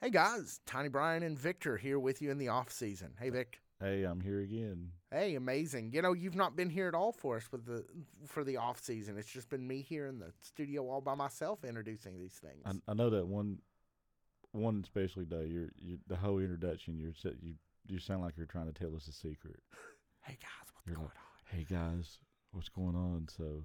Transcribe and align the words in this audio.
Hey 0.00 0.10
guys, 0.10 0.60
Tiny 0.66 0.88
Brian 0.88 1.22
and 1.22 1.38
Victor 1.38 1.76
here 1.76 1.98
with 1.98 2.22
you 2.22 2.30
in 2.30 2.38
the 2.38 2.48
off 2.48 2.70
season. 2.70 3.12
Hey 3.18 3.30
Vic. 3.30 3.60
Hey, 3.80 4.04
I'm 4.04 4.20
here 4.20 4.40
again. 4.40 4.90
Hey, 5.10 5.34
amazing. 5.34 5.90
You 5.92 6.02
know, 6.02 6.12
you've 6.12 6.36
not 6.36 6.54
been 6.54 6.70
here 6.70 6.86
at 6.86 6.94
all 6.94 7.10
for 7.10 7.36
us 7.36 7.50
with 7.50 7.66
the 7.66 7.84
for 8.28 8.44
the 8.44 8.56
off 8.56 8.80
season. 8.80 9.18
It's 9.18 9.28
just 9.28 9.48
been 9.48 9.66
me 9.66 9.82
here 9.82 10.06
in 10.06 10.20
the 10.20 10.32
studio 10.40 10.88
all 10.88 11.00
by 11.00 11.16
myself 11.16 11.64
introducing 11.64 12.18
these 12.18 12.34
things. 12.34 12.62
I, 12.64 12.90
I 12.90 12.94
know 12.94 13.10
that 13.10 13.26
one 13.26 13.58
one 14.52 14.80
especially 14.84 15.24
day. 15.24 15.46
You're, 15.46 15.70
you 15.78 15.98
the 16.06 16.16
whole 16.16 16.38
introduction. 16.38 16.96
You're 16.96 17.14
you 17.40 17.54
you 17.88 17.98
sound 17.98 18.22
like 18.22 18.36
you're 18.36 18.46
trying 18.46 18.72
to 18.72 18.72
tell 18.72 18.94
us 18.94 19.08
a 19.08 19.12
secret. 19.12 19.60
hey 20.22 20.38
guys, 20.40 20.68
what's 20.72 20.86
You're 20.86 20.96
going 20.96 21.08
like, 21.08 21.16
on? 21.16 21.58
hey 21.58 21.66
guys, 21.68 22.18
what's 22.52 22.68
going 22.68 22.94
on? 22.94 23.26
So, 23.36 23.64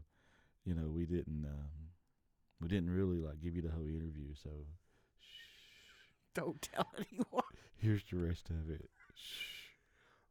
you 0.66 0.74
know, 0.74 0.90
we 0.90 1.06
didn't 1.06 1.46
um, 1.46 1.92
we 2.60 2.68
didn't 2.68 2.90
really 2.90 3.18
like 3.18 3.40
give 3.40 3.56
you 3.56 3.62
the 3.62 3.72
whole 3.72 3.88
interview. 3.88 4.34
So, 4.42 4.50
Don't 6.38 6.62
tell 6.62 6.88
anyone. 6.98 7.44
here's 7.78 8.04
the 8.12 8.18
rest 8.18 8.50
of 8.52 8.70
it. 8.70 8.90
Shh. 9.16 9.22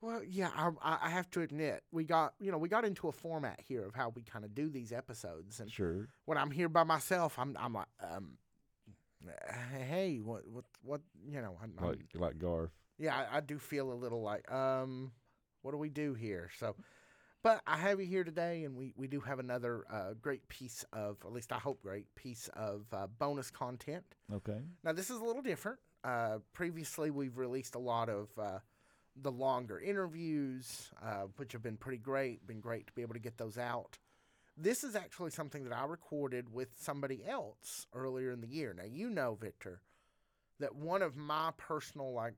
Well, 0.01 0.23
yeah, 0.23 0.51
I, 0.55 0.98
I 1.02 1.10
have 1.10 1.29
to 1.32 1.41
admit, 1.41 1.82
we 1.91 2.05
got 2.05 2.34
you 2.38 2.52
know 2.52 2.59
we 2.59 2.69
got 2.69 2.84
into 2.84 3.09
a 3.09 3.12
format 3.12 3.59
here 3.66 3.84
of 3.84 3.95
how 3.95 4.10
we 4.15 4.23
kind 4.23 4.45
of 4.45 4.55
do 4.55 4.69
these 4.70 4.92
episodes, 4.92 5.59
and 5.59 5.70
Sure. 5.70 6.06
when 6.27 6.38
I'm 6.38 6.51
here 6.52 6.69
by 6.69 6.84
myself, 6.84 7.38
I'm 7.38 7.56
I'm 7.59 7.73
like, 7.74 7.88
um, 8.01 8.38
hey, 9.88 10.19
what 10.23 10.46
what 10.48 10.65
what 10.82 11.01
you 11.27 11.41
know, 11.41 11.56
I'm, 11.62 11.73
I'm- 11.79 11.88
Like 11.88 11.98
like 12.15 12.38
Garth. 12.38 12.70
yeah, 12.98 13.16
I, 13.16 13.38
I 13.38 13.41
do 13.41 13.59
feel 13.59 13.93
a 13.93 13.95
little 13.95 14.23
like, 14.23 14.51
um, 14.52 15.10
what 15.62 15.73
do 15.73 15.79
we 15.79 15.88
do 15.88 16.15
here? 16.15 16.51
So, 16.60 16.77
but 17.46 17.62
I 17.64 17.77
have 17.77 18.00
you 18.00 18.06
here 18.06 18.24
today, 18.24 18.64
and 18.64 18.74
we, 18.74 18.92
we 18.96 19.06
do 19.06 19.20
have 19.20 19.38
another 19.38 19.84
uh, 19.88 20.14
great 20.20 20.48
piece 20.48 20.84
of, 20.92 21.18
at 21.24 21.32
least 21.32 21.52
I 21.52 21.59
hope, 21.59 21.80
great 21.80 22.12
piece 22.16 22.50
of 22.54 22.87
uh, 22.92 23.06
bonus 23.20 23.52
content. 23.52 24.02
Okay. 24.34 24.59
Now, 24.82 24.92
this 24.92 25.10
is 25.10 25.20
a 25.20 25.24
little 25.24 25.42
different. 25.42 25.78
Uh, 26.02 26.38
previously, 26.54 27.12
we've 27.12 27.38
released 27.38 27.76
a 27.76 27.79
lot 27.79 28.09
of 28.09 28.30
uh, 28.37 28.59
the 29.23 29.30
longer 29.30 29.79
interviews, 29.79 30.90
uh, 31.01 31.26
which 31.37 31.52
have 31.52 31.62
been 31.62 31.76
pretty 31.76 31.98
great. 31.98 32.45
Been 32.48 32.59
great 32.59 32.88
to 32.88 32.93
be 32.95 33.02
able 33.02 33.15
to 33.15 33.21
get 33.21 33.38
those 33.38 33.59
out. 33.59 33.96
This 34.56 34.82
is 34.82 34.96
actually 34.96 35.30
something 35.30 35.62
that 35.62 35.73
I 35.73 35.84
recorded 35.84 36.52
with 36.52 36.71
somebody 36.76 37.23
else 37.24 37.87
earlier 37.95 38.32
in 38.32 38.40
the 38.40 38.49
year. 38.49 38.74
Now, 38.76 38.87
you 38.90 39.09
know, 39.09 39.38
Victor, 39.40 39.82
that 40.59 40.74
one 40.74 41.01
of 41.01 41.16
my 41.16 41.52
personal 41.56 42.12
like 42.12 42.34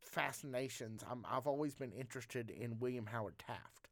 fascinations, 0.00 1.02
I'm, 1.10 1.26
I've 1.28 1.48
always 1.48 1.74
been 1.74 1.90
interested 1.90 2.50
in 2.50 2.78
William 2.78 3.06
Howard 3.06 3.40
Taft 3.40 3.83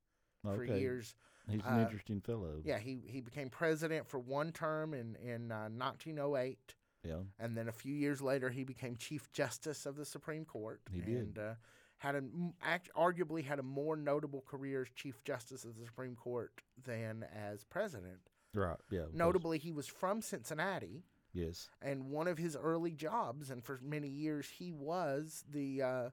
for 0.42 0.62
Okay. 0.64 0.80
years. 0.80 1.14
He's 1.48 1.60
an 1.64 1.78
uh, 1.80 1.82
interesting 1.82 2.20
fellow. 2.20 2.60
Yeah, 2.64 2.78
he, 2.78 2.98
he 3.06 3.20
became 3.20 3.48
president 3.50 4.08
for 4.08 4.18
one 4.18 4.52
term 4.52 4.94
in, 4.94 5.16
in 5.16 5.50
uh, 5.50 5.68
1908. 5.76 6.74
Yeah. 7.04 7.14
And 7.40 7.56
then 7.56 7.68
a 7.68 7.72
few 7.72 7.92
years 7.94 8.22
later, 8.22 8.48
he 8.50 8.62
became 8.62 8.96
Chief 8.96 9.30
Justice 9.32 9.86
of 9.86 9.96
the 9.96 10.04
Supreme 10.04 10.44
Court. 10.44 10.80
He 10.92 11.00
did. 11.00 11.16
And 11.16 11.38
uh, 11.38 11.54
had 11.98 12.14
a, 12.14 12.18
m- 12.18 12.54
act, 12.62 12.90
arguably 12.96 13.44
had 13.44 13.58
a 13.58 13.62
more 13.64 13.96
notable 13.96 14.42
career 14.42 14.82
as 14.82 14.88
Chief 14.94 15.22
Justice 15.24 15.64
of 15.64 15.76
the 15.76 15.84
Supreme 15.86 16.14
Court 16.14 16.52
than 16.84 17.24
as 17.34 17.64
president. 17.64 18.20
Right. 18.54 18.76
Yeah. 18.90 19.06
Notably, 19.12 19.58
he 19.58 19.72
was 19.72 19.88
from 19.88 20.22
Cincinnati, 20.22 21.02
Yes. 21.32 21.70
and 21.80 22.10
one 22.10 22.28
of 22.28 22.38
his 22.38 22.54
early 22.56 22.92
jobs, 22.92 23.50
and 23.50 23.64
for 23.64 23.80
many 23.82 24.08
years, 24.08 24.46
he 24.58 24.70
was 24.70 25.44
the 25.50 25.82
uh, 25.82 26.10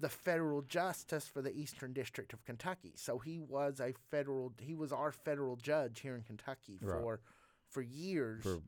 the 0.00 0.08
federal 0.08 0.62
justice 0.62 1.26
for 1.28 1.42
the 1.42 1.52
Eastern 1.56 1.92
District 1.92 2.32
of 2.32 2.44
Kentucky. 2.44 2.92
So 2.96 3.18
he 3.18 3.40
was 3.40 3.80
a 3.80 3.92
federal. 4.10 4.52
He 4.60 4.74
was 4.74 4.92
our 4.92 5.10
federal 5.12 5.56
judge 5.56 6.00
here 6.00 6.14
in 6.14 6.22
Kentucky 6.22 6.78
Right. 6.80 7.00
for 7.00 7.20
for 7.68 7.82
years. 7.82 8.42
For 8.44 8.60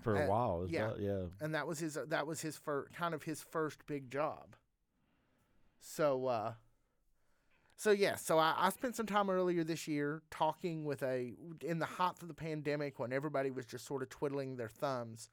for 0.00 0.16
a 0.16 0.24
Uh, 0.24 0.28
while. 0.28 0.66
Yeah. 0.68 0.88
that- 0.88 1.00
yeah. 1.00 1.24
and 1.40 1.54
that 1.54 1.66
was 1.66 1.78
his 1.80 1.94
that 2.06 2.26
was 2.26 2.40
his 2.40 2.56
fir- 2.56 2.86
kind 2.94 3.14
of 3.14 3.24
his 3.24 3.42
first 3.42 3.84
big 3.86 4.10
job. 4.10 4.56
So 5.80 6.26
uh 6.26 6.54
so 7.76 7.90
yeah, 7.90 8.14
so 8.14 8.38
I, 8.38 8.54
I 8.56 8.70
spent 8.70 8.94
some 8.94 9.06
time 9.06 9.28
earlier 9.28 9.64
this 9.64 9.88
year 9.88 10.22
talking 10.30 10.84
with 10.84 11.02
a 11.02 11.34
in 11.62 11.78
the 11.80 11.86
height 11.86 12.22
of 12.22 12.28
the 12.28 12.34
pandemic 12.34 12.98
when 13.00 13.12
everybody 13.12 13.50
was 13.50 13.66
just 13.66 13.84
sort 13.86 14.02
of 14.02 14.08
twiddling 14.08 14.56
their 14.56 14.68
thumbs. 14.68 15.28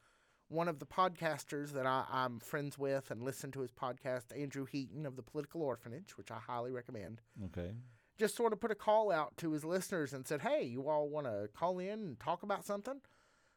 One 0.49 0.67
of 0.67 0.79
the 0.79 0.85
podcasters 0.85 1.71
that 1.73 1.85
I, 1.85 2.05
I'm 2.11 2.39
friends 2.39 2.77
with 2.77 3.11
and 3.11 3.21
listen 3.23 3.51
to 3.51 3.61
his 3.61 3.71
podcast, 3.71 4.35
Andrew 4.37 4.65
Heaton 4.65 5.05
of 5.05 5.15
the 5.15 5.21
Political 5.23 5.61
Orphanage, 5.61 6.17
which 6.17 6.31
I 6.31 6.39
highly 6.39 6.71
recommend 6.71 7.21
Okay. 7.45 7.71
just 8.17 8.35
sort 8.35 8.51
of 8.51 8.59
put 8.59 8.71
a 8.71 8.75
call 8.75 9.11
out 9.11 9.37
to 9.37 9.51
his 9.51 9.63
listeners 9.63 10.11
and 10.11 10.25
said, 10.27 10.41
"Hey, 10.41 10.63
you 10.63 10.89
all 10.89 11.07
want 11.07 11.27
to 11.27 11.49
call 11.55 11.79
in 11.79 11.99
and 11.99 12.19
talk 12.19 12.41
about 12.43 12.65
something?" 12.65 12.99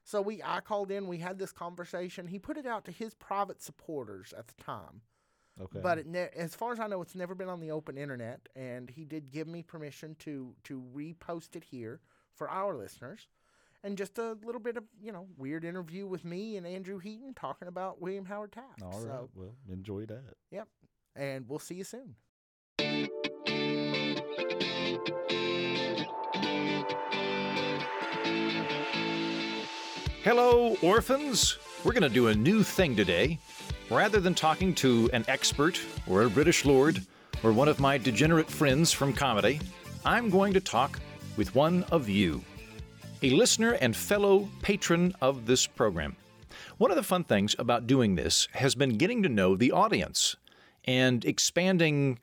So 0.05 0.21
we 0.21 0.43
I 0.43 0.61
called 0.61 0.91
in, 0.91 1.07
we 1.09 1.19
had 1.19 1.39
this 1.39 1.53
conversation. 1.53 2.27
He 2.27 2.39
put 2.39 2.57
it 2.59 2.67
out 2.67 2.85
to 2.87 2.93
his 2.93 3.15
private 3.15 3.63
supporters 3.63 4.33
at 4.37 4.49
the 4.49 4.63
time. 4.63 5.01
Okay. 5.61 5.81
But 5.81 5.99
it 5.99 6.07
ne- 6.07 6.31
as 6.37 6.55
far 6.55 6.73
as 6.73 6.81
I 6.81 6.87
know, 6.89 7.03
it's 7.03 7.15
never 7.15 7.35
been 7.35 7.49
on 7.49 7.61
the 7.61 7.71
open 7.71 7.97
internet, 7.99 8.49
and 8.57 8.91
he 8.91 9.05
did 9.05 9.31
give 9.31 9.47
me 9.49 9.63
permission 9.63 10.15
to 10.21 10.55
to 10.65 10.83
repost 10.95 11.57
it 11.57 11.65
here 11.65 12.01
for 12.35 12.51
our 12.51 12.75
listeners, 12.77 13.29
and 13.85 13.97
just 13.99 14.19
a 14.19 14.37
little 14.45 14.61
bit 14.61 14.77
of 14.77 14.85
you 15.03 15.13
know 15.13 15.27
weird 15.37 15.65
interview 15.65 16.07
with 16.07 16.25
me 16.25 16.57
and 16.57 16.67
Andrew 16.67 16.99
Heaton 16.99 17.35
talking 17.35 17.69
about 17.69 18.01
William 18.01 18.25
Howard 18.25 18.53
Taft. 18.53 18.83
All 18.83 18.91
right. 18.91 19.03
So, 19.03 19.31
Well, 19.35 19.55
enjoy 19.71 20.07
that. 20.07 20.35
yep, 20.51 20.69
and 21.17 21.49
we'll 21.49 21.59
see 21.59 21.75
you 21.77 21.85
soon. 21.85 22.15
Hello, 30.25 30.77
orphans! 30.83 31.59
We're 31.85 31.93
going 31.93 32.03
to 32.05 32.09
do 32.09 32.29
a 32.29 32.35
new 32.35 32.63
thing 32.63 32.95
today. 32.95 33.39
Rather 33.91 34.21
than 34.21 34.35
talking 34.35 34.75
to 34.77 35.11
an 35.13 35.25
expert 35.29 35.81
or 36.07 36.23
a 36.23 36.31
British 36.31 36.65
lord 36.65 37.05
or 37.43 37.53
one 37.53 37.69
of 37.69 37.81
my 37.81 37.99
degenerate 37.99 38.49
friends 38.49 38.93
from 38.93 39.13
comedy, 39.13 39.61
I'm 40.05 40.31
going 40.31 40.53
to 40.55 40.61
talk 40.61 41.01
with 41.37 41.55
one 41.55 41.83
of 41.91 42.09
you, 42.09 42.43
a 43.23 43.31
listener 43.31 43.73
and 43.81 43.95
fellow 43.95 44.49
patron 44.63 45.15
of 45.21 45.47
this 45.47 45.67
program. 45.67 46.17
One 46.79 46.91
of 46.91 46.97
the 46.97 47.03
fun 47.03 47.25
things 47.25 47.55
about 47.59 47.87
doing 47.87 48.17
this 48.17 48.49
has 48.53 48.75
been 48.75 48.99
getting 48.99 49.23
to 49.23 49.29
know 49.29 49.55
the 49.55 49.71
audience 49.71 50.37
and 50.85 51.25
expanding 51.25 52.19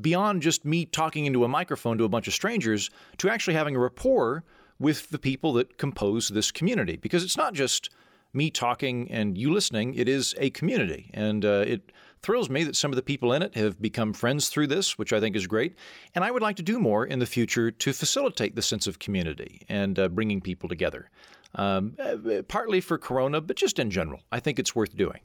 beyond 0.00 0.42
just 0.42 0.64
me 0.64 0.84
talking 0.84 1.24
into 1.26 1.44
a 1.44 1.48
microphone 1.48 1.96
to 1.98 2.04
a 2.04 2.08
bunch 2.08 2.28
of 2.28 2.34
strangers 2.34 2.90
to 3.18 3.30
actually 3.30 3.54
having 3.54 3.74
a 3.74 3.78
rapport 3.78 4.44
with 4.78 5.08
the 5.10 5.18
people 5.18 5.54
that 5.54 5.78
compose 5.78 6.28
this 6.28 6.50
community. 6.50 6.96
Because 6.96 7.24
it's 7.24 7.36
not 7.36 7.54
just 7.54 7.88
me 8.34 8.50
talking 8.50 9.10
and 9.10 9.38
you 9.38 9.52
listening, 9.52 9.94
it 9.94 10.08
is 10.08 10.34
a 10.38 10.50
community. 10.50 11.10
And 11.14 11.44
uh, 11.44 11.64
it 11.66 11.92
thrills 12.22 12.48
me 12.48 12.64
that 12.64 12.76
some 12.76 12.92
of 12.92 12.96
the 12.96 13.02
people 13.02 13.32
in 13.32 13.42
it 13.42 13.54
have 13.54 13.80
become 13.80 14.12
friends 14.12 14.48
through 14.48 14.68
this, 14.68 14.96
which 14.98 15.12
I 15.12 15.20
think 15.20 15.36
is 15.36 15.46
great. 15.46 15.74
And 16.14 16.24
I 16.24 16.30
would 16.30 16.42
like 16.42 16.56
to 16.56 16.62
do 16.62 16.78
more 16.78 17.04
in 17.04 17.18
the 17.18 17.26
future 17.26 17.70
to 17.70 17.92
facilitate 17.92 18.54
the 18.54 18.62
sense 18.62 18.86
of 18.86 18.98
community 18.98 19.62
and 19.68 19.98
uh, 19.98 20.08
bringing 20.08 20.40
people 20.40 20.68
together. 20.68 21.10
Um, 21.54 21.96
uh, 21.98 22.42
partly 22.48 22.80
for 22.80 22.96
Corona, 22.96 23.40
but 23.40 23.56
just 23.56 23.78
in 23.78 23.90
general. 23.90 24.20
I 24.30 24.40
think 24.40 24.58
it's 24.58 24.74
worth 24.74 24.96
doing. 24.96 25.20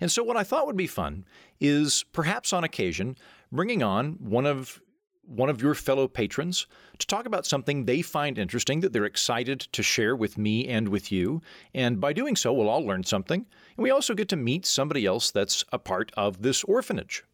And 0.00 0.10
so, 0.10 0.22
what 0.22 0.36
I 0.36 0.44
thought 0.44 0.66
would 0.66 0.76
be 0.76 0.86
fun 0.86 1.24
is 1.60 2.04
perhaps 2.12 2.52
on 2.52 2.64
occasion 2.64 3.16
bringing 3.50 3.82
on 3.82 4.12
one 4.20 4.46
of 4.46 4.80
one 5.26 5.48
of 5.48 5.62
your 5.62 5.74
fellow 5.74 6.06
patrons 6.08 6.66
to 6.98 7.06
talk 7.06 7.26
about 7.26 7.46
something 7.46 7.84
they 7.84 8.02
find 8.02 8.38
interesting 8.38 8.80
that 8.80 8.92
they're 8.92 9.04
excited 9.04 9.60
to 9.72 9.82
share 9.82 10.14
with 10.14 10.38
me 10.38 10.66
and 10.68 10.88
with 10.88 11.10
you. 11.10 11.42
And 11.74 12.00
by 12.00 12.12
doing 12.12 12.36
so, 12.36 12.52
we'll 12.52 12.68
all 12.68 12.84
learn 12.84 13.04
something. 13.04 13.46
And 13.76 13.82
we 13.82 13.90
also 13.90 14.14
get 14.14 14.28
to 14.30 14.36
meet 14.36 14.66
somebody 14.66 15.06
else 15.06 15.30
that's 15.30 15.64
a 15.72 15.78
part 15.78 16.12
of 16.16 16.42
this 16.42 16.64
orphanage. 16.64 17.24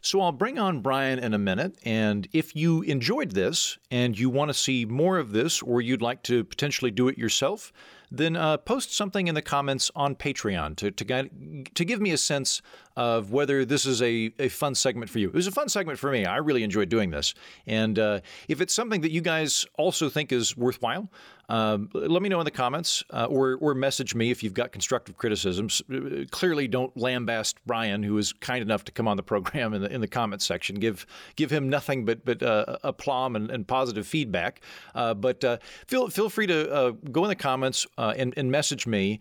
So 0.00 0.20
I'll 0.20 0.32
bring 0.32 0.58
on 0.58 0.80
Brian 0.80 1.18
in 1.18 1.34
a 1.34 1.38
minute. 1.38 1.76
And 1.84 2.28
if 2.32 2.54
you 2.54 2.82
enjoyed 2.82 3.32
this 3.32 3.78
and 3.90 4.18
you 4.18 4.30
want 4.30 4.48
to 4.48 4.54
see 4.54 4.84
more 4.84 5.18
of 5.18 5.32
this, 5.32 5.60
or 5.60 5.80
you'd 5.80 6.02
like 6.02 6.22
to 6.24 6.44
potentially 6.44 6.90
do 6.90 7.08
it 7.08 7.18
yourself, 7.18 7.72
then 8.10 8.36
uh, 8.36 8.56
post 8.56 8.94
something 8.94 9.28
in 9.28 9.34
the 9.34 9.42
comments 9.42 9.90
on 9.94 10.14
Patreon 10.14 10.76
to, 10.76 10.90
to, 10.90 11.64
to 11.74 11.84
give 11.84 12.00
me 12.00 12.10
a 12.12 12.18
sense 12.18 12.62
of 12.96 13.30
whether 13.30 13.64
this 13.64 13.86
is 13.86 14.02
a, 14.02 14.32
a 14.38 14.48
fun 14.48 14.74
segment 14.74 15.10
for 15.10 15.18
you. 15.18 15.28
It 15.28 15.34
was 15.34 15.46
a 15.46 15.52
fun 15.52 15.68
segment 15.68 15.98
for 15.98 16.10
me. 16.10 16.24
I 16.24 16.38
really 16.38 16.64
enjoyed 16.64 16.88
doing 16.88 17.10
this. 17.10 17.34
And 17.66 17.98
uh, 17.98 18.20
if 18.48 18.60
it's 18.60 18.74
something 18.74 19.02
that 19.02 19.12
you 19.12 19.20
guys 19.20 19.66
also 19.76 20.08
think 20.08 20.32
is 20.32 20.56
worthwhile, 20.56 21.08
um, 21.50 21.88
let 21.94 22.20
me 22.20 22.28
know 22.28 22.40
in 22.40 22.44
the 22.44 22.50
comments 22.50 23.02
uh, 23.10 23.24
or, 23.24 23.56
or 23.60 23.74
message 23.74 24.14
me 24.14 24.30
if 24.30 24.42
you've 24.42 24.52
got 24.52 24.70
constructive 24.72 25.16
criticisms. 25.16 25.80
Uh, 25.90 26.24
Clearly, 26.30 26.68
don't 26.68 26.94
lambast 26.94 27.54
Brian, 27.64 28.02
who 28.02 28.18
is 28.18 28.34
kind 28.34 28.60
enough 28.60 28.84
to 28.84 28.92
come 28.92 29.08
on 29.08 29.16
the 29.16 29.22
program 29.22 29.72
in 29.72 29.82
the, 29.82 29.90
in 29.90 30.00
the 30.00 30.08
comments 30.08 30.44
section. 30.44 30.76
Give 30.76 31.06
give 31.36 31.50
him 31.50 31.68
nothing 31.70 32.04
but 32.04 32.24
but 32.24 32.42
uh, 32.42 32.76
aplomb 32.84 33.34
and, 33.34 33.50
and 33.50 33.66
positive 33.66 34.06
feedback. 34.06 34.60
Uh, 34.94 35.14
but 35.14 35.42
uh, 35.42 35.56
feel 35.86 36.08
feel 36.10 36.28
free 36.28 36.46
to 36.48 36.70
uh, 36.70 36.90
go 37.10 37.24
in 37.24 37.28
the 37.28 37.36
comments 37.36 37.86
uh, 37.98 38.14
and, 38.16 38.32
and 38.36 38.50
message 38.50 38.86
me, 38.86 39.20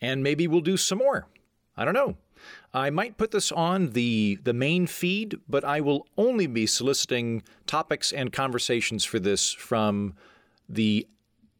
and 0.00 0.22
maybe 0.22 0.48
we'll 0.48 0.60
do 0.60 0.76
some 0.76 0.98
more. 0.98 1.28
I 1.76 1.84
don't 1.84 1.94
know. 1.94 2.16
I 2.74 2.90
might 2.90 3.18
put 3.18 3.30
this 3.30 3.52
on 3.52 3.90
the 3.90 4.38
the 4.42 4.52
main 4.52 4.88
feed, 4.88 5.38
but 5.48 5.64
I 5.64 5.80
will 5.80 6.08
only 6.16 6.48
be 6.48 6.66
soliciting 6.66 7.44
topics 7.66 8.10
and 8.12 8.32
conversations 8.32 9.04
for 9.04 9.20
this 9.20 9.52
from 9.52 10.14
the 10.68 11.06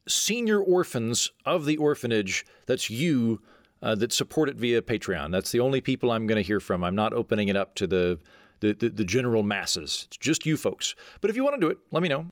senior 0.09 0.61
orphans 0.61 1.31
of 1.47 1.67
the 1.67 1.77
orphanage. 1.77 2.45
That's 2.67 2.91
you 2.91 3.41
uh, 3.83 3.95
that 3.97 4.13
support 4.13 4.49
it 4.49 4.57
via 4.57 4.83
Patreon. 4.83 5.31
That's 5.31 5.53
the 5.53 5.61
only 5.61 5.81
people 5.81 6.11
I'm 6.11 6.27
going 6.27 6.43
to 6.43 6.47
hear 6.47 6.61
from. 6.61 6.83
I'm 6.83 6.97
not 6.97 7.13
opening 7.13 7.49
it 7.49 7.57
up 7.57 7.75
to 7.77 7.87
the, 7.87 8.19
the, 8.61 8.73
the, 8.73 8.89
the 8.89 9.05
general 9.05 9.43
masses. 9.43 10.05
It's 10.09 10.17
just 10.17 10.47
you 10.47 10.57
folks. 10.57 10.95
But 11.21 11.31
if 11.31 11.37
you 11.37 11.45
want 11.45 11.57
to 11.57 11.61
do 11.61 11.71
it, 11.71 11.79
let 11.91 12.03
me 12.03 12.09
know. 12.09 12.27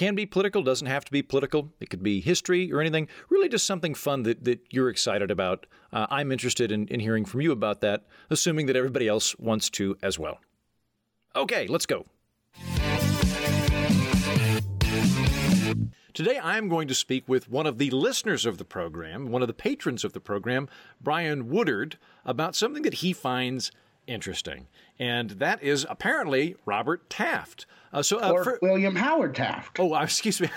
Can 0.00 0.14
be 0.14 0.24
political, 0.24 0.62
doesn't 0.62 0.86
have 0.86 1.04
to 1.04 1.12
be 1.12 1.20
political. 1.20 1.74
It 1.78 1.90
could 1.90 2.02
be 2.02 2.22
history 2.22 2.72
or 2.72 2.80
anything. 2.80 3.06
Really, 3.28 3.50
just 3.50 3.66
something 3.66 3.94
fun 3.94 4.22
that, 4.22 4.44
that 4.44 4.60
you're 4.70 4.88
excited 4.88 5.30
about. 5.30 5.66
Uh, 5.92 6.06
I'm 6.08 6.32
interested 6.32 6.72
in, 6.72 6.88
in 6.88 7.00
hearing 7.00 7.26
from 7.26 7.42
you 7.42 7.52
about 7.52 7.82
that, 7.82 8.06
assuming 8.30 8.64
that 8.68 8.76
everybody 8.76 9.06
else 9.06 9.38
wants 9.38 9.68
to 9.72 9.98
as 10.02 10.18
well. 10.18 10.38
Okay, 11.36 11.66
let's 11.66 11.84
go. 11.84 12.06
Today, 16.14 16.40
I'm 16.42 16.70
going 16.70 16.88
to 16.88 16.94
speak 16.94 17.28
with 17.28 17.50
one 17.50 17.66
of 17.66 17.76
the 17.76 17.90
listeners 17.90 18.46
of 18.46 18.56
the 18.56 18.64
program, 18.64 19.26
one 19.26 19.42
of 19.42 19.48
the 19.48 19.52
patrons 19.52 20.02
of 20.02 20.14
the 20.14 20.20
program, 20.20 20.70
Brian 20.98 21.50
Woodard, 21.50 21.98
about 22.24 22.56
something 22.56 22.84
that 22.84 22.94
he 22.94 23.12
finds 23.12 23.70
interesting. 24.06 24.66
And 25.00 25.30
that 25.30 25.62
is 25.62 25.86
apparently 25.88 26.56
Robert 26.66 27.08
Taft. 27.08 27.64
Uh, 27.92 28.02
so, 28.02 28.20
uh, 28.20 28.30
or 28.30 28.44
for, 28.44 28.58
William 28.60 28.94
Howard 28.94 29.34
Taft. 29.34 29.80
Oh, 29.80 29.94
excuse 30.02 30.40
me. 30.40 30.48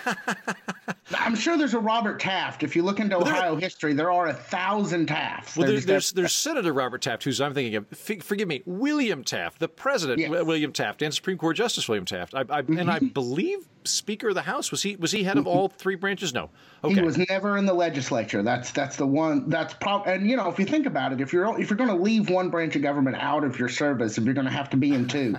I'm 1.18 1.36
sure 1.36 1.58
there's 1.58 1.74
a 1.74 1.80
Robert 1.80 2.20
Taft. 2.20 2.62
If 2.62 2.76
you 2.76 2.84
look 2.84 3.00
into 3.00 3.18
well, 3.18 3.28
Ohio 3.28 3.52
there, 3.54 3.62
history, 3.62 3.94
there 3.94 4.12
are 4.12 4.28
a 4.28 4.34
thousand 4.34 5.08
Tafts. 5.08 5.56
Well, 5.56 5.68
there's 5.68 5.86
there's, 5.86 6.12
there's, 6.12 6.34
Senator 6.34 6.74
Robert 6.74 7.02
Taft, 7.02 7.24
who's 7.24 7.42
I'm 7.42 7.54
thinking 7.54 7.76
of. 7.76 7.88
Forgive 7.88 8.48
me, 8.48 8.62
William 8.66 9.24
Taft, 9.24 9.60
the 9.60 9.70
President 9.70 10.20
yes. 10.20 10.30
William 10.30 10.74
Taft, 10.74 11.02
and 11.02 11.14
Supreme 11.14 11.38
Court 11.38 11.56
Justice 11.56 11.88
William 11.88 12.06
Taft. 12.06 12.36
I, 12.36 12.42
I, 12.42 12.44
mm-hmm. 12.44 12.78
And 12.78 12.92
I 12.92 13.00
believe 13.00 13.66
Speaker 13.88 14.30
of 14.30 14.36
the 14.36 14.42
House 14.42 14.72
was 14.72 14.82
he 14.82 14.96
was 14.96 15.12
he 15.12 15.24
head 15.24 15.38
of 15.38 15.48
all 15.48 15.70
three 15.70 15.96
branches? 15.96 16.34
No. 16.34 16.50
Okay. 16.84 16.96
He 16.96 17.02
was 17.02 17.18
never 17.30 17.58
in 17.58 17.66
the 17.66 17.74
legislature. 17.74 18.44
That's 18.44 18.72
that's 18.72 18.96
the 18.96 19.08
one. 19.08 19.50
That's 19.50 19.74
prob. 19.74 20.08
And 20.08 20.30
you 20.30 20.38
know, 20.38 20.50
if 20.50 20.60
you 20.60 20.66
think 20.66 20.86
about 20.86 21.14
it, 21.14 21.22
if 21.22 21.34
you're 21.34 21.60
if 21.60 21.70
you're 21.70 21.78
going 21.78 21.90
to 21.90 21.96
leave 21.96 22.30
one 22.30 22.50
branch 22.50 22.76
of 22.76 22.82
government 22.82 23.18
out 23.18 23.44
of 23.44 23.58
your 23.60 23.70
service, 23.70 24.18
if 24.18 24.26
you're 24.34 24.44
going 24.44 24.52
to 24.52 24.58
have 24.58 24.70
to 24.72 24.78
be 24.78 24.94
in 24.94 25.08
two, 25.08 25.36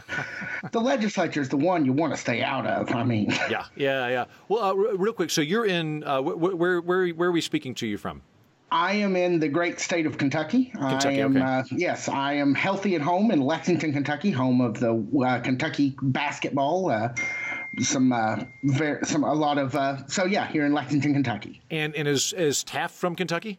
the 0.70 0.80
legislature 0.80 1.40
is 1.40 1.48
the 1.48 1.56
one 1.56 1.84
you 1.84 1.92
want 1.92 2.12
to 2.12 2.16
stay 2.16 2.42
out 2.42 2.64
of. 2.64 2.94
I 2.94 3.02
mean. 3.02 3.30
Yeah, 3.50 3.66
yeah, 3.76 4.08
yeah. 4.08 4.24
Well, 4.48 4.62
uh, 4.62 4.68
r- 4.68 4.96
real 4.96 5.12
quick. 5.12 5.30
So 5.30 5.40
you're 5.40 5.66
in. 5.66 6.04
Uh, 6.04 6.22
wh- 6.22 6.58
where 6.58 6.80
where 6.80 7.08
where 7.08 7.28
are 7.28 7.32
we 7.32 7.40
speaking 7.40 7.74
to 7.76 7.86
you 7.86 7.98
from? 7.98 8.22
I 8.70 8.94
am 8.94 9.14
in 9.16 9.38
the 9.40 9.48
great 9.48 9.78
state 9.80 10.06
of 10.06 10.18
Kentucky. 10.18 10.72
Kentucky 10.72 11.08
I 11.08 11.24
am, 11.24 11.36
okay. 11.36 11.44
uh, 11.44 11.62
yes, 11.70 12.08
I 12.08 12.34
am 12.34 12.54
healthy 12.54 12.94
at 12.96 13.02
home 13.02 13.30
in 13.30 13.40
Lexington, 13.40 13.92
Kentucky, 13.92 14.30
home 14.30 14.60
of 14.60 14.80
the 14.80 15.06
uh, 15.24 15.40
Kentucky 15.40 15.94
basketball. 16.02 16.90
Uh, 16.90 17.14
some 17.80 18.12
uh, 18.12 18.36
very, 18.64 19.04
some 19.04 19.24
a 19.24 19.34
lot 19.34 19.58
of 19.58 19.74
uh, 19.74 20.06
so 20.06 20.24
yeah 20.24 20.46
here 20.46 20.64
in 20.64 20.72
Lexington, 20.72 21.12
Kentucky. 21.12 21.60
And 21.70 21.94
and 21.96 22.06
is 22.08 22.32
is 22.32 22.62
Taft 22.64 22.94
from 22.94 23.16
Kentucky? 23.16 23.58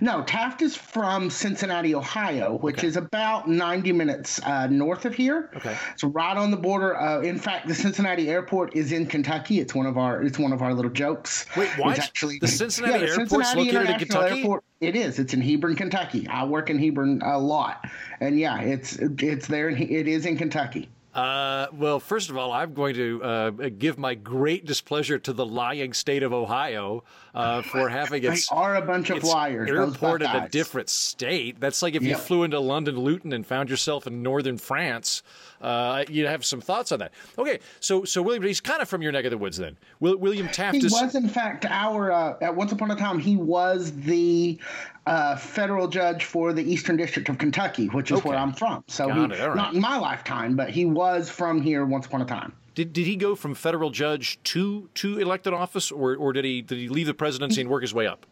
No, 0.00 0.22
Taft 0.22 0.62
is 0.62 0.76
from 0.76 1.30
Cincinnati, 1.30 1.94
Ohio, 1.94 2.58
which 2.58 2.78
okay. 2.78 2.86
is 2.86 2.96
about 2.96 3.48
90 3.48 3.92
minutes 3.92 4.40
uh, 4.42 4.66
north 4.68 5.04
of 5.04 5.14
here. 5.14 5.50
Okay. 5.56 5.76
It's 5.92 6.04
right 6.04 6.36
on 6.36 6.50
the 6.50 6.56
border. 6.56 6.96
Uh, 6.96 7.20
in 7.22 7.38
fact, 7.38 7.68
the 7.68 7.74
Cincinnati 7.74 8.28
airport 8.28 8.76
is 8.76 8.92
in 8.92 9.06
Kentucky. 9.06 9.60
It's 9.60 9.74
one 9.74 9.86
of 9.86 9.98
our 9.98 10.22
it's 10.22 10.38
one 10.38 10.52
of 10.52 10.62
our 10.62 10.74
little 10.74 10.90
jokes. 10.90 11.46
Wait, 11.56 11.68
what? 11.78 11.98
Actually, 11.98 12.38
the 12.38 12.48
Cincinnati 12.48 12.94
yeah, 12.94 12.98
the 12.98 13.20
airport's 13.20 13.50
Cincinnati 13.50 13.72
located 13.72 13.90
in 13.90 13.98
Kentucky. 13.98 14.40
Airport, 14.40 14.64
it 14.80 14.96
is. 14.96 15.18
It's 15.18 15.34
in 15.34 15.40
Hebron, 15.40 15.76
Kentucky. 15.76 16.28
I 16.28 16.44
work 16.44 16.70
in 16.70 16.78
Hebron 16.78 17.20
a 17.22 17.38
lot, 17.38 17.88
and 18.20 18.38
yeah, 18.38 18.60
it's 18.60 18.96
it's 18.96 19.46
there. 19.46 19.70
It 19.70 20.08
is 20.08 20.26
in 20.26 20.36
Kentucky. 20.36 20.88
Uh, 21.14 21.68
well, 21.72 22.00
first 22.00 22.28
of 22.28 22.36
all, 22.36 22.50
I'm 22.50 22.74
going 22.74 22.94
to 22.96 23.22
uh, 23.22 23.50
give 23.50 23.98
my 23.98 24.14
great 24.14 24.66
displeasure 24.66 25.18
to 25.20 25.32
the 25.32 25.46
lying 25.46 25.92
state 25.92 26.24
of 26.24 26.32
Ohio 26.32 27.04
uh, 27.34 27.62
for 27.62 27.88
having 27.88 28.24
its. 28.24 28.48
They 28.48 28.56
are 28.56 28.74
a 28.74 28.82
bunch 28.82 29.10
of 29.10 29.22
liars. 29.22 29.70
Airport 29.70 30.22
in 30.22 30.30
a 30.30 30.48
different 30.48 30.88
state. 30.88 31.60
That's 31.60 31.82
like 31.82 31.94
if 31.94 32.02
yep. 32.02 32.10
you 32.10 32.16
flew 32.16 32.42
into 32.42 32.58
London 32.58 32.98
Luton 32.98 33.32
and 33.32 33.46
found 33.46 33.70
yourself 33.70 34.08
in 34.08 34.22
northern 34.22 34.58
France. 34.58 35.22
Uh, 35.64 36.04
you 36.10 36.26
have 36.26 36.44
some 36.44 36.60
thoughts 36.60 36.92
on 36.92 36.98
that. 36.98 37.12
Okay, 37.38 37.58
so 37.80 38.04
so 38.04 38.20
William, 38.20 38.42
he's 38.42 38.60
kind 38.60 38.82
of 38.82 38.88
from 38.88 39.00
your 39.00 39.12
neck 39.12 39.24
of 39.24 39.30
the 39.30 39.38
woods 39.38 39.56
then. 39.56 39.78
Will, 39.98 40.16
William 40.18 40.46
Taft 40.48 40.76
he 40.76 40.84
is. 40.84 40.92
was 40.92 41.14
in 41.14 41.28
fact 41.28 41.64
our 41.64 42.12
uh, 42.12 42.36
at 42.42 42.54
once 42.54 42.70
upon 42.72 42.90
a 42.90 42.96
time 42.96 43.18
he 43.18 43.36
was 43.36 43.92
the 44.02 44.58
uh, 45.06 45.36
federal 45.36 45.88
judge 45.88 46.26
for 46.26 46.52
the 46.52 46.62
Eastern 46.62 46.96
District 46.98 47.28
of 47.30 47.38
Kentucky, 47.38 47.86
which 47.88 48.10
is 48.10 48.18
okay. 48.18 48.28
where 48.28 48.38
I'm 48.38 48.52
from. 48.52 48.84
So 48.88 49.08
he, 49.08 49.20
right. 49.20 49.56
not 49.56 49.74
in 49.74 49.80
my 49.80 49.96
lifetime, 49.96 50.54
but 50.54 50.68
he 50.68 50.84
was 50.84 51.30
from 51.30 51.62
here 51.62 51.86
once 51.86 52.06
upon 52.06 52.20
a 52.20 52.26
time. 52.26 52.52
Did, 52.74 52.92
did 52.92 53.06
he 53.06 53.16
go 53.16 53.34
from 53.34 53.54
federal 53.54 53.90
judge 53.90 54.38
to 54.44 54.90
to 54.94 55.18
elected 55.18 55.54
office, 55.54 55.90
or, 55.90 56.14
or 56.16 56.32
did 56.34 56.44
he 56.44 56.60
did 56.60 56.78
he 56.78 56.88
leave 56.88 57.06
the 57.06 57.14
presidency 57.14 57.62
and 57.62 57.70
work 57.70 57.82
his 57.82 57.94
way 57.94 58.06
up? 58.06 58.26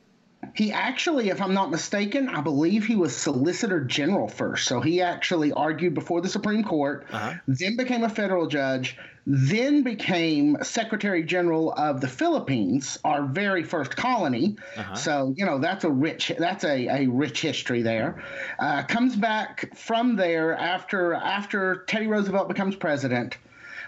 He 0.54 0.72
actually, 0.72 1.30
if 1.30 1.40
I'm 1.40 1.54
not 1.54 1.70
mistaken, 1.70 2.28
I 2.28 2.40
believe 2.40 2.84
he 2.84 2.96
was 2.96 3.16
Solicitor 3.16 3.80
General 3.80 4.28
first. 4.28 4.66
So 4.66 4.80
he 4.80 5.00
actually 5.00 5.52
argued 5.52 5.94
before 5.94 6.20
the 6.20 6.28
Supreme 6.28 6.64
Court, 6.64 7.06
uh-huh. 7.10 7.34
then 7.46 7.76
became 7.76 8.04
a 8.04 8.08
federal 8.08 8.48
judge, 8.48 8.98
then 9.24 9.82
became 9.82 10.58
Secretary 10.62 11.22
General 11.22 11.72
of 11.72 12.00
the 12.00 12.08
Philippines, 12.08 12.98
our 13.04 13.24
very 13.24 13.62
first 13.62 13.96
colony. 13.96 14.56
Uh-huh. 14.76 14.94
So 14.96 15.34
you 15.36 15.46
know 15.46 15.58
that's 15.58 15.84
a 15.84 15.90
rich 15.90 16.32
that's 16.38 16.64
a, 16.64 16.88
a 16.88 17.06
rich 17.06 17.40
history 17.40 17.82
there. 17.82 18.22
Uh, 18.58 18.82
comes 18.82 19.16
back 19.16 19.74
from 19.76 20.16
there 20.16 20.54
after 20.56 21.14
after 21.14 21.84
Teddy 21.86 22.08
Roosevelt 22.08 22.48
becomes 22.48 22.74
president 22.74 23.36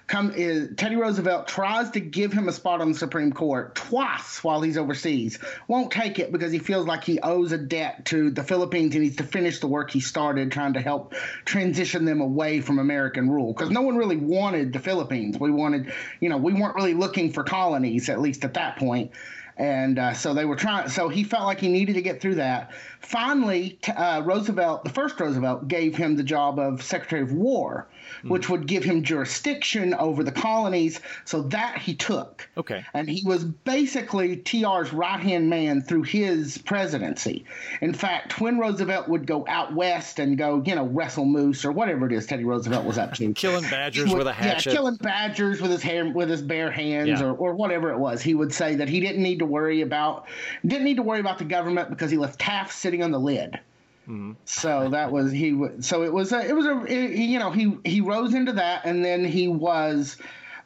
come 0.06 0.32
is, 0.32 0.70
Teddy 0.76 0.96
Roosevelt 0.96 1.48
tries 1.48 1.90
to 1.92 2.00
give 2.00 2.32
him 2.32 2.48
a 2.48 2.52
spot 2.52 2.80
on 2.80 2.92
the 2.92 2.98
Supreme 2.98 3.32
Court 3.32 3.74
twice 3.74 4.44
while 4.44 4.60
he's 4.60 4.76
overseas. 4.76 5.38
Won't 5.68 5.90
take 5.90 6.18
it 6.18 6.32
because 6.32 6.52
he 6.52 6.58
feels 6.58 6.86
like 6.86 7.04
he 7.04 7.20
owes 7.20 7.52
a 7.52 7.58
debt 7.58 8.04
to 8.06 8.30
the 8.30 8.42
Philippines. 8.42 8.94
He 8.94 9.00
needs 9.00 9.16
to 9.16 9.24
finish 9.24 9.60
the 9.60 9.66
work 9.66 9.90
he 9.90 10.00
started 10.00 10.52
trying 10.52 10.74
to 10.74 10.80
help 10.80 11.14
transition 11.44 12.04
them 12.04 12.20
away 12.20 12.60
from 12.60 12.78
American 12.78 13.30
rule 13.30 13.52
because 13.52 13.70
no 13.70 13.82
one 13.82 13.96
really 13.96 14.16
wanted 14.16 14.72
the 14.72 14.80
Philippines. 14.80 15.38
We 15.38 15.50
wanted, 15.50 15.92
you 16.20 16.28
know, 16.28 16.36
we 16.36 16.52
weren't 16.52 16.74
really 16.74 16.94
looking 16.94 17.32
for 17.32 17.42
colonies 17.42 18.08
at 18.08 18.20
least 18.20 18.44
at 18.44 18.54
that 18.54 18.76
point 18.76 19.12
and 19.56 19.98
uh, 19.98 20.12
so 20.12 20.34
they 20.34 20.44
were 20.44 20.56
trying. 20.56 20.88
So 20.88 21.08
he 21.08 21.22
felt 21.24 21.44
like 21.44 21.60
he 21.60 21.68
needed 21.68 21.94
to 21.94 22.02
get 22.02 22.20
through 22.20 22.36
that. 22.36 22.72
Finally, 23.00 23.78
uh, 23.94 24.22
Roosevelt, 24.24 24.84
the 24.84 24.90
first 24.90 25.20
Roosevelt, 25.20 25.68
gave 25.68 25.94
him 25.96 26.16
the 26.16 26.22
job 26.22 26.58
of 26.58 26.82
Secretary 26.82 27.22
of 27.22 27.32
War, 27.32 27.86
mm. 28.22 28.30
which 28.30 28.48
would 28.48 28.66
give 28.66 28.82
him 28.82 29.02
jurisdiction 29.02 29.94
over 29.94 30.24
the 30.24 30.32
colonies. 30.32 31.00
So 31.24 31.42
that 31.42 31.78
he 31.78 31.94
took. 31.94 32.48
Okay. 32.56 32.84
And 32.94 33.08
he 33.08 33.22
was 33.24 33.44
basically 33.44 34.38
TR's 34.38 34.92
right 34.92 35.20
hand 35.20 35.50
man 35.50 35.82
through 35.82 36.02
his 36.02 36.58
presidency. 36.58 37.44
In 37.80 37.92
fact, 37.92 38.40
when 38.40 38.58
Roosevelt 38.58 39.08
would 39.08 39.26
go 39.26 39.44
out 39.48 39.74
west 39.74 40.18
and 40.18 40.36
go, 40.36 40.62
you 40.66 40.74
know, 40.74 40.86
wrestle 40.86 41.26
moose 41.26 41.64
or 41.64 41.72
whatever 41.72 42.06
it 42.06 42.12
is 42.12 42.26
Teddy 42.26 42.44
Roosevelt 42.44 42.84
was 42.84 42.98
up 42.98 43.14
to, 43.14 43.32
killing 43.34 43.62
badgers 43.70 44.08
would, 44.08 44.18
with 44.18 44.26
a 44.26 44.32
hatchet. 44.32 44.72
Yeah, 44.72 44.76
killing 44.78 44.96
badgers 44.96 45.60
with 45.60 45.70
his 45.70 45.82
hair 45.82 46.08
with 46.08 46.28
his 46.28 46.42
bare 46.42 46.70
hands 46.70 47.08
yeah. 47.08 47.24
or, 47.24 47.34
or 47.34 47.54
whatever 47.54 47.92
it 47.92 47.98
was. 47.98 48.20
He 48.20 48.34
would 48.34 48.52
say 48.52 48.74
that 48.76 48.88
he 48.88 49.00
didn't 49.00 49.22
need 49.22 49.38
to 49.38 49.43
worry 49.44 49.82
about 49.82 50.26
didn't 50.66 50.84
need 50.84 50.96
to 50.96 51.02
worry 51.02 51.20
about 51.20 51.38
the 51.38 51.44
government 51.44 51.90
because 51.90 52.10
he 52.10 52.16
left 52.16 52.38
Taft 52.38 52.72
sitting 52.72 53.02
on 53.02 53.10
the 53.10 53.20
lid. 53.20 53.58
Mm-hmm. 54.04 54.32
So 54.44 54.90
that 54.90 55.10
was 55.10 55.32
he. 55.32 55.58
So 55.80 56.02
it 56.02 56.12
was 56.12 56.32
a. 56.32 56.46
It 56.46 56.54
was 56.54 56.66
a. 56.66 56.84
It, 56.84 57.12
you 57.16 57.38
know, 57.38 57.50
he 57.50 57.78
he 57.84 58.00
rose 58.02 58.34
into 58.34 58.52
that, 58.52 58.84
and 58.84 59.04
then 59.04 59.24
he 59.24 59.48
was 59.48 60.18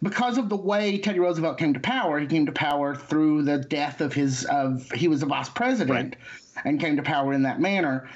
because 0.03 0.39
of 0.39 0.49
the 0.49 0.57
way 0.57 0.99
Teddy 0.99 1.21
Roosevelt 1.21 1.57
came 1.57 1.73
to 1.75 1.81
power. 1.81 2.19
He 2.19 2.27
came 2.27 2.47
to 2.47 2.53
power 2.53 2.97
through 2.97 3.43
the 3.43 3.59
death 3.59 4.01
of 4.01 4.13
his 4.13 4.45
of 4.47 4.91
he 4.91 5.07
was 5.07 5.23
a 5.23 5.27
vice 5.27 5.49
president, 5.49 6.17
right. 6.17 6.65
and 6.65 6.81
came 6.81 6.97
to 6.97 7.03
power 7.03 7.33
in 7.33 7.43
that 7.43 7.61
manner. 7.61 8.09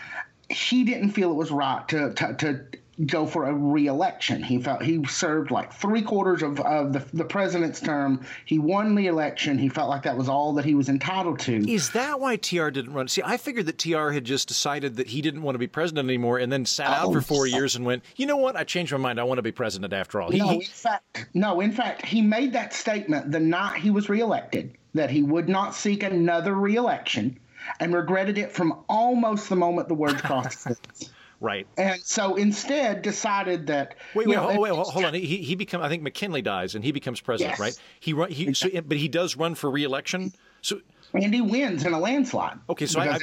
He 0.48 0.82
didn't 0.82 1.10
feel 1.10 1.30
it 1.30 1.34
was 1.34 1.52
right 1.52 1.86
to 1.88 2.12
to, 2.14 2.34
to 2.34 2.64
go 3.06 3.26
for 3.26 3.46
a 3.46 3.54
re-election. 3.54 4.42
He 4.42 4.58
felt 4.58 4.82
he 4.82 5.04
served 5.06 5.50
like 5.50 5.72
three 5.72 6.02
quarters 6.02 6.42
of, 6.42 6.60
of 6.60 6.92
the, 6.92 7.04
the 7.14 7.24
president's 7.24 7.80
term. 7.80 8.24
He 8.44 8.58
won 8.58 8.94
the 8.94 9.06
election. 9.06 9.58
He 9.58 9.68
felt 9.68 9.88
like 9.88 10.02
that 10.02 10.16
was 10.16 10.28
all 10.28 10.52
that 10.54 10.64
he 10.64 10.74
was 10.74 10.88
entitled 10.88 11.38
to. 11.40 11.70
Is 11.70 11.90
that 11.90 12.20
why 12.20 12.36
TR 12.36 12.68
didn't 12.68 12.92
run? 12.92 13.08
See, 13.08 13.22
I 13.24 13.38
figured 13.38 13.66
that 13.66 13.78
TR 13.78 14.10
had 14.10 14.24
just 14.24 14.48
decided 14.48 14.96
that 14.96 15.08
he 15.08 15.22
didn't 15.22 15.42
want 15.42 15.54
to 15.54 15.58
be 15.58 15.66
president 15.66 16.08
anymore, 16.08 16.38
and 16.38 16.52
then 16.52 16.66
sat 16.66 16.88
oh, 16.88 17.08
out 17.08 17.12
for 17.12 17.22
four 17.22 17.46
years 17.46 17.76
and 17.76 17.86
went, 17.86 18.04
you 18.16 18.26
know 18.26 18.36
what? 18.36 18.56
I 18.56 18.64
changed 18.64 18.92
my 18.92 18.98
mind. 18.98 19.18
I 19.18 19.24
want 19.24 19.38
to 19.38 19.42
be 19.42 19.52
president 19.52 19.92
after 19.92 20.20
all. 20.20 20.30
He, 20.30 20.38
no, 20.38 20.50
in 20.50 20.60
fact, 20.60 21.26
no. 21.34 21.60
In 21.60 21.72
fact, 21.72 22.04
he 22.04 22.20
made 22.20 22.52
that 22.52 22.74
statement 22.74 23.32
the 23.32 23.40
night 23.40 23.80
he 23.80 23.90
was 23.90 24.08
reelected 24.08 24.76
that 24.94 25.10
he 25.10 25.22
would 25.22 25.48
not 25.48 25.74
seek 25.74 26.02
another 26.02 26.54
reelection, 26.54 27.38
and 27.80 27.94
regretted 27.94 28.38
it 28.38 28.52
from 28.52 28.82
almost 28.88 29.48
the 29.48 29.56
moment 29.56 29.88
the 29.88 29.94
words 29.94 30.20
crossed 30.20 30.52
his 30.52 30.66
lips. 30.66 31.10
Right. 31.42 31.66
And 31.76 32.00
so 32.02 32.36
instead 32.36 33.02
decided 33.02 33.66
that. 33.66 33.96
Wait, 34.14 34.28
wait, 34.28 34.36
know, 34.36 34.42
hold, 34.42 34.58
wait, 34.58 34.72
hold 34.72 35.04
on. 35.04 35.12
He 35.12 35.38
he 35.38 35.56
become. 35.56 35.82
I 35.82 35.88
think 35.88 36.02
McKinley 36.02 36.40
dies 36.40 36.76
and 36.76 36.84
he 36.84 36.92
becomes 36.92 37.20
president, 37.20 37.54
yes. 37.54 37.60
right? 37.60 37.78
He 37.98 38.12
run. 38.12 38.30
He 38.30 38.54
so, 38.54 38.68
but 38.82 38.96
he 38.96 39.08
does 39.08 39.36
run 39.36 39.56
for 39.56 39.68
reelection. 39.68 40.32
So 40.60 40.80
and 41.14 41.34
he 41.34 41.40
wins 41.40 41.84
in 41.84 41.92
a 41.92 41.98
landslide. 41.98 42.58
Okay, 42.70 42.86
so 42.86 43.00
I, 43.00 43.06
I, 43.08 43.18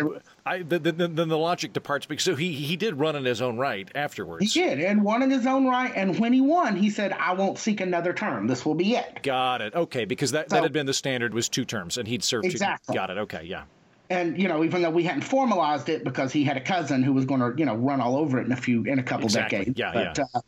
I 0.46 0.64
then 0.64 0.84
the, 0.84 0.92
the, 0.92 1.26
the, 1.26 1.38
logic 1.38 1.72
departs 1.74 2.06
because 2.06 2.26
so 2.26 2.36
he 2.36 2.52
he 2.52 2.76
did 2.76 3.00
run 3.00 3.16
in 3.16 3.24
his 3.24 3.42
own 3.42 3.58
right 3.58 3.90
afterwards. 3.96 4.54
He 4.54 4.62
did 4.62 4.82
and 4.82 5.02
won 5.02 5.24
in 5.24 5.32
his 5.32 5.48
own 5.48 5.66
right, 5.66 5.92
and 5.96 6.20
when 6.20 6.34
he 6.34 6.42
won, 6.42 6.76
he 6.76 6.90
said, 6.90 7.14
"I 7.14 7.34
won't 7.34 7.58
seek 7.58 7.80
another 7.80 8.14
term. 8.14 8.48
This 8.48 8.66
will 8.66 8.76
be 8.76 8.96
it." 8.96 9.24
Got 9.24 9.62
it. 9.62 9.74
Okay, 9.74 10.04
because 10.04 10.32
that, 10.32 10.50
so, 10.50 10.58
that 10.58 10.64
had 10.64 10.74
been 10.74 10.86
the 10.86 10.94
standard 10.94 11.34
was 11.34 11.48
two 11.48 11.64
terms, 11.64 11.98
and 11.98 12.06
he'd 12.08 12.24
served. 12.24 12.46
Exactly. 12.46 12.94
Two, 12.94 12.98
got 12.98 13.10
it. 13.10 13.18
Okay, 13.18 13.46
yeah. 13.46 13.64
And 14.10 14.42
you 14.42 14.48
know, 14.48 14.64
even 14.64 14.82
though 14.82 14.90
we 14.90 15.04
hadn't 15.04 15.22
formalized 15.22 15.90
it 15.90 16.04
because 16.04 16.32
he 16.32 16.44
had 16.44 16.58
a 16.58 16.62
cousin 16.62 17.04
who 17.04 17.14
was 17.14 17.26
going 17.26 17.42
to, 17.42 17.54
you 17.58 17.66
know, 17.66 17.76
run 17.76 18.02
all 18.02 18.16
over 18.16 18.40
it 18.40 18.46
in 18.46 18.52
a 18.52 18.58
few 18.58 18.84
in 18.84 19.00
a 19.00 19.04
couple 19.04 19.26
exactly. 19.26 19.60
decades. 19.60 19.80
Yeah, 19.80 19.94
but, 19.94 20.18
yeah. 20.18 20.26
Uh, 20.34 20.42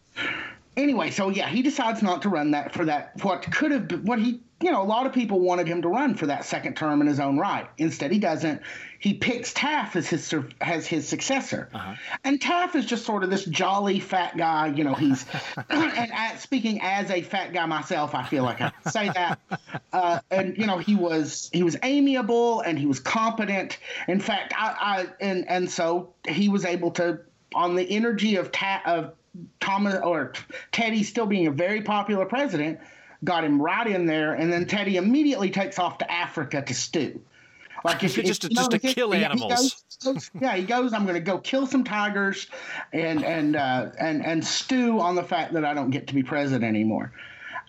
anyway, 0.78 1.12
so 1.12 1.30
yeah, 1.30 1.48
he 1.48 1.62
decides 1.62 2.02
not 2.02 2.22
to 2.24 2.30
run 2.30 2.52
that 2.52 2.74
for 2.74 2.86
that 2.86 3.12
what 3.24 3.44
could 3.52 3.72
have 3.72 3.88
been 3.88 4.04
what 4.06 4.20
he 4.20 4.42
you 4.62 4.72
know 4.72 4.82
a 4.82 4.86
lot 4.86 5.06
of 5.06 5.14
people 5.14 5.40
wanted 5.40 5.68
him 5.68 5.82
to 5.82 5.88
run 5.88 6.16
for 6.16 6.28
that 6.28 6.46
second 6.46 6.76
term 6.76 7.02
in 7.02 7.08
his 7.08 7.20
own 7.20 7.38
right. 7.38 7.68
Instead, 7.78 8.12
he 8.12 8.20
doesn't. 8.20 8.62
He 9.00 9.16
picks 9.16 9.54
Taft 9.54 9.96
as 9.96 10.08
his 10.08 10.34
as 10.60 10.86
his 10.86 11.08
successor, 11.08 11.70
uh-huh. 11.74 11.96
and 12.24 12.40
Taft 12.40 12.76
is 12.76 12.86
just 12.86 13.06
sort 13.06 13.24
of 13.24 13.30
this 13.30 13.46
jolly 13.46 14.00
fat 14.00 14.38
guy. 14.38 14.68
You 14.68 14.84
know, 14.84 14.94
he's 14.94 15.26
and 15.70 16.40
speaking 16.40 16.80
as 16.82 17.10
a 17.10 17.22
fat 17.22 17.54
guy 17.54 17.66
myself, 17.66 18.14
I 18.14 18.24
feel 18.24 18.44
like 18.44 18.62
I 18.62 18.72
say 18.90 19.10
that. 19.10 19.40
Uh, 19.92 20.20
and 20.30 20.58
you 20.58 20.68
know, 20.68 20.78
he 20.78 20.96
was 20.96 21.50
he 21.52 21.64
was 21.64 21.78
amiable 21.84 22.62
and 22.62 22.78
he 22.78 22.86
was 22.86 23.00
competent. 23.00 23.78
In 24.08 24.20
fact, 24.20 24.54
I, 24.58 24.76
I 24.80 25.08
and 25.20 25.48
and 25.50 25.70
so 25.70 26.14
he 26.28 26.50
was 26.50 26.66
able 26.66 26.92
to 26.92 27.22
on 27.54 27.76
the 27.76 27.84
energy 27.90 28.36
of 28.36 28.52
Ta- 28.52 28.82
of 28.86 29.14
Thomas 29.60 29.96
or 30.04 30.34
Teddy 30.72 31.04
still 31.04 31.26
being 31.26 31.48
a 31.48 31.52
very 31.52 31.82
popular 31.82 32.26
president, 32.26 32.80
got 33.24 33.44
him 33.44 33.62
right 33.62 33.88
in 33.88 34.06
there, 34.06 34.34
and 34.34 34.52
then 34.52 34.66
Teddy 34.66 34.98
immediately 34.98 35.50
takes 35.50 35.80
off 35.80 35.98
to 36.00 36.12
Africa 36.12 36.62
to 36.62 36.74
stew. 36.74 37.22
Like 37.84 38.04
if, 38.04 38.16
just 38.26 38.44
if, 38.44 38.50
to, 38.50 38.56
just 38.56 38.72
to 38.72 38.80
kill 38.80 39.12
he, 39.12 39.24
animals. 39.24 39.84
He 40.04 40.14
goes, 40.14 40.32
yeah, 40.40 40.56
he 40.56 40.64
goes. 40.64 40.94
I'm 40.94 41.04
going 41.04 41.16
to 41.16 41.22
go 41.22 41.38
kill 41.38 41.68
some 41.68 41.84
tigers, 41.84 42.48
and 42.94 43.24
and 43.24 43.56
uh, 43.56 43.92
and 44.00 44.26
and 44.26 44.46
stew 44.46 45.00
on 45.00 45.16
the 45.16 45.24
fact 45.24 45.54
that 45.54 45.66
I 45.66 45.74
don't 45.74 45.90
get 45.90 46.08
to 46.08 46.14
be 46.14 46.24
president 46.24 46.64
anymore. 46.64 47.12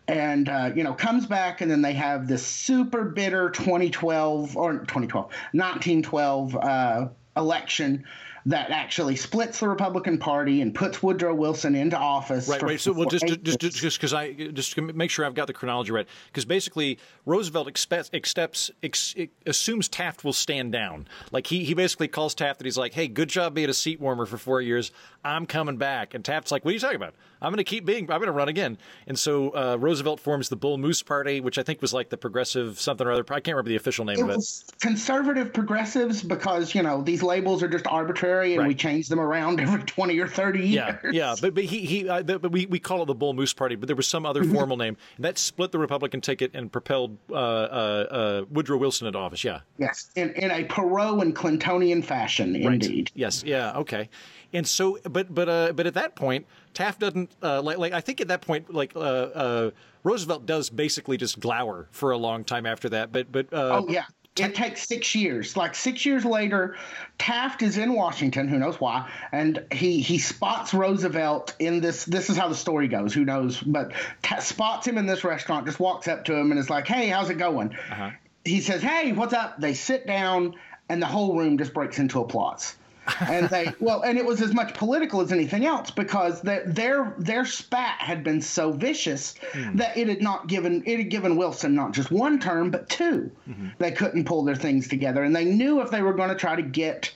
And 0.08 0.48
uh, 0.48 0.72
you 0.74 0.82
know, 0.82 0.94
comes 0.94 1.26
back, 1.26 1.60
and 1.60 1.70
then 1.70 1.82
they 1.82 1.92
have 1.92 2.26
this 2.26 2.44
super 2.44 3.04
bitter 3.04 3.50
2012 3.50 4.56
or 4.56 4.72
2012, 4.72 5.26
1912 5.52 6.56
uh, 6.56 7.08
election 7.36 8.04
that 8.46 8.70
actually 8.70 9.16
splits 9.16 9.60
the 9.60 9.68
Republican 9.68 10.18
Party 10.18 10.60
and 10.62 10.74
puts 10.74 11.02
Woodrow 11.02 11.34
Wilson 11.34 11.74
into 11.74 11.96
office. 11.96 12.48
Right, 12.48 12.62
right. 12.62 12.80
So, 12.80 12.92
well, 12.92 13.08
just 13.08 13.24
just 13.42 13.60
just 13.60 13.98
because 13.98 14.12
I 14.12 14.32
just 14.32 14.74
to 14.74 14.82
make 14.82 15.10
sure 15.10 15.24
I've 15.24 15.34
got 15.34 15.46
the 15.46 15.52
chronology 15.52 15.92
right, 15.92 16.06
because 16.26 16.44
basically 16.44 16.98
Roosevelt 17.24 17.68
expects, 17.68 18.10
accepts, 18.12 18.70
ex, 18.82 19.14
assumes 19.46 19.88
Taft 19.88 20.24
will 20.24 20.32
stand 20.32 20.72
down. 20.72 21.06
Like 21.30 21.46
he 21.46 21.64
he 21.64 21.74
basically 21.74 22.08
calls 22.08 22.34
Taft 22.34 22.58
that 22.58 22.64
he's 22.64 22.78
like, 22.78 22.94
"Hey, 22.94 23.06
good 23.06 23.28
job 23.28 23.54
being 23.54 23.70
a 23.70 23.74
seat 23.74 24.00
warmer 24.00 24.26
for 24.26 24.38
four 24.38 24.60
years. 24.60 24.90
I'm 25.24 25.46
coming 25.46 25.76
back." 25.76 26.14
And 26.14 26.24
Taft's 26.24 26.50
like, 26.50 26.64
"What 26.64 26.72
are 26.72 26.74
you 26.74 26.80
talking 26.80 26.96
about? 26.96 27.14
I'm 27.40 27.50
going 27.50 27.58
to 27.58 27.64
keep 27.64 27.84
being. 27.84 28.10
I'm 28.10 28.18
going 28.18 28.26
to 28.26 28.32
run 28.32 28.48
again." 28.48 28.76
And 29.06 29.16
so 29.18 29.50
uh, 29.50 29.76
Roosevelt 29.78 30.18
forms 30.18 30.48
the 30.48 30.56
Bull 30.56 30.78
Moose 30.78 31.02
Party, 31.02 31.40
which 31.40 31.58
I 31.58 31.62
think 31.62 31.80
was 31.80 31.94
like 31.94 32.08
the 32.08 32.16
progressive 32.16 32.80
something 32.80 33.06
or 33.06 33.12
other. 33.12 33.22
I 33.22 33.40
can't 33.40 33.54
remember 33.54 33.68
the 33.68 33.76
official 33.76 34.04
name 34.04 34.18
it 34.18 34.22
of 34.22 34.30
it. 34.30 34.44
Conservative 34.80 35.52
progressives, 35.52 36.22
because 36.24 36.74
you 36.74 36.82
know 36.82 37.02
these 37.02 37.22
labels 37.22 37.62
are 37.62 37.68
just 37.68 37.86
arbitrary 37.86 38.31
and 38.40 38.58
right. 38.58 38.68
we 38.68 38.74
change 38.74 39.08
them 39.08 39.20
around 39.20 39.60
every 39.60 39.82
twenty 39.82 40.18
or 40.18 40.28
thirty 40.28 40.66
years. 40.66 40.96
Yeah, 41.04 41.10
yeah. 41.10 41.34
But 41.40 41.54
but 41.54 41.64
he 41.64 41.84
he 41.84 42.08
uh, 42.08 42.22
but 42.22 42.50
we 42.50 42.66
we 42.66 42.78
call 42.78 43.02
it 43.02 43.06
the 43.06 43.14
Bull 43.14 43.34
Moose 43.34 43.52
Party, 43.52 43.76
but 43.76 43.86
there 43.86 43.96
was 43.96 44.08
some 44.08 44.26
other 44.26 44.44
formal 44.54 44.76
name 44.76 44.96
and 45.16 45.24
that 45.24 45.38
split 45.38 45.72
the 45.72 45.78
Republican 45.78 46.20
ticket 46.20 46.52
and 46.54 46.70
propelled 46.70 47.16
uh, 47.30 47.34
uh, 47.34 47.36
uh, 47.36 48.44
Woodrow 48.50 48.78
Wilson 48.78 49.06
into 49.06 49.18
office. 49.18 49.44
Yeah. 49.44 49.60
Yes, 49.78 50.10
in 50.16 50.30
in 50.34 50.50
a 50.50 50.64
Perot 50.64 51.22
and 51.22 51.34
Clintonian 51.34 52.04
fashion, 52.04 52.52
right. 52.54 52.74
indeed. 52.74 53.10
Yes. 53.14 53.42
Yeah. 53.44 53.76
Okay. 53.76 54.08
And 54.52 54.66
so, 54.66 54.98
but 55.04 55.34
but 55.34 55.48
uh, 55.48 55.72
but 55.72 55.86
at 55.86 55.94
that 55.94 56.14
point, 56.14 56.46
Taft 56.74 57.00
doesn't 57.00 57.30
uh, 57.42 57.62
like 57.62 57.78
like 57.78 57.92
I 57.92 58.00
think 58.00 58.20
at 58.20 58.28
that 58.28 58.42
point 58.42 58.72
like 58.72 58.94
uh, 58.94 58.98
uh, 58.98 59.70
Roosevelt 60.04 60.46
does 60.46 60.68
basically 60.68 61.16
just 61.16 61.40
glower 61.40 61.88
for 61.90 62.10
a 62.10 62.18
long 62.18 62.44
time 62.44 62.66
after 62.66 62.88
that. 62.90 63.12
But 63.12 63.32
but 63.32 63.52
uh, 63.52 63.80
oh 63.82 63.88
yeah, 63.88 64.04
it 64.36 64.54
takes 64.54 64.86
six 64.88 65.14
years. 65.14 65.56
Like 65.56 65.74
six 65.74 66.06
years 66.06 66.24
later, 66.24 66.76
Taft 67.18 67.62
is 67.62 67.76
in 67.76 67.92
Washington. 67.92 68.48
Who 68.48 68.58
knows 68.58 68.80
why? 68.80 69.10
And 69.30 69.64
he 69.70 70.00
he 70.00 70.18
spots 70.18 70.72
Roosevelt 70.72 71.54
in 71.58 71.80
this. 71.80 72.04
This 72.04 72.30
is 72.30 72.36
how 72.36 72.48
the 72.48 72.54
story 72.54 72.88
goes. 72.88 73.12
Who 73.12 73.24
knows? 73.24 73.60
But 73.60 73.92
ta- 74.22 74.38
spots 74.40 74.86
him 74.86 74.96
in 74.96 75.06
this 75.06 75.24
restaurant. 75.24 75.66
Just 75.66 75.80
walks 75.80 76.08
up 76.08 76.24
to 76.26 76.34
him 76.34 76.50
and 76.50 76.58
is 76.58 76.70
like, 76.70 76.86
"Hey, 76.86 77.08
how's 77.08 77.30
it 77.30 77.38
going?" 77.38 77.74
Uh-huh. 77.90 78.10
He 78.44 78.60
says, 78.60 78.82
"Hey, 78.82 79.12
what's 79.12 79.34
up?" 79.34 79.60
They 79.60 79.74
sit 79.74 80.06
down, 80.06 80.54
and 80.88 81.02
the 81.02 81.06
whole 81.06 81.36
room 81.36 81.58
just 81.58 81.74
breaks 81.74 81.98
into 81.98 82.20
applause 82.20 82.76
and 83.20 83.48
they 83.48 83.72
well, 83.80 84.02
and 84.02 84.18
it 84.18 84.24
was 84.24 84.40
as 84.40 84.54
much 84.54 84.74
political 84.74 85.20
as 85.20 85.32
anything 85.32 85.66
else 85.66 85.90
because 85.90 86.40
the, 86.40 86.62
their 86.66 87.14
their 87.18 87.44
spat 87.44 87.98
had 87.98 88.22
been 88.22 88.40
so 88.40 88.72
vicious 88.72 89.34
mm. 89.52 89.76
that 89.76 89.96
it 89.96 90.08
had 90.08 90.22
not 90.22 90.46
given 90.46 90.82
it 90.86 90.98
had 90.98 91.10
given 91.10 91.36
Wilson 91.36 91.74
not 91.74 91.92
just 91.92 92.10
one 92.10 92.38
term 92.38 92.70
but 92.70 92.88
2 92.88 93.30
mm-hmm. 93.48 93.68
They 93.78 93.90
couldn't 93.90 94.24
pull 94.24 94.44
their 94.44 94.54
things 94.54 94.88
together, 94.88 95.24
and 95.24 95.34
they 95.34 95.44
knew 95.44 95.80
if 95.80 95.90
they 95.90 96.02
were 96.02 96.14
going 96.14 96.28
to 96.28 96.34
try 96.34 96.56
to 96.56 96.62
get 96.62 97.12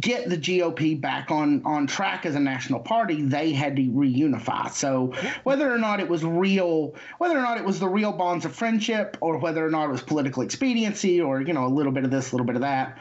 get 0.00 0.28
the 0.28 0.36
GOP 0.36 1.00
back 1.00 1.30
on 1.30 1.62
on 1.64 1.86
track 1.86 2.26
as 2.26 2.34
a 2.34 2.40
national 2.40 2.80
party, 2.80 3.22
they 3.22 3.52
had 3.52 3.76
to 3.76 3.82
reunify. 3.82 4.70
So 4.70 5.12
whether 5.44 5.72
or 5.72 5.78
not 5.78 6.00
it 6.00 6.08
was 6.08 6.24
real, 6.24 6.94
whether 7.18 7.38
or 7.38 7.42
not 7.42 7.58
it 7.58 7.64
was 7.64 7.78
the 7.78 7.88
real 7.88 8.12
bonds 8.12 8.44
of 8.44 8.54
friendship, 8.54 9.16
or 9.20 9.38
whether 9.38 9.64
or 9.64 9.70
not 9.70 9.88
it 9.88 9.92
was 9.92 10.02
political 10.02 10.42
expediency, 10.42 11.20
or 11.20 11.40
you 11.40 11.52
know 11.52 11.64
a 11.64 11.68
little 11.68 11.92
bit 11.92 12.04
of 12.04 12.10
this, 12.10 12.32
a 12.32 12.34
little 12.34 12.46
bit 12.46 12.56
of 12.56 12.62
that, 12.62 12.98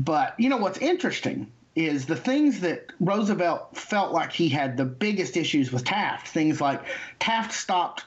but 0.00 0.34
you 0.38 0.48
know 0.48 0.56
what's 0.56 0.78
interesting 0.78 1.50
is 1.76 2.06
the 2.06 2.16
things 2.16 2.60
that 2.60 2.86
Roosevelt 2.98 3.76
felt 3.76 4.12
like 4.12 4.32
he 4.32 4.48
had 4.48 4.76
the 4.76 4.84
biggest 4.84 5.36
issues 5.36 5.70
with 5.70 5.84
Taft. 5.84 6.28
Things 6.28 6.60
like 6.60 6.82
Taft 7.20 7.52
stopped 7.52 8.04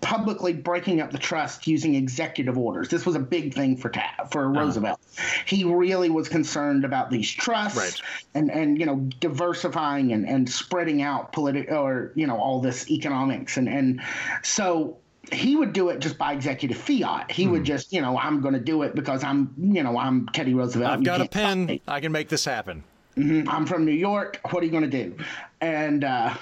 publicly 0.00 0.52
breaking 0.52 1.00
up 1.00 1.10
the 1.10 1.18
trust 1.18 1.66
using 1.66 1.94
executive 1.94 2.56
orders. 2.56 2.88
This 2.88 3.04
was 3.04 3.16
a 3.16 3.20
big 3.20 3.52
thing 3.52 3.76
for 3.76 3.90
Taft, 3.90 4.32
for 4.32 4.46
uh-huh. 4.46 4.60
Roosevelt. 4.60 5.00
He 5.44 5.64
really 5.64 6.08
was 6.08 6.28
concerned 6.28 6.84
about 6.84 7.10
these 7.10 7.30
trusts 7.30 7.78
right. 7.78 8.00
and 8.34 8.50
and 8.50 8.78
you 8.78 8.86
know 8.86 8.96
diversifying 9.20 10.12
and 10.12 10.26
and 10.26 10.48
spreading 10.48 11.02
out 11.02 11.32
political 11.32 11.76
or 11.76 12.12
you 12.14 12.26
know 12.26 12.38
all 12.38 12.60
this 12.60 12.90
economics 12.90 13.56
and 13.56 13.68
and 13.68 14.00
so 14.42 14.96
he 15.32 15.56
would 15.56 15.72
do 15.72 15.88
it 15.88 15.98
just 16.00 16.18
by 16.18 16.32
executive 16.32 16.76
fiat. 16.76 17.30
He 17.30 17.44
hmm. 17.44 17.52
would 17.52 17.64
just, 17.64 17.92
you 17.92 18.00
know, 18.00 18.18
I'm 18.18 18.40
going 18.40 18.54
to 18.54 18.60
do 18.60 18.82
it 18.82 18.94
because 18.94 19.24
I'm, 19.24 19.52
you 19.58 19.82
know, 19.82 19.98
I'm 19.98 20.26
Teddy 20.28 20.54
Roosevelt. 20.54 20.90
I've 20.90 21.04
got 21.04 21.20
a 21.20 21.28
pen. 21.28 21.80
I 21.88 22.00
can 22.00 22.12
make 22.12 22.28
this 22.28 22.44
happen. 22.44 22.84
Mm-hmm. 23.16 23.48
I'm 23.48 23.66
from 23.66 23.84
New 23.84 23.92
York. 23.92 24.40
What 24.50 24.62
are 24.62 24.66
you 24.66 24.72
going 24.72 24.88
to 24.88 25.04
do? 25.04 25.16
And 25.60 26.04
uh, 26.04 26.34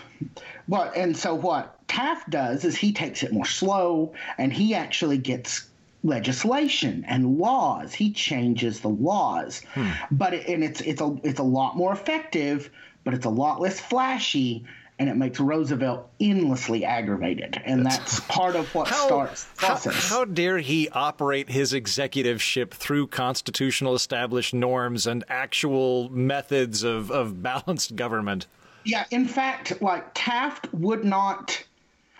what? 0.67 0.97
And 0.97 1.17
so 1.17 1.35
what 1.35 1.87
Taft 1.87 2.31
does 2.31 2.64
is 2.64 2.76
he 2.76 2.93
takes 2.93 3.23
it 3.23 3.33
more 3.33 3.47
slow, 3.47 4.12
and 4.38 4.53
he 4.53 4.75
actually 4.75 5.19
gets 5.19 5.69
legislation 6.03 7.05
and 7.07 7.38
laws. 7.38 7.95
He 7.95 8.12
changes 8.12 8.81
the 8.81 8.88
laws, 8.88 9.62
hmm. 9.73 9.91
but 10.11 10.35
it, 10.35 10.49
and 10.49 10.64
it's 10.64 10.81
it's 10.81 11.00
a 11.00 11.17
it's 11.23 11.38
a 11.38 11.45
lot 11.45 11.76
more 11.76 11.93
effective, 11.93 12.71
but 13.05 13.14
it's 13.14 13.26
a 13.26 13.31
lot 13.31 13.61
less 13.61 13.79
flashy 13.79 14.64
and 14.98 15.08
it 15.08 15.16
makes 15.16 15.40
Roosevelt 15.40 16.08
endlessly 16.20 16.84
aggravated. 16.84 17.60
And 17.64 17.84
that's, 17.84 17.96
that's 17.96 18.20
part 18.20 18.56
of 18.56 18.72
what 18.74 18.88
how, 18.88 19.06
starts 19.06 19.44
the 19.44 19.56
process. 19.56 20.08
How, 20.08 20.18
how, 20.18 20.24
dare 20.24 20.58
he 20.58 20.88
operate 20.90 21.50
his 21.50 21.72
executive 21.72 22.40
ship 22.40 22.72
through 22.72 23.08
constitutional 23.08 23.94
established 23.94 24.54
norms 24.54 25.06
and 25.06 25.24
actual 25.28 26.08
methods 26.10 26.82
of, 26.82 27.10
of 27.10 27.42
balanced 27.42 27.96
government? 27.96 28.46
Yeah, 28.84 29.04
in 29.10 29.26
fact, 29.26 29.80
like 29.80 30.10
Taft 30.14 30.72
would 30.74 31.04
not 31.04 31.64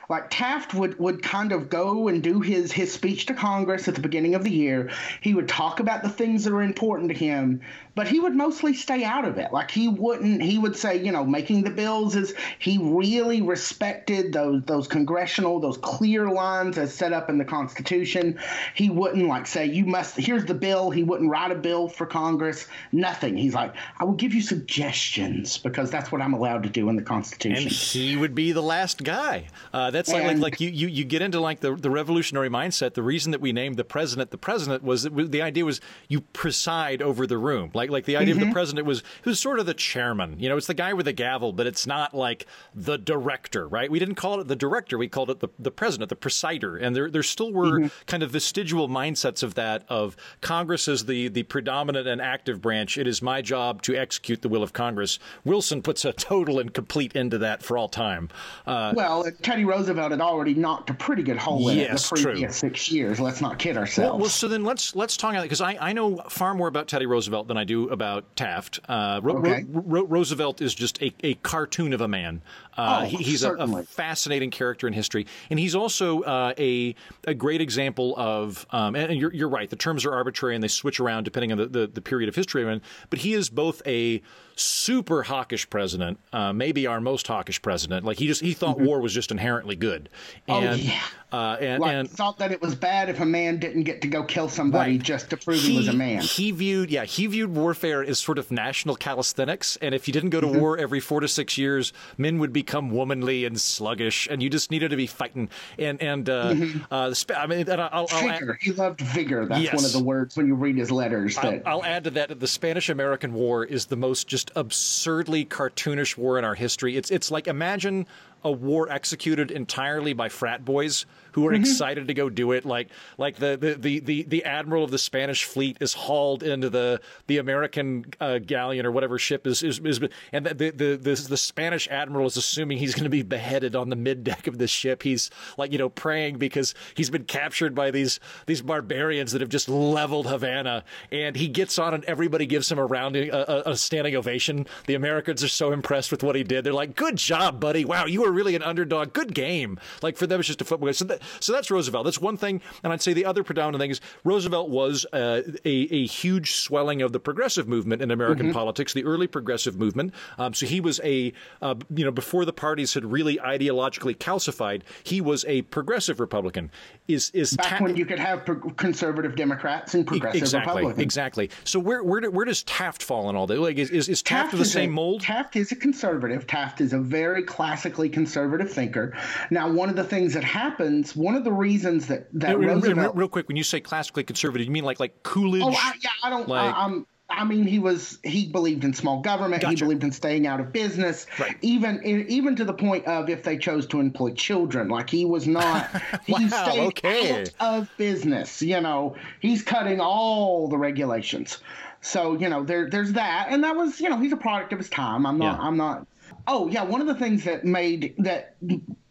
like 0.09 0.27
Taft 0.31 0.75
would, 0.75 0.99
would 0.99 1.23
kind 1.23 1.53
of 1.53 1.71
go 1.71 2.09
and 2.09 2.23
do 2.23 2.41
his, 2.41 2.73
his 2.73 2.93
speech 2.93 3.27
to 3.27 3.35
Congress 3.35 3.89
at 3.89 3.95
the 3.95 4.01
beginning 4.01 4.35
of 4.35 4.45
the 4.45 4.51
year. 4.51 4.91
He 5.21 5.35
would 5.35 5.49
talk 5.49 5.81
about 5.81 6.03
the 6.03 6.09
things 6.09 6.45
that 6.45 6.53
are 6.53 6.63
important 6.63 7.09
to 7.11 7.15
him, 7.15 7.63
but 7.95 8.09
he 8.09 8.21
would 8.21 8.35
mostly 8.35 8.75
stay 8.75 9.05
out 9.05 9.25
of 9.25 9.39
it. 9.39 9.53
Like 9.53 9.71
he 9.71 9.89
wouldn't, 9.89 10.43
he 10.43 10.59
would 10.59 10.77
say, 10.77 11.03
you 11.03 11.13
know, 11.13 11.25
making 11.25 11.63
the 11.63 11.71
bills 11.71 12.17
is 12.17 12.35
he 12.59 12.79
really 12.79 13.43
respected 13.43 14.33
those 14.33 14.63
those 14.65 14.89
congressional, 14.89 15.61
those 15.61 15.79
clear 15.79 16.29
lines 16.29 16.79
as 16.79 16.93
set 16.93 17.13
up 17.13 17.29
in 17.29 17.39
the 17.39 17.45
Constitution. 17.45 18.39
He 18.75 18.91
wouldn't 18.91 19.27
like 19.27 19.47
say, 19.47 19.67
you 19.67 19.85
must 19.85 20.17
here's 20.17 20.45
the 20.45 20.55
bill. 20.55 20.91
He 20.91 21.03
wouldn't 21.03 21.31
write 21.31 21.53
a 21.53 21.57
bill 21.57 21.89
for 21.89 22.07
Congress. 22.07 22.67
Nothing. 22.93 23.37
He's 23.37 23.55
like, 23.55 23.75
I 23.99 24.05
will 24.05 24.15
give 24.15 24.35
you 24.35 24.43
suggestions 24.43 25.59
because 25.59 25.91
that's 25.91 26.11
what 26.11 26.21
I'm 26.21 26.35
allowed 26.35 26.63
to 26.65 26.69
do 26.69 26.89
in 26.89 26.97
the 26.97 27.03
Constitution. 27.03 27.65
And 27.65 27.73
he 27.73 28.17
would 28.17 28.35
be 28.35 28.53
the 28.53 28.63
last 28.63 29.03
guy. 29.03 29.47
Uh, 29.73 29.91
that's 29.91 30.13
like, 30.13 30.25
like 30.25 30.39
like 30.39 30.61
you, 30.61 30.71
you 30.71 30.89
you 30.89 31.05
get 31.05 31.23
into 31.23 31.41
like 31.41 31.61
the 31.61 31.75
the 31.75 31.91
revolutionary 31.91 32.49
mindset. 32.49 32.95
The 32.95 33.03
reason 33.03 33.33
that 33.33 33.41
we 33.41 33.53
named 33.53 33.77
the 33.77 33.85
president 33.85 34.31
the 34.31 34.39
president 34.39 34.83
was 34.83 35.05
that 35.05 35.31
the 35.31 35.43
idea 35.43 35.65
was 35.65 35.81
you 36.09 36.21
preside 36.21 37.03
over 37.03 37.27
the 37.27 37.39
room. 37.39 37.71
Like 37.75 37.84
like 37.91 38.05
the 38.05 38.17
idea 38.17 38.35
mm-hmm. 38.35 38.43
of 38.43 38.49
the 38.49 38.53
president 38.53 38.87
was 38.87 39.03
was 39.25 39.41
sort 39.41 39.59
of 39.59 39.67
the 39.67 39.75
chairman. 39.75 40.39
You 40.39 40.49
know, 40.49 40.57
it's 40.57 40.67
the 40.67 40.75
guy 40.75 40.93
with 40.93 41.07
the 41.07 41.13
gavel, 41.13 41.53
but 41.53 41.67
it's 41.67 41.87
not 41.87 42.15
like 42.15 42.47
the 42.75 42.97
director, 42.97 43.67
right? 43.69 43.91
We 43.91 43.99
didn't 43.99 44.17
call 44.17 44.41
it 44.41 44.49
the 44.49 44.57
director. 44.57 44.99
We 44.99 45.09
called 45.09 45.31
it 45.31 45.41
the 45.41 45.49
the 45.59 45.71
president, 45.71 46.09
the 46.09 46.17
presider. 46.17 46.81
And 46.81 46.95
there 46.95 47.11
there 47.11 47.23
still 47.23 47.53
were 47.53 47.81
mm-hmm. 47.81 47.87
kind 48.07 48.23
of 48.23 48.31
vestigial 48.31 48.89
mindsets 48.89 49.43
of 49.43 49.55
that 49.55 49.85
of 49.89 50.17
Congress 50.41 50.89
as 50.89 51.07
the 51.07 51.29
the 51.29 51.43
predominant 51.45 52.07
and 52.07 52.21
active 52.21 52.61
branch. 52.61 52.99
It 52.99 53.07
is 53.07 53.23
my 53.23 53.43
job 53.43 53.83
to 53.83 53.97
execute 53.97 54.43
the 54.43 54.49
will 54.49 54.63
of 54.63 54.73
Congress. 54.73 55.19
Wilson 55.45 55.83
puts 55.83 56.05
a 56.05 56.13
total 56.13 56.59
and 56.59 56.73
complete 56.73 57.15
end 57.17 57.33
to 57.33 57.39
that 57.39 57.63
for 57.63 57.79
all 57.79 57.89
time. 57.89 58.29
Uh, 58.67 58.93
well, 58.95 59.25
Teddy 59.43 59.65
Roosevelt 59.65 60.11
had 60.11 60.21
already 60.21 60.55
knocked 60.55 60.91
a 60.91 60.95
pretty 60.95 61.23
good 61.23 61.37
hole 61.37 61.69
in 61.69 61.79
yes, 61.79 62.07
it 62.07 62.17
the 62.17 62.23
previous 62.23 62.61
true. 62.61 62.69
six 62.71 62.91
years. 62.91 63.21
Let's 63.21 63.41
not 63.41 63.59
kid 63.59 63.77
ourselves. 63.77 64.11
Well, 64.11 64.19
well 64.21 64.29
so 64.29 64.49
then 64.49 64.65
let's 64.65 64.95
let's 64.95 65.17
talk 65.17 65.31
about 65.31 65.43
it 65.43 65.45
because 65.45 65.61
I, 65.61 65.77
I 65.81 65.93
know 65.93 66.17
far 66.29 66.55
more 66.55 66.69
about 66.69 66.89
Teddy 66.89 67.07
Roosevelt 67.07 67.49
than 67.49 67.57
I 67.57 67.65
do 67.65 67.74
about 67.91 68.35
Taft. 68.37 68.81
Uh, 68.89 69.21
Ro- 69.23 69.39
okay. 69.39 69.65
Ro- 69.69 70.07
Roosevelt 70.07 70.61
is 70.61 70.75
just 70.75 71.01
a, 71.03 71.13
a 71.23 71.35
cartoon 71.35 71.93
of 71.93 72.01
a 72.01 72.09
man. 72.09 72.41
Uh, 72.77 73.03
oh, 73.03 73.05
he, 73.07 73.17
he's 73.19 73.45
a, 73.45 73.53
a, 73.53 73.83
fascinating 73.85 74.51
character 74.51 74.87
in 74.87 74.93
history, 74.93 75.27
and 75.51 75.59
he's 75.59 75.75
also 75.75 76.23
uh, 76.23 76.55
a 76.59 76.95
a 77.27 77.35
great 77.35 77.61
example 77.61 78.15
of. 78.17 78.67
Um, 78.71 78.97
and, 78.97 79.13
and 79.13 79.21
you're, 79.21 79.33
you're 79.33 79.49
right. 79.49 79.69
The 79.69 79.77
terms 79.77 80.05
are 80.05 80.13
arbitrary 80.13 80.55
and 80.55 80.63
they 80.63 80.69
switch 80.69 81.01
around 81.01 81.25
depending 81.25 81.53
on 81.53 81.59
the, 81.59 81.67
the, 81.67 81.87
the 81.87 82.01
period 82.01 82.29
of 82.29 82.35
history. 82.35 82.65
But 83.11 83.19
he 83.19 83.35
is 83.35 83.51
both 83.51 83.83
a 83.87 84.23
super 84.57 85.23
hawkish 85.23 85.69
president, 85.69 86.19
uh, 86.33 86.53
maybe 86.53 86.87
our 86.87 87.01
most 87.01 87.27
hawkish 87.27 87.61
president. 87.61 88.05
Like 88.05 88.19
he 88.19 88.27
just 88.27 88.41
he 88.41 88.55
thought 88.55 88.77
mm-hmm. 88.77 88.87
war 88.87 89.01
was 89.01 89.13
just 89.13 89.31
inherently 89.31 89.77
good, 89.77 90.09
oh, 90.49 90.61
and 90.61 90.81
oh, 90.81 90.85
yeah. 90.85 91.03
uh, 91.33 91.57
and, 91.61 91.81
like, 91.81 91.93
and 91.93 92.11
thought 92.11 92.39
that 92.39 92.53
it 92.53 92.61
was 92.61 92.75
bad 92.75 93.09
if 93.09 93.21
a 93.21 93.27
man 93.27 93.59
didn't 93.59 93.85
get 93.85 94.03
to 94.03 94.09
go 94.09 94.23
kill 94.23 94.49
somebody 94.49 94.93
right. 94.93 95.03
just 95.03 95.31
to 95.31 95.37
prove 95.37 95.61
he, 95.61 95.73
he, 95.73 95.77
was 95.77 95.89
a 95.89 95.93
man. 95.93 96.23
He 96.23 96.51
viewed 96.51 96.91
yeah 96.91 97.05
he 97.05 97.27
viewed 97.27 97.55
warfare 97.55 98.03
as 98.03 98.19
sort 98.19 98.39
of 98.39 98.51
national 98.51 98.97
calisthenics, 98.97 99.77
and 99.81 99.95
if 99.95 100.07
you 100.07 100.13
didn't 100.13 100.31
go 100.31 100.41
to 100.41 100.47
mm-hmm. 100.47 100.61
war 100.61 100.79
every 100.79 101.01
four 101.01 101.21
to 101.21 101.29
six 101.29 101.59
years, 101.59 101.93
men 102.17 102.39
would 102.39 102.53
become 102.65 102.91
womanly 102.91 103.45
and 103.45 103.61
sluggish, 103.61 104.27
and 104.31 104.43
you 104.43 104.49
just 104.49 104.71
needed 104.71 104.91
to 104.91 104.97
be 104.97 105.07
fighting. 105.07 105.51
And 105.79 106.01
and 106.03 106.29
uh, 106.29 106.55
mm-hmm. 106.55 106.79
uh, 106.91 107.15
I 107.37 107.47
mean, 107.47 107.69
and 107.69 107.81
I'll, 107.81 108.07
I'll 108.11 108.29
vigor. 108.29 108.55
Add, 108.55 108.63
he 108.63 108.73
loved 108.73 109.01
vigor. 109.01 109.47
That's 109.47 109.63
yes. 109.63 109.75
one 109.75 109.85
of 109.85 109.93
the 109.93 110.03
words 110.03 110.37
when 110.37 110.47
you 110.47 110.55
read 110.55 110.77
his 110.77 110.91
letters. 110.91 111.37
That 111.37 111.63
I'll, 111.67 111.79
I'll 111.79 111.85
add 111.85 112.05
to 112.05 112.11
that 112.13 112.41
the 112.41 112.49
Spanish 112.49 112.89
American 112.89 113.35
War 113.35 113.65
is 113.65 113.87
the 113.87 113.97
most 113.97 114.27
just 114.29 114.51
absurdly 114.57 115.45
cartoonish 115.45 116.17
war 116.17 116.39
in 116.39 116.45
our 116.45 116.55
history. 116.55 116.97
It's 116.97 117.11
it's 117.11 117.31
like 117.31 117.47
imagine 117.47 118.07
a 118.45 118.53
war 118.53 118.91
executed 118.91 119.51
entirely 119.51 120.13
by 120.13 120.29
frat 120.29 120.65
boys 120.65 121.07
who 121.35 121.47
are 121.49 121.53
mm-hmm. 121.53 121.63
excited 121.63 122.07
to 122.09 122.15
go 122.15 122.31
do 122.31 122.53
it. 122.53 122.65
Like 122.65 122.89
like 123.19 123.37
the, 123.37 123.57
the, 123.57 123.75
the, 123.75 124.01
the, 124.01 124.23
the 124.23 124.45
admiral 124.45 124.85
of 124.85 124.91
the 124.91 124.99
Spanish 124.99 125.45
fleet 125.45 125.79
is 125.81 125.93
hauled 125.93 126.43
into 126.43 126.71
the 126.71 127.01
the 127.27 127.39
American 127.39 128.07
uh, 128.21 128.39
galleon 128.39 128.87
or 128.87 128.93
whatever 128.93 129.19
ship 129.19 129.47
is 129.47 129.63
is, 129.63 129.81
is 129.81 130.01
and 130.33 130.47
the, 130.47 130.71
the 130.71 130.97
the 130.97 131.27
the 131.29 131.37
Spanish 131.37 131.89
admiral 131.89 132.27
is 132.27 132.37
assuming 132.37 132.79
he's 132.79 132.95
going 132.95 133.05
to 133.05 133.11
be 133.11 133.23
beheaded 133.23 133.75
on 133.75 133.89
the 133.89 133.97
mid 133.97 134.23
deck 134.23 134.47
of 134.47 134.59
the 134.59 134.69
ship. 134.69 135.03
He's 135.03 135.31
like 135.59 135.73
you 135.73 135.79
know 135.79 135.89
praying 135.89 136.39
because 136.39 136.75
he's 136.95 137.11
been 137.11 137.25
captured 137.25 137.75
by 137.75 137.91
these 137.91 138.21
these 138.47 138.63
barbarians 138.63 139.33
that 139.33 139.41
have 139.41 139.51
just 139.51 139.69
leveled 139.69 140.29
Havana, 140.29 140.85
and 141.11 141.35
he 141.35 141.49
gets 141.49 141.79
on 141.79 141.95
and 141.95 142.05
everybody 142.05 142.47
gives 142.47 142.71
him 142.71 142.79
a 142.79 142.87
rounding 142.87 143.31
a, 143.33 143.63
a 143.67 143.77
standing 143.77 144.15
ovation. 144.15 144.67
The 144.87 144.95
Americans 144.95 145.43
are 145.43 145.49
so 145.49 145.73
impressed 145.73 146.13
with 146.13 146.23
what 146.23 146.37
he 146.37 146.45
did. 146.45 146.63
They're 146.63 146.73
like, 146.73 146.95
"Good 146.95 147.17
job, 147.17 147.59
buddy! 147.59 147.85
Wow, 147.85 148.07
you 148.07 148.23
were 148.23 148.33
really 148.35 148.55
an 148.55 148.63
underdog. 148.63 149.13
Good 149.13 149.35
game." 149.35 149.79
Like 150.03 150.17
for 150.17 150.27
them, 150.27 150.41
it's 150.41 150.47
just 150.47 150.61
a 150.61 150.65
football. 150.65 150.93
So 150.93 151.05
that, 151.07 151.23
so 151.41 151.53
that's 151.53 151.71
Roosevelt. 151.71 152.05
That's 152.05 152.21
one 152.21 152.37
thing. 152.37 152.61
And 152.83 152.93
I'd 152.93 153.03
say 153.03 153.13
the 153.13 153.25
other 153.25 153.43
predominant 153.43 153.81
thing 153.81 153.91
is 153.91 154.01
Roosevelt 154.25 154.69
was 154.71 155.07
uh, 155.13 155.43
a, 155.65 155.71
a 155.71 156.07
huge 156.07 156.55
swelling 156.55 157.03
of 157.03 157.13
the 157.13 157.21
progressive 157.21 157.69
movement 157.69 158.03
in 158.03 158.11
American 158.11 158.47
mm-hmm. 158.47 158.55
politics, 158.55 158.93
the 158.93 159.05
early 159.05 159.27
progressive 159.27 159.79
movement. 159.79 160.15
Um, 160.39 160.55
so 160.55 160.67
he 160.67 160.81
was 160.81 161.01
a, 161.05 161.33
uh, 161.63 161.75
you 161.95 162.05
know, 162.05 162.11
before 162.11 162.45
the 162.45 162.53
parties 162.53 162.95
had 162.95 163.05
really 163.05 163.37
ideologically 163.37 164.17
calcified, 164.17 164.83
he 165.03 165.21
was 165.21 165.45
a 165.47 165.63
progressive 165.63 166.21
Republican. 166.21 166.71
Is 167.09 167.31
is 167.31 167.57
back 167.57 167.79
ta- 167.79 167.85
when 167.85 167.97
you 167.97 168.07
could 168.07 168.19
have 168.19 168.45
pro- 168.45 168.57
conservative 168.57 169.37
Democrats 169.37 169.95
and 169.95 170.07
progressive 170.07 170.43
exactly, 170.43 170.75
Republicans. 170.75 171.03
Exactly. 171.03 171.51
So 171.65 171.79
where 171.79 172.03
where, 172.03 172.31
where 172.31 172.45
does 172.45 172.63
Taft 172.63 173.03
fall 173.03 173.29
in 173.31 173.37
all 173.37 173.47
that? 173.47 173.59
Like 173.59 173.77
is, 173.77 173.91
is, 173.91 174.09
is 174.09 174.23
Taft, 174.23 174.45
Taft 174.45 174.53
of 174.55 174.59
the 174.59 174.65
same 174.65 174.91
a, 174.91 174.93
mold? 174.93 175.21
Taft 175.21 175.57
is 175.57 175.71
a 175.73 175.77
conservative. 175.77 176.47
Taft 176.47 176.81
is 176.81 176.93
a 176.93 176.99
very 176.99 177.43
classically 177.43 178.09
conservative 178.09 178.24
thinker. 178.27 179.17
Now, 179.51 179.71
one 179.71 179.89
of 179.89 179.97
the 179.97 180.05
things 180.05 180.35
that 180.35 180.45
happens, 180.45 181.15
one 181.17 181.35
of 181.35 181.45
the 181.45 181.53
reasons 181.53 182.07
that 182.09 182.29
that 182.35 182.59
real, 182.59 182.75
Roosevelt, 182.75 182.97
real, 182.97 183.13
real, 183.15 183.29
quick, 183.29 183.49
when 183.49 183.57
you 183.57 183.65
say 183.65 183.81
classically 183.81 184.25
conservative, 184.25 184.67
you 184.67 184.73
mean 184.73 184.85
like 184.85 185.01
like 185.01 185.23
Coolidge? 185.23 185.63
Oh, 185.63 185.71
I, 185.71 185.93
yeah, 186.03 186.11
I 186.23 186.31
don't. 186.31 186.49
Like, 186.49 186.75
I, 186.75 186.85
am 186.85 187.07
I 187.31 187.45
mean, 187.45 187.67
he 187.67 187.79
was 187.79 188.19
he 188.23 188.47
believed 188.47 188.85
in 188.85 188.93
small 188.93 189.21
government. 189.21 189.63
Gotcha. 189.63 189.77
He 189.77 189.83
believed 189.83 190.05
in 190.05 190.13
staying 190.13 190.47
out 190.47 190.61
of 190.61 190.73
business. 190.73 191.27
Right. 191.39 191.57
Even 191.63 192.01
even 192.05 192.55
to 192.57 192.65
the 192.65 192.75
point 192.75 193.07
of 193.07 193.29
if 193.31 193.43
they 193.43 193.57
chose 193.57 193.87
to 193.89 194.01
employ 194.01 194.33
children, 194.33 194.89
like 194.89 195.09
he 195.11 195.25
was 195.25 195.47
not. 195.47 195.93
wow, 196.29 196.37
he 196.37 196.49
stayed 196.49 196.87
okay. 196.89 197.43
out 197.43 197.51
of 197.61 197.91
business. 197.97 198.61
You 198.63 198.81
know, 198.81 199.17
he's 199.41 199.63
cutting 199.63 200.01
all 200.01 200.69
the 200.69 200.79
regulations. 200.79 201.59
So 202.03 202.39
you 202.39 202.49
know, 202.49 202.63
there 202.63 202.91
there's 202.91 203.13
that, 203.15 203.47
and 203.49 203.65
that 203.65 203.75
was 203.75 204.01
you 204.01 204.11
know 204.11 204.19
he's 204.19 204.33
a 204.33 204.37
product 204.37 204.73
of 204.73 204.79
his 204.79 204.91
time. 204.91 205.27
I'm 205.27 205.39
not. 205.39 205.59
Yeah. 205.59 205.67
I'm 205.67 205.77
not. 205.77 206.07
Oh 206.47 206.69
yeah, 206.69 206.83
one 206.83 207.01
of 207.01 207.07
the 207.07 207.15
things 207.15 207.45
that 207.45 207.65
made 207.65 208.15
that 208.19 208.57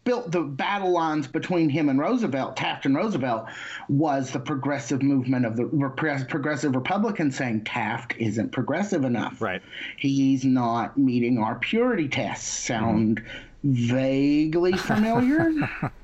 built 0.04 0.30
the 0.30 0.42
battle 0.42 0.92
lines 0.92 1.26
between 1.26 1.68
him 1.68 1.88
and 1.88 1.98
Roosevelt, 1.98 2.56
Taft 2.56 2.86
and 2.86 2.94
Roosevelt, 2.94 3.46
was 3.88 4.30
the 4.30 4.38
progressive 4.38 5.02
movement 5.02 5.46
of 5.46 5.56
the 5.56 5.64
progressive 6.28 6.74
Republicans 6.74 7.36
saying 7.36 7.64
Taft 7.64 8.14
isn't 8.18 8.52
progressive 8.52 9.04
enough. 9.04 9.40
Right. 9.40 9.62
He's 9.96 10.44
not 10.44 10.96
meeting 10.96 11.38
our 11.38 11.56
purity 11.56 12.08
tests. 12.08 12.46
Sound 12.46 13.22
mm-hmm. 13.64 13.72
vaguely 13.72 14.76
familiar? 14.76 15.52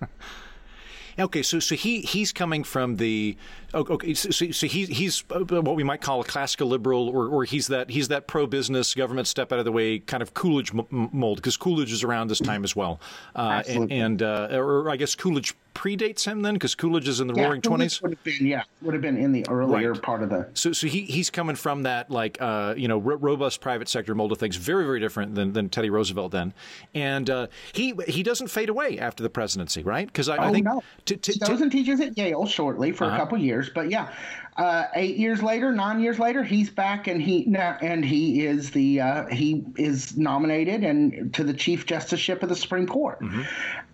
okay, 1.19 1.43
so 1.43 1.59
so 1.59 1.75
he 1.75 2.01
he's 2.01 2.33
coming 2.33 2.65
from 2.65 2.97
the 2.97 3.37
Okay, 3.73 4.15
so, 4.15 4.31
so 4.31 4.67
he's 4.67 4.89
he's 4.89 5.25
uh, 5.31 5.45
what 5.45 5.77
we 5.77 5.85
might 5.85 6.01
call 6.01 6.21
a 6.21 6.25
classical 6.25 6.67
liberal, 6.67 7.09
or, 7.09 7.29
or 7.29 7.45
he's 7.45 7.69
that 7.69 7.89
he's 7.89 8.09
that 8.09 8.27
pro 8.27 8.47
business 8.47 8.95
government 8.95 9.29
step 9.29 9.53
out 9.53 9.61
of 9.61 9.65
the 9.65 9.71
way 9.71 10.01
kind 10.01 10.23
of 10.23 10.35
Coolidge 10.35 10.73
mold 10.91 11.37
because 11.37 11.57
Coolidge 11.57 11.93
is 11.93 12.03
around 12.03 12.29
this 12.29 12.41
time 12.41 12.65
as 12.65 12.75
well, 12.75 13.01
uh, 13.37 13.63
and, 13.69 13.93
and 13.93 14.23
uh, 14.23 14.49
or 14.51 14.91
I 14.91 14.97
guess 14.97 15.15
Coolidge 15.15 15.55
predates 15.75 16.25
him 16.25 16.43
then 16.43 16.55
because 16.55 16.75
Coolidge 16.75 17.09
is 17.09 17.21
in 17.21 17.27
the 17.27 17.35
yeah, 17.35 17.45
Roaring 17.45 17.63
Twenties. 17.63 18.01
Would 18.03 18.13
have 18.13 18.25
been 18.25 18.47
yeah, 18.47 18.63
would 18.83 18.95
have 18.95 19.03
been 19.03 19.17
in 19.17 19.33
the 19.33 19.47
earlier 19.49 19.93
right. 19.93 20.03
part 20.03 20.23
of 20.23 20.31
the. 20.31 20.49
So 20.55 20.73
so 20.73 20.87
he 20.87 21.03
he's 21.03 21.31
coming 21.31 21.57
from 21.57 21.83
that 21.83 22.11
like 22.11 22.39
uh, 22.41 22.75
you 22.77 22.89
know 22.89 22.99
ro- 22.99 23.17
robust 23.17 23.61
private 23.61 23.89
sector 23.89 24.15
mold 24.15 24.33
of 24.33 24.39
things, 24.39 24.57
very 24.57 24.85
very 24.85 25.01
different 25.01 25.35
than, 25.35 25.53
than 25.53 25.69
Teddy 25.69 25.91
Roosevelt 25.91 26.33
then, 26.33 26.55
and 26.95 27.29
uh, 27.29 27.47
he 27.73 27.95
he 28.09 28.23
doesn't 28.23 28.49
fade 28.49 28.69
away 28.69 28.99
after 28.99 29.23
the 29.23 29.31
presidency, 29.31 29.83
right? 29.83 30.07
Because 30.07 30.29
I, 30.29 30.39
oh, 30.39 30.49
I 30.49 30.53
think 30.53 30.65
no. 30.65 30.83
T- 31.05 31.17
t- 31.17 31.41
and 31.41 31.71
teaches 31.71 32.01
at 32.01 32.17
Yale 32.17 32.47
shortly 32.47 32.93
for 32.93 33.05
uh-huh. 33.05 33.17
a 33.17 33.19
couple 33.19 33.39
years 33.39 33.51
years. 33.51 33.71
But 33.75 33.91
yeah, 33.91 34.13
uh, 34.57 34.87
eight 34.95 35.17
years 35.17 35.43
later, 35.43 35.73
nine 35.73 36.01
years 36.01 36.19
later, 36.19 36.43
he's 36.43 36.71
back 36.71 37.07
and 37.07 37.21
he 37.21 37.45
now 37.47 37.77
and 37.81 38.05
he 38.05 38.47
is 38.47 38.71
the 38.71 39.01
uh, 39.01 39.27
he 39.27 39.65
is 39.77 40.17
nominated 40.17 40.85
and 40.85 41.33
to 41.35 41.45
the 41.45 41.55
chief 41.55 41.87
justiceship 41.87 42.43
of 42.43 42.49
the 42.49 42.57
Supreme 42.57 42.87
Court, 42.87 43.21
mm-hmm. 43.21 43.43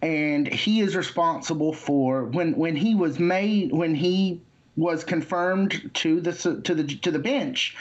And 0.06 0.46
he 0.46 0.80
is 0.80 0.94
responsible 0.94 1.72
for 1.72 2.24
when 2.26 2.54
when 2.56 2.76
he 2.76 2.94
was 2.94 3.18
made 3.18 3.72
when 3.72 3.92
he 3.94 4.40
was 4.76 5.02
confirmed 5.02 5.90
to 5.94 6.20
the 6.20 6.32
to 6.62 6.74
the 6.74 6.84
to 6.84 7.10
the 7.10 7.18
bench 7.18 7.76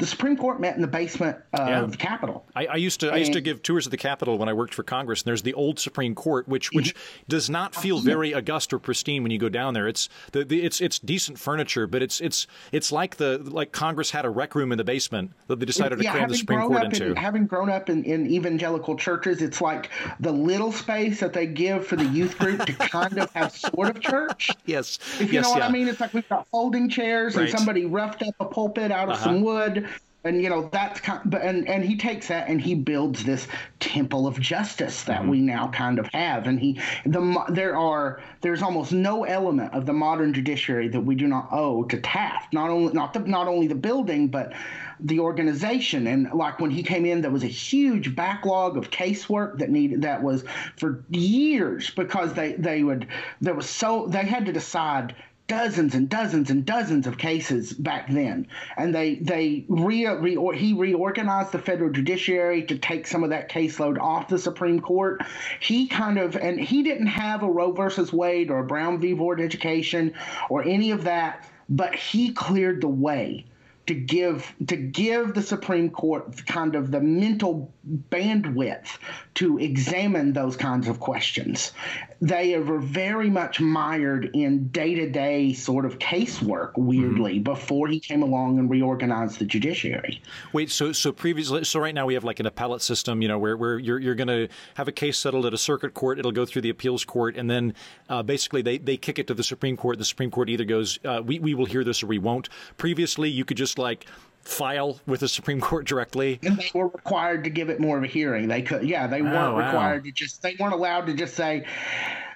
the 0.00 0.06
Supreme 0.06 0.36
Court 0.36 0.60
met 0.60 0.74
in 0.74 0.80
the 0.80 0.88
basement 0.88 1.36
of 1.52 1.68
yeah. 1.68 1.82
the 1.82 1.96
Capitol. 1.96 2.44
I, 2.56 2.66
I, 2.66 2.76
used 2.76 3.00
to 3.00 3.08
and, 3.08 3.16
I 3.16 3.18
used 3.18 3.34
to 3.34 3.40
give 3.40 3.62
tours 3.62 3.86
of 3.86 3.90
the 3.90 3.96
Capitol 3.98 4.38
when 4.38 4.48
I 4.48 4.54
worked 4.54 4.74
for 4.74 4.82
Congress, 4.82 5.20
and 5.20 5.26
there's 5.26 5.42
the 5.42 5.54
old 5.54 5.78
Supreme 5.78 6.14
Court, 6.14 6.48
which 6.48 6.72
which 6.72 6.94
does 7.28 7.50
not 7.50 7.74
feel 7.74 8.00
very 8.00 8.34
august 8.34 8.72
or 8.72 8.78
pristine 8.78 9.22
when 9.22 9.30
you 9.30 9.38
go 9.38 9.48
down 9.50 9.74
there. 9.74 9.86
It's 9.86 10.08
the, 10.32 10.44
the, 10.44 10.62
it's 10.62 10.80
it's 10.80 10.98
decent 10.98 11.38
furniture, 11.38 11.86
but 11.86 12.02
it's 12.02 12.20
it's 12.20 12.46
it's 12.72 12.90
like 12.90 13.16
the 13.16 13.38
like 13.38 13.72
Congress 13.72 14.10
had 14.10 14.24
a 14.24 14.30
rec 14.30 14.54
room 14.54 14.72
in 14.72 14.78
the 14.78 14.84
basement 14.84 15.32
that 15.48 15.60
they 15.60 15.66
decided 15.66 15.98
to 15.98 16.04
yeah, 16.04 16.12
cram 16.12 16.28
the 16.28 16.36
Supreme 16.36 16.60
Court 16.60 16.84
into. 16.84 17.06
In, 17.08 17.16
having 17.16 17.46
grown 17.46 17.68
up 17.68 17.90
in, 17.90 18.02
in 18.04 18.26
evangelical 18.26 18.96
churches, 18.96 19.42
it's 19.42 19.60
like 19.60 19.90
the 20.18 20.32
little 20.32 20.72
space 20.72 21.20
that 21.20 21.34
they 21.34 21.46
give 21.46 21.86
for 21.86 21.96
the 21.96 22.06
youth 22.06 22.38
group 22.38 22.64
to 22.64 22.72
kind 22.78 23.18
of 23.18 23.30
have 23.32 23.54
sort 23.54 23.90
of 23.90 24.00
church. 24.00 24.50
Yes, 24.64 24.98
if 25.20 25.28
you 25.28 25.34
yes, 25.34 25.44
know 25.44 25.50
what 25.50 25.58
yeah. 25.58 25.68
I 25.68 25.70
mean. 25.70 25.88
It's 25.88 26.00
like 26.00 26.14
we've 26.14 26.28
got 26.28 26.46
folding 26.48 26.88
chairs 26.88 27.36
right. 27.36 27.48
and 27.48 27.58
somebody 27.58 27.84
roughed 27.84 28.22
up 28.22 28.34
a 28.40 28.46
pulpit 28.46 28.90
out 28.90 29.08
of 29.08 29.16
uh-huh. 29.16 29.24
some 29.24 29.42
wood 29.42 29.88
and 30.24 30.42
you 30.42 30.48
know 30.50 30.68
that's 30.72 31.00
kind 31.00 31.20
but 31.26 31.42
and 31.42 31.68
and 31.68 31.84
he 31.84 31.96
takes 31.96 32.28
that 32.28 32.48
and 32.48 32.60
he 32.60 32.74
builds 32.74 33.24
this 33.24 33.46
temple 33.80 34.26
of 34.26 34.38
justice 34.40 35.04
that 35.04 35.20
Mm-hmm. 35.20 35.30
we 35.30 35.40
now 35.40 35.68
kind 35.68 35.98
of 35.98 36.06
have. 36.08 36.46
And 36.46 36.58
he 36.60 36.80
the 37.04 37.44
there 37.50 37.76
are 37.76 38.20
there's 38.40 38.62
almost 38.62 38.92
no 38.92 39.24
element 39.24 39.72
of 39.74 39.86
the 39.86 39.92
modern 39.92 40.32
judiciary 40.32 40.88
that 40.88 41.00
we 41.00 41.14
do 41.14 41.26
not 41.26 41.48
owe 41.52 41.84
to 41.84 42.00
Taft. 42.00 42.52
Not 42.52 42.70
only 42.70 42.92
not 42.92 43.12
the 43.12 43.20
not 43.20 43.48
only 43.48 43.66
the 43.66 43.74
building 43.74 44.28
but 44.28 44.52
the 44.98 45.20
organization. 45.20 46.06
And 46.06 46.30
like 46.32 46.60
when 46.60 46.70
he 46.70 46.82
came 46.82 47.06
in 47.06 47.20
there 47.22 47.30
was 47.30 47.44
a 47.44 47.48
huge 47.48 48.14
backlog 48.14 48.76
of 48.76 48.90
casework 48.90 49.58
that 49.58 49.70
needed 49.70 50.02
that 50.02 50.22
was 50.22 50.44
for 50.76 51.04
years 51.10 51.90
because 51.90 52.34
they 52.34 52.52
they 52.54 52.82
would 52.82 53.06
there 53.40 53.54
was 53.54 53.68
so 53.68 54.06
they 54.08 54.24
had 54.24 54.46
to 54.46 54.52
decide 54.52 55.14
dozens 55.50 55.96
and 55.96 56.08
dozens 56.08 56.48
and 56.48 56.64
dozens 56.64 57.08
of 57.08 57.18
cases 57.18 57.72
back 57.72 58.08
then, 58.08 58.46
and 58.76 58.94
they 58.94 59.16
they 59.16 59.64
re, 59.68 60.06
re 60.06 60.56
he 60.56 60.72
reorganized 60.74 61.50
the 61.50 61.58
federal 61.58 61.90
judiciary 61.90 62.62
to 62.62 62.78
take 62.78 63.04
some 63.04 63.24
of 63.24 63.30
that 63.30 63.50
caseload 63.50 63.98
off 63.98 64.28
the 64.28 64.38
Supreme 64.38 64.80
Court. 64.80 65.20
He 65.58 65.88
kind 65.88 66.18
of 66.18 66.36
and 66.36 66.60
he 66.60 66.84
didn't 66.84 67.08
have 67.08 67.42
a 67.42 67.50
Roe 67.50 67.72
versus 67.72 68.12
Wade 68.12 68.48
or 68.48 68.60
a 68.60 68.64
Brown 68.64 69.00
v. 69.00 69.12
Board 69.12 69.40
education 69.40 70.14
or 70.48 70.62
any 70.62 70.92
of 70.92 71.02
that, 71.02 71.44
but 71.68 71.96
he 71.96 72.32
cleared 72.32 72.80
the 72.80 72.88
way 72.88 73.44
to 73.90 73.94
give 73.96 74.54
to 74.68 74.76
give 74.76 75.34
the 75.34 75.42
Supreme 75.42 75.90
Court 75.90 76.46
kind 76.46 76.76
of 76.76 76.92
the 76.92 77.00
mental 77.00 77.74
bandwidth 78.08 78.86
to 79.34 79.58
examine 79.58 80.32
those 80.32 80.56
kinds 80.56 80.86
of 80.86 81.00
questions. 81.00 81.72
They 82.20 82.56
were 82.56 82.78
very 82.78 83.28
much 83.28 83.60
mired 83.60 84.30
in 84.32 84.68
day 84.68 84.94
to 84.94 85.10
day 85.10 85.54
sort 85.54 85.84
of 85.86 85.98
casework, 85.98 86.72
weirdly, 86.76 87.40
before 87.40 87.88
he 87.88 87.98
came 87.98 88.22
along 88.22 88.60
and 88.60 88.70
reorganized 88.70 89.40
the 89.40 89.44
judiciary. 89.44 90.22
Wait, 90.52 90.70
so 90.70 90.92
so 90.92 91.10
previously, 91.10 91.64
so 91.64 91.80
right 91.80 91.94
now 91.94 92.06
we 92.06 92.14
have 92.14 92.22
like 92.22 92.38
an 92.38 92.46
appellate 92.46 92.82
system, 92.82 93.22
you 93.22 93.26
know, 93.26 93.40
where, 93.40 93.56
where 93.56 93.76
you're 93.76 93.98
you're 93.98 94.14
going 94.14 94.28
to 94.28 94.46
have 94.74 94.86
a 94.86 94.92
case 94.92 95.18
settled 95.18 95.46
at 95.46 95.54
a 95.54 95.58
circuit 95.58 95.94
court, 95.94 96.20
it'll 96.20 96.30
go 96.30 96.46
through 96.46 96.62
the 96.62 96.70
appeals 96.70 97.04
court, 97.04 97.36
and 97.36 97.50
then 97.50 97.74
uh, 98.08 98.22
basically 98.22 98.62
they, 98.62 98.78
they 98.78 98.96
kick 98.96 99.18
it 99.18 99.26
to 99.26 99.34
the 99.34 99.42
Supreme 99.42 99.76
Court. 99.76 99.98
The 99.98 100.04
Supreme 100.04 100.30
Court 100.30 100.48
either 100.48 100.64
goes, 100.64 101.00
uh, 101.04 101.22
we 101.26 101.40
we 101.40 101.54
will 101.54 101.66
hear 101.66 101.82
this 101.82 102.04
or 102.04 102.06
we 102.06 102.18
won't. 102.20 102.48
Previously, 102.76 103.28
you 103.28 103.44
could 103.44 103.56
just 103.56 103.79
like 103.80 104.06
file 104.42 105.00
with 105.06 105.20
the 105.20 105.28
Supreme 105.28 105.60
Court 105.60 105.86
directly. 105.86 106.38
And 106.42 106.58
they 106.58 106.70
were 106.74 106.88
required 106.88 107.44
to 107.44 107.50
give 107.50 107.70
it 107.70 107.80
more 107.80 107.98
of 107.98 108.04
a 108.04 108.08
hearing. 108.08 108.48
They 108.48 108.62
could, 108.62 108.82
yeah, 108.88 109.06
they 109.06 109.22
weren't 109.22 109.54
wow. 109.54 109.56
required 109.56 110.04
to 110.04 110.12
just, 110.12 110.42
they 110.42 110.56
weren't 110.58 110.74
allowed 110.74 111.06
to 111.06 111.14
just 111.14 111.34
say, 111.34 111.66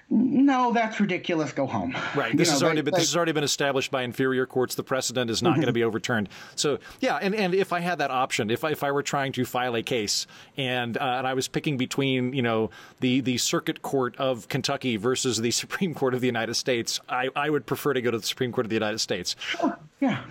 no, 0.07 0.71
that's 0.71 0.99
ridiculous. 0.99 1.51
Go 1.51 1.65
home. 1.65 1.95
Right. 2.15 2.31
You 2.31 2.37
This 2.37 2.49
know, 2.49 2.53
has 2.53 2.63
already 2.63 2.77
they- 2.77 2.83
been 2.83 2.93
they- 2.93 2.99
this 2.99 3.09
has 3.09 3.15
already 3.15 3.31
been 3.31 3.43
established 3.43 3.89
by 3.89 4.03
inferior 4.03 4.45
courts. 4.45 4.75
The 4.75 4.83
precedent 4.83 5.31
is 5.31 5.41
not 5.41 5.55
going 5.55 5.65
to 5.65 5.73
be 5.73 5.83
overturned. 5.83 6.29
So 6.55 6.77
yeah, 6.99 7.15
and, 7.15 7.33
and 7.33 7.55
if 7.55 7.73
I 7.73 7.79
had 7.79 7.97
that 7.97 8.11
option, 8.11 8.51
if 8.51 8.63
I, 8.63 8.69
if 8.69 8.83
I 8.83 8.91
were 8.91 9.01
trying 9.01 9.31
to 9.31 9.45
file 9.45 9.75
a 9.75 9.81
case 9.81 10.27
and 10.57 10.95
uh, 10.95 11.01
and 11.01 11.25
I 11.27 11.33
was 11.33 11.47
picking 11.47 11.75
between 11.77 12.33
you 12.33 12.43
know 12.43 12.69
the 12.99 13.21
the 13.21 13.39
Circuit 13.39 13.81
Court 13.81 14.15
of 14.17 14.47
Kentucky 14.47 14.95
versus 14.97 15.41
the 15.41 15.49
Supreme 15.65 15.95
Court 15.95 16.13
of 16.13 16.21
the 16.21 16.27
United 16.27 16.53
States, 16.53 16.99
I, 17.09 17.29
I 17.35 17.49
would 17.49 17.65
prefer 17.65 17.93
to 17.93 18.01
go 18.01 18.11
to 18.11 18.19
the 18.19 18.27
Supreme 18.27 18.51
Court 18.51 18.67
of 18.67 18.69
the 18.69 18.75
United 18.75 18.99
States. 18.99 19.35
Yeah. 19.99 20.23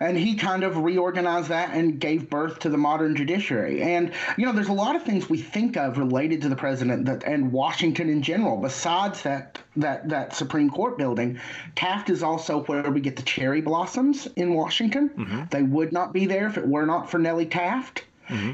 And 0.00 0.16
he 0.16 0.34
kind 0.34 0.64
of 0.64 0.78
reorganized 0.78 1.48
that 1.48 1.70
and 1.72 1.98
gave 1.98 2.30
birth 2.30 2.58
to 2.60 2.68
the 2.68 2.76
modern 2.76 3.16
judiciary. 3.16 3.82
And 3.82 4.12
you 4.36 4.46
know, 4.46 4.52
there's 4.52 4.68
a 4.68 4.72
lot 4.72 4.96
of 4.96 5.02
things 5.02 5.28
we 5.28 5.38
think 5.38 5.76
of 5.76 5.98
related 5.98 6.42
to 6.42 6.48
the 6.48 6.56
president 6.56 7.06
that 7.06 7.24
and 7.24 7.52
Washington 7.52 8.08
in 8.08 8.22
general. 8.22 8.60
Besides 8.60 9.22
that 9.22 9.58
that 9.76 10.08
that 10.08 10.34
Supreme 10.34 10.70
Court 10.70 10.98
building, 10.98 11.38
Taft 11.74 12.10
is 12.10 12.22
also 12.22 12.62
where 12.64 12.90
we 12.90 13.00
get 13.00 13.16
the 13.16 13.22
cherry 13.22 13.60
blossoms 13.60 14.26
in 14.36 14.54
Washington. 14.54 15.10
Mm-hmm. 15.10 15.42
They 15.50 15.62
would 15.62 15.92
not 15.92 16.12
be 16.12 16.26
there 16.26 16.46
if 16.46 16.58
it 16.58 16.66
were 16.66 16.86
not 16.86 17.10
for 17.10 17.18
Nellie 17.18 17.46
Taft. 17.46 18.04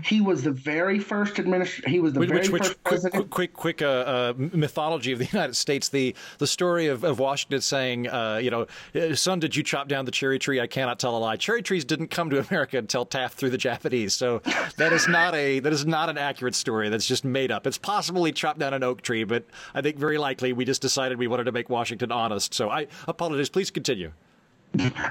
He 0.04 0.20
was 0.20 0.42
the 0.42 0.50
very 0.50 0.98
first 0.98 1.38
administrator. 1.38 1.88
He 1.90 2.00
was 2.00 2.12
the 2.12 2.20
Which, 2.20 2.28
very 2.28 2.48
which, 2.48 2.62
first 2.62 2.82
quick, 2.82 2.84
president. 2.84 3.30
quick, 3.30 3.52
quick, 3.54 3.78
quick 3.78 3.82
uh, 3.82 3.86
uh, 3.86 4.32
mythology 4.36 5.12
of 5.12 5.18
the 5.18 5.24
United 5.32 5.54
States. 5.56 5.88
The 5.88 6.14
the 6.38 6.46
story 6.46 6.86
of, 6.88 7.04
of 7.04 7.18
Washington 7.18 7.60
saying, 7.60 8.08
uh, 8.08 8.40
you 8.42 8.50
know, 8.50 8.66
son, 9.14 9.40
did 9.40 9.56
you 9.56 9.62
chop 9.62 9.88
down 9.88 10.04
the 10.04 10.10
cherry 10.10 10.38
tree? 10.38 10.60
I 10.60 10.66
cannot 10.66 10.98
tell 10.98 11.16
a 11.16 11.18
lie. 11.18 11.36
Cherry 11.36 11.62
trees 11.62 11.84
didn't 11.84 12.08
come 12.08 12.30
to 12.30 12.38
America 12.48 12.78
until 12.78 13.04
Taft 13.04 13.36
through 13.38 13.50
the 13.50 13.58
Japanese. 13.58 14.14
So 14.14 14.40
that 14.76 14.92
is 14.92 15.08
not 15.08 15.34
a 15.34 15.60
that 15.60 15.72
is 15.72 15.86
not 15.86 16.08
an 16.08 16.18
accurate 16.18 16.54
story. 16.54 16.88
That's 16.88 17.06
just 17.06 17.24
made 17.24 17.50
up. 17.50 17.66
It's 17.66 17.78
possible 17.78 18.24
he 18.24 18.32
chopped 18.32 18.58
down 18.58 18.74
an 18.74 18.82
oak 18.82 19.02
tree, 19.02 19.24
but 19.24 19.44
I 19.74 19.80
think 19.80 19.96
very 19.96 20.18
likely 20.18 20.52
we 20.52 20.64
just 20.64 20.82
decided 20.82 21.18
we 21.18 21.26
wanted 21.26 21.44
to 21.44 21.52
make 21.52 21.70
Washington 21.70 22.12
honest. 22.12 22.54
So 22.54 22.70
I 22.70 22.86
apologize. 23.08 23.48
Please 23.48 23.70
continue. 23.70 24.12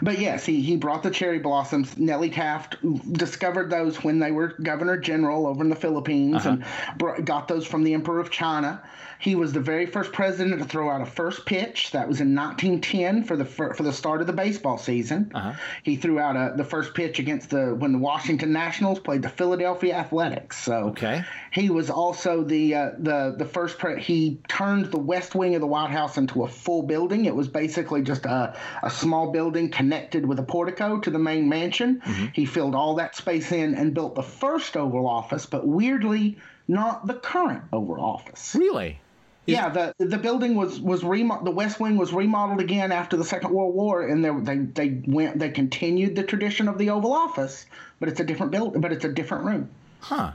But 0.01 0.19
yes, 0.19 0.45
he, 0.45 0.61
he 0.61 0.75
brought 0.75 1.03
the 1.03 1.11
cherry 1.11 1.39
blossoms. 1.39 1.97
Nellie 1.97 2.29
Taft 2.31 2.77
discovered 3.13 3.69
those 3.69 4.03
when 4.03 4.19
they 4.19 4.31
were 4.31 4.55
governor 4.63 4.97
general 4.97 5.45
over 5.47 5.63
in 5.63 5.69
the 5.69 5.75
Philippines 5.75 6.45
and 6.45 6.65
br- 6.97 7.21
got 7.21 7.47
those 7.47 7.65
from 7.67 7.83
the 7.83 7.93
Emperor 7.93 8.19
of 8.19 8.31
China. 8.31 8.81
He 9.19 9.35
was 9.35 9.53
the 9.53 9.59
very 9.59 9.85
first 9.85 10.11
president 10.13 10.57
to 10.59 10.65
throw 10.67 10.89
out 10.89 11.01
a 11.01 11.05
first 11.05 11.45
pitch. 11.45 11.91
That 11.91 12.07
was 12.09 12.21
in 12.21 12.33
1910 12.33 13.23
for 13.23 13.37
the 13.37 13.45
fir- 13.45 13.75
for 13.75 13.83
the 13.83 13.93
start 13.93 14.19
of 14.21 14.25
the 14.25 14.33
baseball 14.33 14.79
season. 14.79 15.31
He 15.83 15.95
threw 15.95 16.17
out 16.17 16.35
a, 16.35 16.55
the 16.57 16.63
first 16.63 16.95
pitch 16.95 17.19
against 17.19 17.51
the 17.51 17.75
when 17.75 17.91
the 17.91 17.99
Washington 17.99 18.51
Nationals 18.51 18.97
played 18.99 19.21
the 19.21 19.29
Philadelphia 19.29 19.93
Athletics. 19.95 20.57
So 20.57 20.87
Okay. 20.89 21.23
he 21.51 21.69
was 21.69 21.91
also 21.91 22.43
the 22.43 22.73
uh, 22.73 22.89
the 22.97 23.35
the 23.37 23.45
first. 23.45 23.77
Pre- 23.77 24.01
he 24.01 24.39
turned 24.47 24.85
the 24.85 24.97
west 24.97 25.35
wing 25.35 25.53
of 25.53 25.61
the 25.61 25.67
White 25.67 25.91
House 25.91 26.17
into 26.17 26.43
a 26.43 26.47
full 26.47 26.81
building. 26.81 27.25
It 27.25 27.35
was 27.35 27.47
basically 27.47 28.01
just 28.01 28.25
a, 28.25 28.57
a 28.81 28.89
small 28.89 29.31
building 29.31 29.50
connected 29.69 30.25
with 30.25 30.39
a 30.39 30.43
portico 30.43 30.99
to 30.99 31.09
the 31.09 31.19
main 31.19 31.49
mansion. 31.49 32.01
Mm-hmm. 32.01 32.25
He 32.33 32.45
filled 32.45 32.75
all 32.75 32.95
that 32.95 33.15
space 33.15 33.51
in 33.51 33.75
and 33.75 33.93
built 33.93 34.15
the 34.15 34.23
first 34.23 34.77
Oval 34.77 35.07
Office, 35.07 35.45
but 35.45 35.67
weirdly 35.67 36.37
not 36.67 37.07
the 37.07 37.15
current 37.15 37.63
Oval 37.73 37.99
Office. 37.99 38.55
Really? 38.55 38.99
Yeah, 39.47 39.69
the 39.69 40.05
the 40.05 40.17
building 40.17 40.55
was 40.55 40.79
was 40.79 41.03
remo- 41.03 41.43
the 41.43 41.51
West 41.51 41.79
Wing 41.79 41.97
was 41.97 42.13
remodeled 42.13 42.61
again 42.61 42.91
after 42.91 43.17
the 43.17 43.23
Second 43.23 43.51
World 43.51 43.73
War, 43.73 44.07
and 44.07 44.23
they 44.23 44.29
they 44.29 44.57
they 44.57 45.01
went 45.07 45.39
they 45.39 45.49
continued 45.49 46.15
the 46.15 46.23
tradition 46.23 46.67
of 46.67 46.77
the 46.77 46.91
Oval 46.91 47.11
Office, 47.11 47.65
but 47.99 48.07
it's 48.07 48.19
a 48.19 48.23
different 48.23 48.51
build, 48.51 48.79
but 48.79 48.91
it's 48.91 49.03
a 49.03 49.11
different 49.11 49.45
room. 49.45 49.69
Huh. 49.99 50.33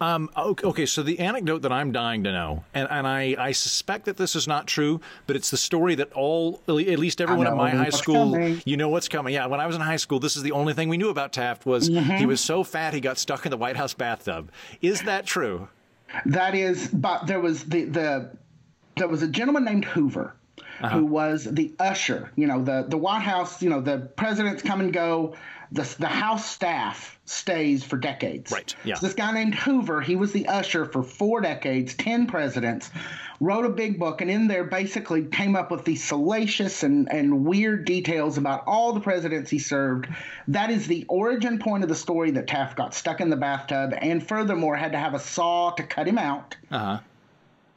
Um, 0.00 0.30
okay, 0.36 0.66
okay, 0.66 0.86
so 0.86 1.02
the 1.02 1.18
anecdote 1.18 1.58
that 1.62 1.72
I'm 1.72 1.92
dying 1.92 2.24
to 2.24 2.32
know, 2.32 2.64
and, 2.72 2.88
and 2.90 3.06
I, 3.06 3.36
I 3.38 3.52
suspect 3.52 4.06
that 4.06 4.16
this 4.16 4.34
is 4.34 4.48
not 4.48 4.66
true, 4.66 5.00
but 5.26 5.36
it's 5.36 5.50
the 5.50 5.56
story 5.58 5.94
that 5.96 6.10
all, 6.14 6.62
at 6.66 6.74
least 6.74 7.20
everyone 7.20 7.46
at 7.46 7.54
my 7.56 7.70
high 7.70 7.90
school, 7.90 8.32
coming. 8.32 8.62
you 8.64 8.76
know 8.78 8.88
what's 8.88 9.08
coming. 9.08 9.34
Yeah, 9.34 9.46
when 9.46 9.60
I 9.60 9.66
was 9.66 9.76
in 9.76 9.82
high 9.82 9.96
school, 9.96 10.18
this 10.18 10.36
is 10.36 10.42
the 10.42 10.52
only 10.52 10.72
thing 10.72 10.88
we 10.88 10.96
knew 10.96 11.10
about 11.10 11.32
Taft 11.32 11.66
was 11.66 11.90
Mm-hmm. 11.90 12.16
he 12.16 12.26
was 12.26 12.40
so 12.40 12.62
fat 12.64 12.94
he 12.94 13.00
got 13.00 13.18
stuck 13.18 13.44
in 13.44 13.50
the 13.50 13.56
White 13.56 13.76
House 13.76 13.92
bathtub. 13.94 14.50
Is 14.80 15.02
that 15.02 15.26
true? 15.26 15.68
That 16.26 16.54
is, 16.54 16.88
but 16.88 17.26
there 17.26 17.40
was 17.40 17.64
the 17.64 17.84
the 17.84 18.30
there 18.96 19.08
was 19.08 19.22
a 19.22 19.28
gentleman 19.28 19.64
named 19.64 19.84
Hoover. 19.84 20.34
Who 20.92 21.04
was 21.04 21.44
the 21.44 21.74
usher? 21.78 22.30
You 22.36 22.46
know, 22.46 22.62
the 22.62 22.86
the 22.88 22.96
White 22.96 23.22
House. 23.22 23.60
You 23.62 23.68
know, 23.70 23.80
the 23.80 23.98
presidents 24.16 24.62
come 24.62 24.80
and 24.80 24.92
go. 24.92 25.36
The 25.72 25.82
the 26.00 26.08
House 26.08 26.50
staff 26.50 27.20
stays 27.26 27.84
for 27.84 27.96
decades. 27.96 28.50
Right, 28.50 28.74
yeah. 28.82 28.96
So 28.96 29.06
this 29.06 29.14
guy 29.14 29.30
named 29.32 29.54
Hoover, 29.54 30.00
he 30.00 30.16
was 30.16 30.32
the 30.32 30.48
usher 30.48 30.84
for 30.84 31.02
four 31.02 31.40
decades, 31.40 31.94
ten 31.94 32.26
presidents. 32.26 32.90
Wrote 33.42 33.64
a 33.64 33.70
big 33.70 33.98
book, 33.98 34.20
and 34.20 34.30
in 34.30 34.48
there 34.48 34.64
basically 34.64 35.24
came 35.24 35.56
up 35.56 35.70
with 35.70 35.84
these 35.84 36.02
salacious 36.04 36.82
and, 36.82 37.10
and 37.10 37.44
weird 37.46 37.86
details 37.86 38.36
about 38.36 38.64
all 38.66 38.92
the 38.92 39.00
presidents 39.00 39.48
he 39.50 39.58
served. 39.58 40.08
That 40.48 40.70
is 40.70 40.86
the 40.86 41.06
origin 41.08 41.58
point 41.58 41.82
of 41.82 41.88
the 41.88 41.94
story 41.94 42.32
that 42.32 42.48
Taft 42.48 42.76
got 42.76 42.92
stuck 42.92 43.20
in 43.20 43.30
the 43.30 43.36
bathtub, 43.36 43.94
and 43.96 44.26
furthermore 44.26 44.76
had 44.76 44.92
to 44.92 44.98
have 44.98 45.14
a 45.14 45.18
saw 45.20 45.70
to 45.70 45.82
cut 45.82 46.06
him 46.06 46.18
out 46.18 46.56
Uh 46.70 46.78
huh. 46.78 46.98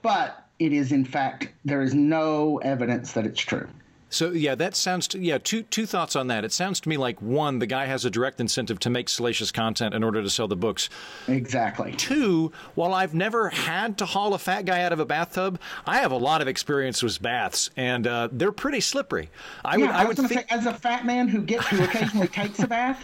but 0.01 0.42
it 0.63 0.71
is 0.71 0.93
in 0.93 1.03
fact 1.03 1.49
there 1.65 1.81
is 1.81 1.93
no 1.93 2.57
evidence 2.59 3.11
that 3.11 3.25
it's 3.25 3.41
true 3.41 3.67
So 4.13 4.31
yeah, 4.31 4.55
that 4.55 4.75
sounds 4.75 5.07
to, 5.09 5.19
yeah. 5.19 5.39
Two 5.39 5.63
two 5.63 5.85
thoughts 5.85 6.15
on 6.15 6.27
that. 6.27 6.45
It 6.45 6.51
sounds 6.51 6.79
to 6.81 6.89
me 6.89 6.97
like 6.97 7.21
one, 7.21 7.59
the 7.59 7.65
guy 7.65 7.85
has 7.85 8.05
a 8.05 8.09
direct 8.09 8.39
incentive 8.39 8.79
to 8.79 8.89
make 8.89 9.09
salacious 9.09 9.51
content 9.51 9.95
in 9.95 10.03
order 10.03 10.21
to 10.21 10.29
sell 10.29 10.47
the 10.47 10.55
books. 10.55 10.89
exactly 11.27 11.93
Two, 11.93 12.51
while 12.75 12.93
I've 12.93 13.13
never 13.13 13.49
had 13.49 13.97
to 13.97 14.05
haul 14.05 14.33
a 14.33 14.39
fat 14.39 14.65
guy 14.65 14.83
out 14.83 14.93
of 14.93 14.99
a 14.99 15.05
bathtub, 15.05 15.59
I 15.85 15.97
have 15.97 16.11
a 16.11 16.17
lot 16.17 16.41
of 16.41 16.47
experience 16.47 17.01
with 17.01 17.21
baths, 17.21 17.69
and 17.75 18.05
uh, 18.05 18.29
they're 18.31 18.51
pretty 18.51 18.81
slippery. 18.81 19.29
I 19.65 19.77
would 19.77 19.85
yeah, 19.85 19.97
I 19.97 20.01
I, 20.01 20.05
would 20.05 20.09
was 20.09 20.17
going 20.17 20.29
to 20.29 20.35
think. 20.35 20.49
say, 20.49 20.55
as 20.57 20.65
a 20.67 20.73
fat 20.73 21.05
man 21.05 21.27
who 21.27 21.41
gets 21.41 21.67
who 21.67 21.83
occasionally 21.83 22.27
takes 22.27 22.59
a 22.59 22.67
bath, 22.67 22.99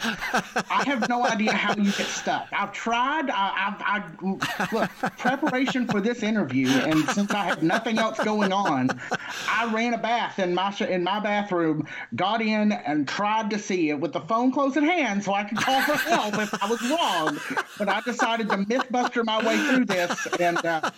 I 0.70 0.84
have 0.86 1.10
no 1.10 1.26
idea 1.26 1.54
how 1.54 1.76
you 1.76 1.92
get 1.92 2.08
stuck. 2.08 2.48
I've 2.52 2.72
tried. 2.72 3.30
I, 3.30 3.68
I've, 3.68 3.82
I 3.82 4.66
look 4.72 4.90
preparation 5.18 5.88
for 5.88 6.02
this 6.02 6.22
interview, 6.22 6.68
and 6.70 7.00
since 7.10 7.32
I 7.32 7.46
have 7.46 7.64
nothing 7.64 7.98
else 7.98 8.24
going 8.24 8.52
on, 8.52 8.90
I 9.50 9.72
ran 9.74 9.94
a 9.94 9.98
bath 9.98 10.38
in 10.40 10.54
my 10.54 10.70
sh- 10.72 10.82
in 11.00 11.04
my 11.04 11.20
bathroom, 11.20 11.88
got 12.16 12.42
in, 12.42 12.72
and 12.72 13.08
tried 13.08 13.50
to 13.50 13.60
see 13.60 13.90
it 13.90 14.00
with 14.00 14.14
the 14.14 14.22
phone 14.22 14.52
close 14.52 14.78
at 14.78 14.84
hand 14.84 15.24
so 15.24 15.34
I 15.34 15.44
could 15.46 15.58
call 15.58 15.82
for 15.82 15.96
help 15.96 16.38
if 16.38 16.64
I 16.64 16.70
was 16.70 16.82
wrong. 16.90 17.40
But 17.78 17.90
I 17.90 18.02
decided 18.02 18.50
to 18.50 18.58
mythbuster 18.58 19.26
my 19.26 19.44
way 19.44 19.58
through 19.58 19.86
this, 19.86 20.28
and 20.40 20.64
uh, 20.66 20.92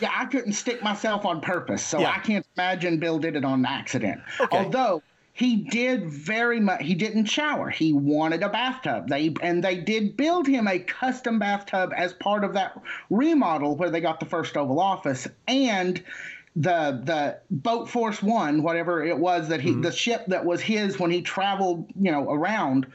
yeah, 0.00 0.10
I 0.14 0.26
couldn't 0.26 0.52
stick 0.52 0.82
myself 0.82 1.24
on 1.24 1.40
purpose, 1.40 1.84
so 1.84 2.00
Yeah. 2.00 2.10
I 2.10 2.18
can't 2.18 2.46
imagine 2.56 2.98
Bill 2.98 3.18
did 3.18 3.36
it 3.36 3.44
on 3.44 3.64
accident. 3.64 4.20
Okay. 4.40 4.56
Although 4.56 5.02
he 5.32 5.54
did 5.56 6.10
very 6.10 6.58
much 6.58 6.82
he 6.82 6.96
didn't 6.96 7.26
shower 7.26 7.70
he 7.70 7.92
wanted 7.92 8.42
a 8.42 8.48
bathtub 8.48 9.08
they 9.08 9.32
and 9.40 9.62
they 9.62 9.76
did 9.76 10.16
build 10.16 10.48
him 10.48 10.66
a 10.66 10.80
custom 10.80 11.38
bathtub 11.38 11.92
as 11.96 12.12
part 12.14 12.42
of 12.42 12.54
that 12.54 12.76
remodel 13.08 13.76
where 13.76 13.88
they 13.88 14.00
got 14.00 14.18
the 14.18 14.26
first 14.26 14.56
oval 14.56 14.80
office 14.80 15.28
and 15.46 16.02
the 16.58 17.00
the 17.04 17.38
boat 17.50 17.88
force 17.88 18.20
one 18.20 18.62
whatever 18.62 19.04
it 19.04 19.16
was 19.16 19.48
that 19.48 19.60
he 19.60 19.70
mm-hmm. 19.70 19.82
the 19.82 19.92
ship 19.92 20.24
that 20.26 20.44
was 20.44 20.60
his 20.60 20.98
when 20.98 21.10
he 21.10 21.22
traveled 21.22 21.88
you 21.98 22.10
know 22.10 22.28
around 22.30 22.86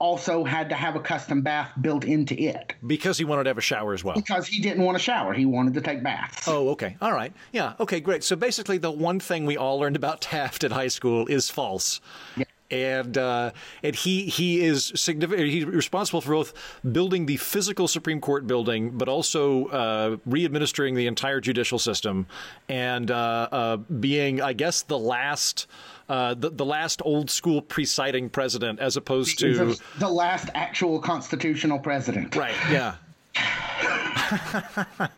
also 0.00 0.44
had 0.44 0.70
to 0.70 0.74
have 0.74 0.96
a 0.96 1.00
custom 1.00 1.42
bath 1.42 1.70
built 1.80 2.04
into 2.04 2.34
it. 2.34 2.74
Because 2.84 3.18
he 3.18 3.24
wanted 3.24 3.44
to 3.44 3.50
have 3.50 3.58
a 3.58 3.60
shower 3.60 3.92
as 3.92 4.02
well. 4.02 4.14
Because 4.14 4.46
he 4.46 4.60
didn't 4.60 4.82
want 4.82 4.96
to 4.96 5.02
shower. 5.02 5.34
He 5.34 5.44
wanted 5.44 5.74
to 5.74 5.82
take 5.82 6.02
baths. 6.02 6.48
Oh, 6.48 6.70
okay. 6.70 6.96
All 7.02 7.12
right. 7.12 7.32
Yeah. 7.52 7.74
Okay, 7.78 8.00
great. 8.00 8.24
So 8.24 8.34
basically, 8.34 8.78
the 8.78 8.90
one 8.90 9.20
thing 9.20 9.44
we 9.44 9.58
all 9.58 9.78
learned 9.78 9.96
about 9.96 10.20
Taft 10.30 10.64
at 10.64 10.72
high 10.72 10.88
school 10.88 11.26
is 11.26 11.50
false. 11.50 12.00
Yeah. 12.36 12.44
And 12.70 13.18
uh, 13.18 13.50
and 13.82 13.96
he 13.96 14.26
he 14.26 14.64
is 14.64 14.92
significant. 14.94 15.48
He's 15.48 15.64
responsible 15.64 16.20
for 16.20 16.32
both 16.32 16.54
building 16.92 17.26
the 17.26 17.36
physical 17.36 17.88
Supreme 17.88 18.20
Court 18.20 18.46
building, 18.46 18.90
but 18.96 19.08
also 19.08 19.66
uh, 19.66 20.16
re-administering 20.24 20.94
the 20.94 21.06
entire 21.06 21.40
judicial 21.40 21.78
system, 21.78 22.26
and 22.68 23.10
uh, 23.10 23.48
uh 23.50 23.76
being, 23.76 24.40
I 24.40 24.52
guess, 24.52 24.82
the 24.82 24.98
last 24.98 25.66
uh, 26.10 26.34
the, 26.34 26.50
the 26.50 26.64
last 26.64 27.00
old 27.04 27.30
school 27.30 27.62
presiding 27.62 28.28
president 28.28 28.80
as 28.80 28.96
opposed 28.96 29.38
to 29.38 29.76
the 29.98 30.08
last 30.08 30.48
actual 30.54 30.98
constitutional 30.98 31.78
president. 31.78 32.34
Right. 32.34 32.54
Yeah. 32.70 32.96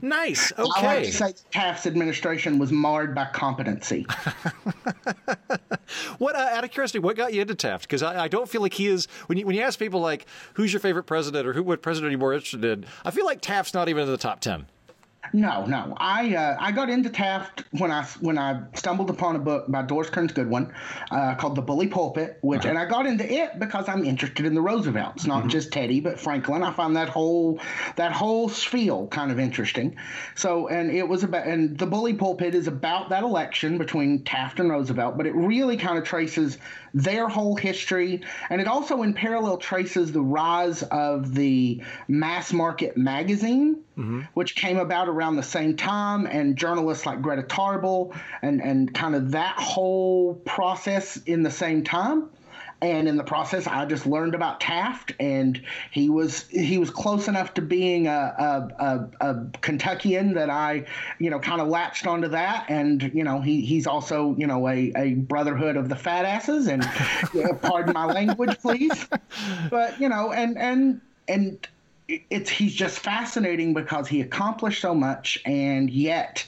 nice. 0.00 0.50
Okay. 0.58 0.70
I 0.76 0.82
like 0.82 1.04
to 1.04 1.12
say 1.12 1.34
Taft's 1.50 1.86
administration 1.86 2.58
was 2.58 2.72
marred 2.72 3.14
by 3.14 3.26
competency. 3.26 4.06
what, 6.18 6.34
uh, 6.34 6.38
out 6.38 6.64
of 6.64 6.70
curiosity, 6.70 6.98
what 6.98 7.16
got 7.16 7.32
you 7.32 7.42
into 7.42 7.54
Taft? 7.54 7.84
Because 7.84 8.02
I, 8.02 8.24
I, 8.24 8.28
don't 8.28 8.48
feel 8.48 8.60
like 8.60 8.74
he 8.74 8.86
is. 8.86 9.06
When 9.26 9.38
you 9.38 9.46
when 9.46 9.56
you 9.56 9.62
ask 9.62 9.78
people 9.78 10.00
like, 10.00 10.26
"Who's 10.54 10.72
your 10.72 10.80
favorite 10.80 11.04
president?" 11.04 11.46
or 11.46 11.52
"Who 11.52 11.62
what 11.62 11.82
president 11.82 12.08
are 12.08 12.12
you 12.12 12.18
more 12.18 12.32
interested 12.32 12.64
in?" 12.64 12.86
I 13.04 13.10
feel 13.10 13.24
like 13.24 13.40
Taft's 13.40 13.74
not 13.74 13.88
even 13.88 14.04
in 14.04 14.10
the 14.10 14.18
top 14.18 14.40
ten. 14.40 14.66
No, 15.32 15.66
no. 15.66 15.94
I 15.96 16.34
uh, 16.34 16.56
I 16.58 16.72
got 16.72 16.90
into 16.90 17.10
Taft 17.10 17.64
when 17.72 17.90
I 17.90 18.04
when 18.20 18.38
I 18.38 18.62
stumbled 18.74 19.10
upon 19.10 19.36
a 19.36 19.38
book 19.38 19.66
by 19.68 19.82
Doris 19.82 20.10
Kearns 20.10 20.32
Goodwin 20.32 20.72
uh, 21.10 21.34
called 21.34 21.56
The 21.56 21.62
Bully 21.62 21.88
Pulpit, 21.88 22.38
which 22.42 22.60
uh-huh. 22.60 22.70
and 22.70 22.78
I 22.78 22.86
got 22.86 23.06
into 23.06 23.30
it 23.30 23.58
because 23.58 23.88
I'm 23.88 24.04
interested 24.04 24.46
in 24.46 24.54
the 24.54 24.60
Roosevelts, 24.60 25.26
not 25.26 25.40
mm-hmm. 25.40 25.48
just 25.48 25.72
Teddy 25.72 26.00
but 26.00 26.18
Franklin. 26.18 26.62
I 26.62 26.72
find 26.72 26.96
that 26.96 27.08
whole 27.08 27.60
that 27.96 28.12
whole 28.12 28.48
spiel 28.48 29.08
kind 29.08 29.30
of 29.30 29.38
interesting. 29.38 29.96
So 30.34 30.68
and 30.68 30.90
it 30.90 31.06
was 31.08 31.22
about 31.24 31.46
and 31.46 31.78
The 31.78 31.86
Bully 31.86 32.14
Pulpit 32.14 32.54
is 32.54 32.68
about 32.68 33.10
that 33.10 33.22
election 33.22 33.78
between 33.78 34.24
Taft 34.24 34.60
and 34.60 34.70
Roosevelt, 34.70 35.16
but 35.16 35.26
it 35.26 35.34
really 35.34 35.76
kind 35.76 35.98
of 35.98 36.04
traces 36.04 36.58
their 36.94 37.28
whole 37.28 37.56
history. 37.56 38.22
And 38.50 38.60
it 38.60 38.66
also, 38.66 39.02
in 39.02 39.14
parallel, 39.14 39.58
traces 39.58 40.12
the 40.12 40.20
rise 40.20 40.82
of 40.82 41.34
the 41.34 41.82
mass 42.08 42.52
market 42.52 42.96
magazine, 42.96 43.82
mm-hmm. 43.96 44.22
which 44.34 44.54
came 44.54 44.78
about 44.78 45.08
around 45.18 45.36
the 45.36 45.42
same 45.42 45.76
time, 45.76 46.26
and 46.26 46.56
journalists 46.56 47.04
like 47.04 47.20
Greta 47.20 47.42
Tarbell, 47.42 48.14
and, 48.42 48.62
and 48.62 48.94
kind 48.94 49.14
of 49.14 49.32
that 49.32 49.56
whole 49.56 50.34
process 50.44 51.16
in 51.26 51.42
the 51.42 51.50
same 51.50 51.82
time. 51.82 52.30
And 52.80 53.08
in 53.08 53.16
the 53.16 53.24
process 53.24 53.66
i 53.66 53.84
just 53.86 54.06
learned 54.06 54.36
about 54.36 54.60
taft 54.60 55.12
and 55.18 55.60
he 55.90 56.08
was 56.08 56.46
he 56.46 56.78
was 56.78 56.90
close 56.90 57.26
enough 57.26 57.54
to 57.54 57.62
being 57.62 58.06
a, 58.06 58.10
a, 58.38 59.08
a, 59.20 59.30
a 59.30 59.46
kentuckian 59.62 60.34
that 60.34 60.48
i 60.48 60.84
you 61.18 61.28
know 61.28 61.40
kind 61.40 61.60
of 61.60 61.66
latched 61.66 62.06
onto 62.06 62.28
that. 62.28 62.66
And 62.68 63.10
you 63.12 63.24
know 63.24 63.40
he 63.40 63.62
he's 63.62 63.88
also 63.88 64.36
you 64.38 64.46
know 64.46 64.68
a, 64.68 64.92
a 64.94 65.14
brotherhood 65.14 65.76
of 65.76 65.88
the 65.88 65.96
fat 65.96 66.24
asses 66.24 66.68
and 66.68 66.88
you 67.34 67.42
know, 67.42 67.54
pardon 67.54 67.94
my 67.94 68.04
language 68.04 68.56
please. 68.60 69.06
But 69.70 70.00
you 70.00 70.08
know 70.08 70.30
and 70.30 70.56
and 70.56 71.00
and 71.26 71.66
it's 72.08 72.48
he's 72.48 72.74
just 72.74 72.98
fascinating 73.00 73.74
because 73.74 74.08
he 74.08 74.20
accomplished 74.20 74.80
so 74.80 74.94
much 74.94 75.38
and 75.44 75.90
yet 75.90 76.44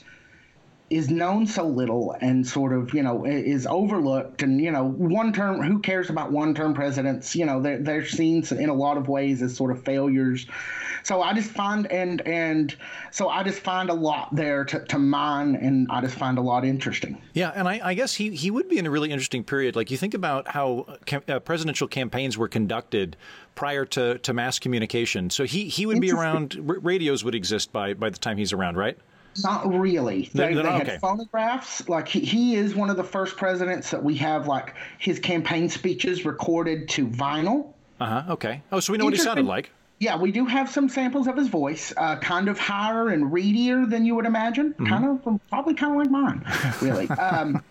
is 0.90 1.08
known 1.08 1.46
so 1.46 1.64
little 1.64 2.16
and 2.20 2.44
sort 2.44 2.72
of 2.72 2.92
you 2.92 3.02
know 3.02 3.24
is 3.24 3.66
overlooked 3.66 4.42
and 4.42 4.60
you 4.60 4.72
know 4.72 4.84
one 4.84 5.32
term 5.32 5.62
who 5.62 5.78
cares 5.78 6.10
about 6.10 6.32
one 6.32 6.52
term 6.52 6.74
presidents? 6.74 7.36
You 7.36 7.46
know 7.46 7.62
they're, 7.62 7.78
they're 7.78 8.06
seen 8.06 8.44
in 8.50 8.68
a 8.68 8.74
lot 8.74 8.96
of 8.96 9.08
ways 9.08 9.40
as 9.40 9.56
sort 9.56 9.70
of 9.70 9.84
failures. 9.84 10.46
So 11.02 11.22
i 11.22 11.32
just 11.32 11.50
find 11.50 11.86
and 11.86 12.20
and 12.22 12.76
so 13.10 13.28
i 13.28 13.42
just 13.42 13.60
find 13.60 13.88
a 13.88 13.94
lot 13.94 14.34
there 14.34 14.64
to, 14.64 14.84
to 14.86 14.98
mine 14.98 15.54
and 15.56 15.86
i 15.90 16.00
just 16.00 16.16
find 16.16 16.36
a 16.36 16.42
lot 16.42 16.64
interesting. 16.64 17.20
Yeah 17.32 17.52
and 17.54 17.68
i, 17.68 17.80
I 17.82 17.94
guess 17.94 18.14
he, 18.14 18.34
he 18.34 18.50
would 18.50 18.68
be 18.68 18.78
in 18.78 18.86
a 18.86 18.90
really 18.90 19.10
interesting 19.10 19.44
period. 19.44 19.76
Like 19.76 19.90
you 19.90 19.96
think 19.96 20.14
about 20.14 20.48
how 20.48 20.86
uh, 21.28 21.40
presidential 21.40 21.86
campaigns 21.88 22.36
were 22.36 22.48
conducted 22.48 23.16
prior 23.54 23.84
to, 23.84 24.18
to 24.18 24.32
mass 24.32 24.58
communication. 24.58 25.30
So 25.30 25.44
he, 25.44 25.68
he 25.68 25.86
would 25.86 26.00
be 26.00 26.12
around 26.12 26.56
radios 26.60 27.24
would 27.24 27.34
exist 27.34 27.72
by 27.72 27.94
by 27.94 28.10
the 28.10 28.18
time 28.18 28.36
he's 28.36 28.52
around 28.52 28.76
right 28.76 28.98
not 29.42 29.72
really. 29.72 30.30
They, 30.34 30.54
they 30.54 30.62
had 30.62 30.82
okay. 30.82 30.98
phonographs. 30.98 31.88
Like 31.88 32.08
he, 32.08 32.20
he 32.20 32.56
is 32.56 32.74
one 32.74 32.90
of 32.90 32.96
the 32.96 33.04
first 33.04 33.36
presidents 33.36 33.90
that 33.90 34.02
we 34.02 34.14
have 34.16 34.46
like 34.46 34.74
his 34.98 35.18
campaign 35.18 35.68
speeches 35.68 36.24
recorded 36.24 36.88
to 36.90 37.06
vinyl. 37.06 37.72
Uh 38.00 38.22
huh. 38.22 38.32
Okay. 38.32 38.62
Oh, 38.72 38.80
so 38.80 38.92
we 38.92 38.98
know 38.98 39.04
what 39.04 39.14
he 39.14 39.20
sounded 39.20 39.46
like. 39.46 39.70
Yeah, 39.98 40.16
we 40.16 40.32
do 40.32 40.46
have 40.46 40.70
some 40.70 40.88
samples 40.88 41.26
of 41.26 41.36
his 41.36 41.48
voice, 41.48 41.92
uh, 41.98 42.16
kind 42.16 42.48
of 42.48 42.58
higher 42.58 43.10
and 43.10 43.30
readier 43.30 43.84
than 43.84 44.06
you 44.06 44.14
would 44.14 44.24
imagine. 44.24 44.72
Mm-hmm. 44.72 44.86
Kind 44.86 45.04
of, 45.04 45.40
probably 45.50 45.74
kind 45.74 45.92
of 45.92 45.98
like 45.98 46.10
mine, 46.10 46.42
really. 46.80 47.06
um, 47.10 47.62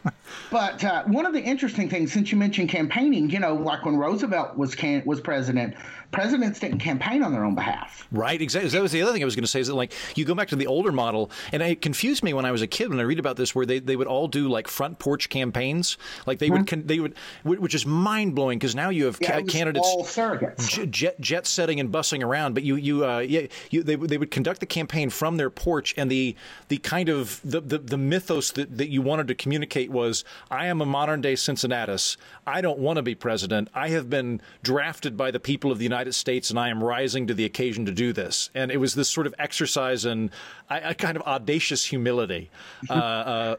but 0.52 0.84
uh, 0.84 1.04
one 1.06 1.26
of 1.26 1.34
the 1.34 1.42
interesting 1.42 1.89
things, 1.89 2.12
since 2.12 2.32
you 2.32 2.38
mentioned 2.38 2.70
campaigning, 2.70 3.30
you 3.30 3.39
know, 3.39 3.54
like 3.56 3.86
when 3.86 3.98
Roosevelt 3.98 4.58
was 4.58 4.76
can- 4.76 5.04
was 5.06 5.20
president, 5.20 5.76
presidents 6.12 6.60
didn't 6.60 6.80
campaign 6.80 7.24
on 7.24 7.32
their 7.32 7.46
own 7.46 7.56
behalf. 7.56 8.08
Right, 8.12 8.42
exactly. 8.42 8.70
That 8.70 8.82
was 8.82 8.92
the 8.92 9.02
other 9.02 9.13
thing 9.13 9.22
I 9.22 9.26
was 9.26 9.36
going 9.36 9.44
to 9.44 9.50
say 9.50 9.60
is 9.60 9.68
that 9.68 9.76
like 9.76 9.94
you 10.15 10.26
go 10.26 10.34
back 10.34 10.48
to 10.50 10.56
the 10.56 10.68
older 10.68 10.92
model, 10.92 11.30
and 11.52 11.62
it 11.62 11.82
confused 11.82 12.24
me 12.24 12.34
when 12.34 12.46
I 12.46 12.52
was 12.52 12.62
a 12.62 12.68
kid 12.68 12.89
when 12.89 13.00
I 13.00 13.04
read 13.04 13.20
about 13.20 13.36
this, 13.36 13.54
where 13.54 13.65
they, 13.65 13.80
they 13.80 13.96
would 13.96 14.08
all 14.08 14.28
do 14.28 14.50
like 14.50 14.68
front 14.68 15.00
porch 15.00 15.30
campaigns, 15.30 15.98
like 16.26 16.39
they 16.39 16.50
mm-hmm. 16.50 16.78
would 16.78 16.88
they 16.88 17.00
would, 17.00 17.15
which 17.44 17.76
is 17.76 17.86
mind 17.86 18.36
blowing 18.36 18.58
because 18.58 18.76
now 18.76 18.89
you 18.89 19.06
have 19.06 19.18
yeah, 19.22 19.42
ca- 19.42 19.44
candidates 19.44 19.88
all 19.88 20.04
surrogates, 20.04 20.89
jet 20.89 21.20
jet 21.20 21.46
setting 21.46 21.80
and 21.80 21.92
bussing 21.92 22.24
around, 22.24 22.54
but 22.54 22.63
you 22.63 22.76
you 22.76 23.06
uh, 23.06 23.20
yeah 23.20 23.48
you 23.70 23.84
they 23.84 23.96
they 23.96 24.18
would 24.18 24.32
conduct 24.32 24.60
the 24.60 24.65
campaign 24.65 25.10
from 25.10 25.38
their 25.38 25.50
porch, 25.50 25.94
and 25.98 26.10
the 26.10 26.36
the 26.70 26.78
kind 26.78 27.10
of 27.10 27.39
the 27.44 27.62
the, 27.62 27.78
the 27.78 27.98
mythos 27.98 28.52
that, 28.52 28.78
that 28.78 28.89
you 28.89 29.02
wanted 29.02 29.28
to 29.28 29.36
communicate 29.36 29.92
was 29.92 30.19
I 30.50 30.68
am 30.68 30.82
a 30.82 30.86
modern 30.86 31.22
day 31.22 31.36
Cincinnatus. 31.36 32.18
I 32.48 32.62
don't 32.62 32.80
want 32.80 32.98
to 32.98 33.04
be 33.04 33.16
president. 33.16 33.70
I 33.74 33.90
have 33.90 34.10
been 34.10 34.42
drafted 34.64 35.16
by 35.16 35.32
the 35.32 35.40
people 35.40 35.72
of 35.72 35.78
the 35.78 35.84
United 35.84 36.00
United 36.00 36.14
States, 36.14 36.50
and 36.50 36.58
I 36.58 36.70
am 36.70 36.84
rising 36.84 37.28
to 37.28 37.34
the 37.34 37.46
occasion 37.46 37.86
to 37.86 37.92
do 37.92 38.14
this. 38.14 38.50
And 38.56 38.72
it 38.72 38.78
was 38.78 38.96
this 38.96 39.10
sort 39.10 39.28
of 39.28 39.36
exercise 39.38 40.06
in 40.06 40.32
a, 40.70 40.96
kind 40.96 41.18
of 41.18 41.24
audacious 41.24 41.86
humility. 41.86 42.50
Uh, 42.90 42.94
uh, 42.94 43.56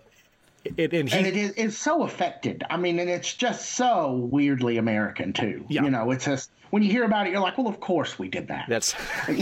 it, 0.76 0.92
and, 0.92 1.08
he, 1.08 1.18
and 1.18 1.26
it 1.26 1.36
is 1.36 1.52
it's 1.56 1.76
so 1.76 2.02
affected. 2.02 2.64
I 2.68 2.76
mean, 2.76 2.98
and 2.98 3.08
it's 3.08 3.34
just 3.34 3.72
so 3.72 4.28
weirdly 4.30 4.76
American 4.78 5.32
too. 5.32 5.64
Yeah. 5.68 5.84
You 5.84 5.90
know, 5.90 6.10
it's 6.10 6.24
just 6.24 6.50
when 6.70 6.82
you 6.82 6.90
hear 6.90 7.04
about 7.04 7.26
it, 7.26 7.30
you're 7.32 7.40
like, 7.40 7.56
well, 7.56 7.68
of 7.68 7.80
course 7.80 8.18
we 8.18 8.28
did 8.28 8.48
that. 8.48 8.66
That's 8.68 8.92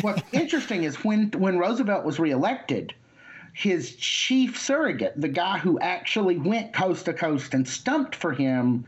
what's 0.03 0.23
interesting 0.33 0.85
is 0.85 0.97
when 1.05 1.31
when 1.33 1.59
Roosevelt 1.59 2.05
was 2.05 2.19
reelected, 2.19 2.95
his 3.59 3.97
chief 3.97 4.57
surrogate, 4.57 5.21
the 5.21 5.27
guy 5.27 5.59
who 5.59 5.81
actually 5.81 6.39
went 6.39 6.73
coast 6.73 7.07
to 7.07 7.13
coast 7.13 7.55
and 7.55 7.67
stumped 7.67 8.15
for 8.15 8.33
him, 8.33 8.85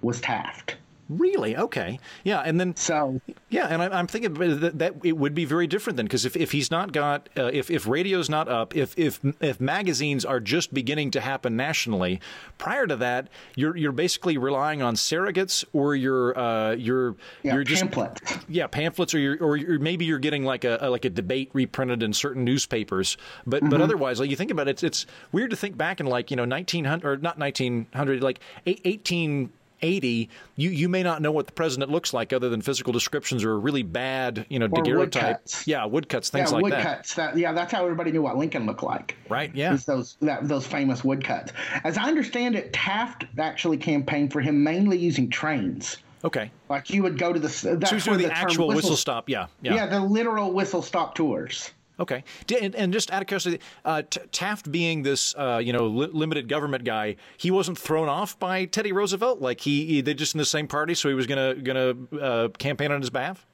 was 0.00 0.20
Taft. 0.20 0.74
Really? 1.18 1.56
Okay. 1.56 1.98
Yeah, 2.24 2.40
and 2.40 2.58
then 2.58 2.74
so 2.76 3.20
yeah, 3.50 3.66
and 3.66 3.82
I, 3.82 3.98
am 3.98 4.06
thinking 4.06 4.32
that, 4.34 4.78
that, 4.78 4.94
it 5.04 5.12
would 5.12 5.34
be 5.34 5.44
very 5.44 5.66
different 5.66 5.98
then 5.98 6.06
because 6.06 6.24
if, 6.24 6.36
if 6.36 6.52
he's 6.52 6.70
not 6.70 6.92
got 6.92 7.28
uh, 7.36 7.50
if 7.52 7.70
if 7.70 7.86
radio's 7.86 8.30
not 8.30 8.48
up, 8.48 8.74
if 8.74 8.98
if 8.98 9.20
if 9.40 9.60
magazines 9.60 10.24
are 10.24 10.40
just 10.40 10.72
beginning 10.72 11.10
to 11.12 11.20
happen 11.20 11.56
nationally, 11.56 12.20
prior 12.56 12.86
to 12.86 12.96
that, 12.96 13.28
you're 13.56 13.76
you're 13.76 13.92
basically 13.92 14.38
relying 14.38 14.80
on 14.80 14.94
surrogates 14.94 15.64
or 15.72 15.94
you're 15.94 16.38
uh, 16.38 16.72
you're 16.72 17.14
yeah, 17.42 17.54
you're 17.54 17.64
just 17.64 17.82
pamphlets. 17.82 18.38
Yeah, 18.48 18.66
pamphlets, 18.66 19.14
or 19.14 19.18
you're, 19.18 19.36
or 19.42 19.56
you're, 19.56 19.78
maybe 19.78 20.04
you're 20.04 20.18
getting 20.18 20.44
like 20.44 20.64
a, 20.64 20.78
a, 20.80 20.90
like 20.90 21.04
a 21.04 21.10
debate 21.10 21.50
reprinted 21.52 22.02
in 22.02 22.12
certain 22.12 22.44
newspapers, 22.44 23.16
but 23.46 23.60
mm-hmm. 23.60 23.70
but 23.70 23.80
otherwise, 23.80 24.18
like 24.18 24.30
you 24.30 24.36
think 24.36 24.50
about 24.50 24.68
it, 24.68 24.72
it's 24.72 24.82
it's 24.82 25.06
weird 25.32 25.50
to 25.50 25.56
think 25.56 25.76
back 25.76 26.00
in 26.00 26.06
like 26.06 26.30
you 26.30 26.36
know 26.36 26.44
1900 26.44 27.06
or 27.06 27.16
not 27.18 27.38
1900 27.38 28.22
like 28.22 28.40
18 28.66 29.50
80, 29.82 30.28
you, 30.56 30.70
you 30.70 30.88
may 30.88 31.02
not 31.02 31.20
know 31.20 31.32
what 31.32 31.46
the 31.46 31.52
president 31.52 31.90
looks 31.90 32.14
like 32.14 32.32
other 32.32 32.48
than 32.48 32.62
physical 32.62 32.92
descriptions 32.92 33.44
or 33.44 33.58
really 33.58 33.82
bad, 33.82 34.46
you 34.48 34.58
know, 34.58 34.68
daguerreotype. 34.68 35.40
Woodcuts. 35.42 35.66
Yeah, 35.66 35.84
woodcuts, 35.84 36.30
things 36.30 36.50
yeah, 36.50 36.56
like 36.56 36.62
woodcuts. 36.64 37.14
that. 37.14 37.34
that. 37.34 37.38
Yeah, 37.38 37.52
that's 37.52 37.72
how 37.72 37.82
everybody 37.82 38.12
knew 38.12 38.22
what 38.22 38.36
Lincoln 38.36 38.66
looked 38.66 38.82
like. 38.82 39.16
Right, 39.28 39.54
yeah. 39.54 39.76
those, 39.86 40.16
that, 40.22 40.48
those 40.48 40.66
famous 40.66 41.04
woodcuts. 41.04 41.52
As 41.84 41.98
I 41.98 42.04
understand 42.04 42.56
it, 42.56 42.72
Taft 42.72 43.26
actually 43.38 43.76
campaigned 43.76 44.32
for 44.32 44.40
him 44.40 44.62
mainly 44.62 44.96
using 44.98 45.28
trains. 45.28 45.98
Okay. 46.24 46.50
Like 46.68 46.90
you 46.90 47.02
would 47.02 47.18
go 47.18 47.32
to 47.32 47.40
the. 47.40 47.48
That's 47.76 48.04
so 48.04 48.12
the, 48.12 48.24
the 48.24 48.32
actual 48.32 48.68
whistle, 48.68 48.76
whistle, 48.76 48.96
stop. 48.96 49.28
Yeah, 49.28 49.46
yeah. 49.60 49.74
Yeah, 49.74 49.86
the 49.86 50.00
literal 50.00 50.52
whistle 50.52 50.82
stop 50.82 51.14
tours. 51.14 51.72
Okay, 52.00 52.24
and, 52.60 52.92
just 52.92 53.10
out 53.10 53.22
of 53.22 53.28
curiosity, 53.28 53.60
uh, 53.84 54.02
T- 54.08 54.20
Taft 54.32 54.72
being 54.72 55.02
this 55.02 55.34
uh, 55.36 55.60
you 55.62 55.72
know 55.72 55.86
li- 55.86 56.10
limited 56.12 56.48
government 56.48 56.84
guy, 56.84 57.16
he 57.36 57.50
wasn't 57.50 57.78
thrown 57.78 58.08
off 58.08 58.38
by 58.38 58.64
Teddy 58.64 58.92
Roosevelt. 58.92 59.40
Like 59.40 59.60
he, 59.60 59.84
he 59.86 60.00
they're 60.00 60.14
just 60.14 60.34
in 60.34 60.38
the 60.38 60.44
same 60.44 60.66
party, 60.66 60.94
so 60.94 61.08
he 61.08 61.14
was 61.14 61.26
gonna 61.26 61.54
gonna 61.54 61.94
uh, 62.20 62.48
campaign 62.58 62.90
on 62.92 63.00
his 63.00 63.10
behalf. 63.10 63.46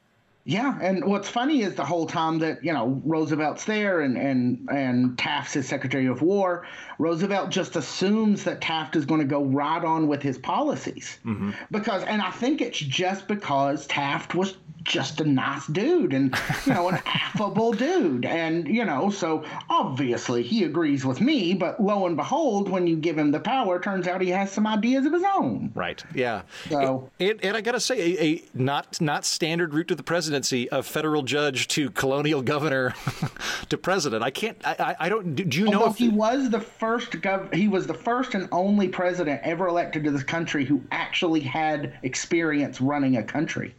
Yeah, 0.44 0.79
and 0.81 1.05
what's 1.05 1.29
funny 1.29 1.61
is 1.61 1.74
the 1.74 1.85
whole 1.85 2.07
time 2.07 2.38
that 2.38 2.64
you 2.64 2.72
know 2.72 3.01
Roosevelt's 3.05 3.64
there 3.64 4.01
and 4.01 4.16
and 4.16 4.68
and 4.70 5.18
Taft's 5.18 5.53
his 5.55 5.68
Secretary 5.68 6.07
of 6.07 6.22
War, 6.22 6.66
Roosevelt 6.98 7.51
just 7.51 7.77
assumes 7.77 8.44
that 8.44 8.61
Taft 8.61 8.96
is 8.96 9.05
going 9.05 9.20
to 9.20 9.27
go 9.27 9.44
right 9.44 9.85
on 9.85 10.09
with 10.09 10.22
his 10.22 10.38
policies. 10.38 11.18
Mm-hmm. 11.24 11.51
because, 11.70 12.03
and 12.05 12.22
I 12.22 12.31
think 12.31 12.61
it's 12.61 12.79
just 12.79 13.29
because 13.29 13.87
Taft 13.87 14.35
was 14.35 14.57
just 14.85 15.20
a 15.20 15.24
nice 15.24 15.66
dude 15.66 16.14
and 16.14 16.35
you 16.64 16.72
know 16.72 16.88
an 16.88 16.98
affable 17.07 17.72
dude. 17.72 18.24
And 18.24 18.66
you 18.66 18.85
know 18.85 19.11
so 19.11 19.44
obviously 19.68 20.42
he 20.42 20.64
agrees 20.64 21.05
with 21.05 21.20
me 21.20 21.55
but 21.55 21.81
lo 21.83 22.07
and 22.07 22.16
behold 22.16 22.68
when 22.68 22.87
you 22.87 22.96
give 22.96 23.18
him 23.18 23.31
the 23.31 23.40
power 23.40 23.79
turns 23.81 24.09
out 24.09 24.20
he 24.20 24.31
has 24.31 24.51
some 24.51 24.66
ideas 24.66 25.05
of 25.05 25.12
his 25.12 25.24
own. 25.37 25.70
Right. 25.74 26.03
Yeah. 26.14 26.42
So 26.70 27.11
and, 27.20 27.38
and 27.44 27.57
i 27.57 27.61
gotta 27.61 27.81
say 27.81 27.98
a, 27.98 28.22
a, 28.22 28.42
not 28.55 29.01
not 29.01 29.24
standard 29.24 29.74
route 29.74 29.88
to 29.88 29.94
the 29.94 30.03
presidency 30.38 30.68
a 30.70 30.83
federal 30.83 31.22
judge 31.22 31.66
to 31.68 31.90
colonial 31.90 32.42
governor 32.42 32.94
to 33.68 33.77
president. 33.77 34.22
I 34.22 34.31
can't 34.31 34.57
i 34.64 34.94
i, 35.01 35.09
don't 35.09 35.35
do, 35.35 35.44
do 35.44 35.59
you 35.59 35.68
know 35.68 35.87
if 35.87 35.96
he 35.96 36.09
was 36.09 36.51
the 36.51 36.61
first 36.61 37.12
gov 37.12 37.53
he 37.53 37.68
was 37.68 37.87
the 37.87 37.94
first 37.94 38.35
and 38.35 38.48
only 38.53 38.88
president 38.88 39.40
ever 39.42 39.66
elected 39.68 40.05
to 40.05 40.11
this 40.11 40.22
country 40.22 40.64
who 40.64 40.81
actually 40.92 41.40
had 41.40 41.98
experience 42.03 42.81
running 42.81 43.16
a 43.16 43.22
country 43.22 43.74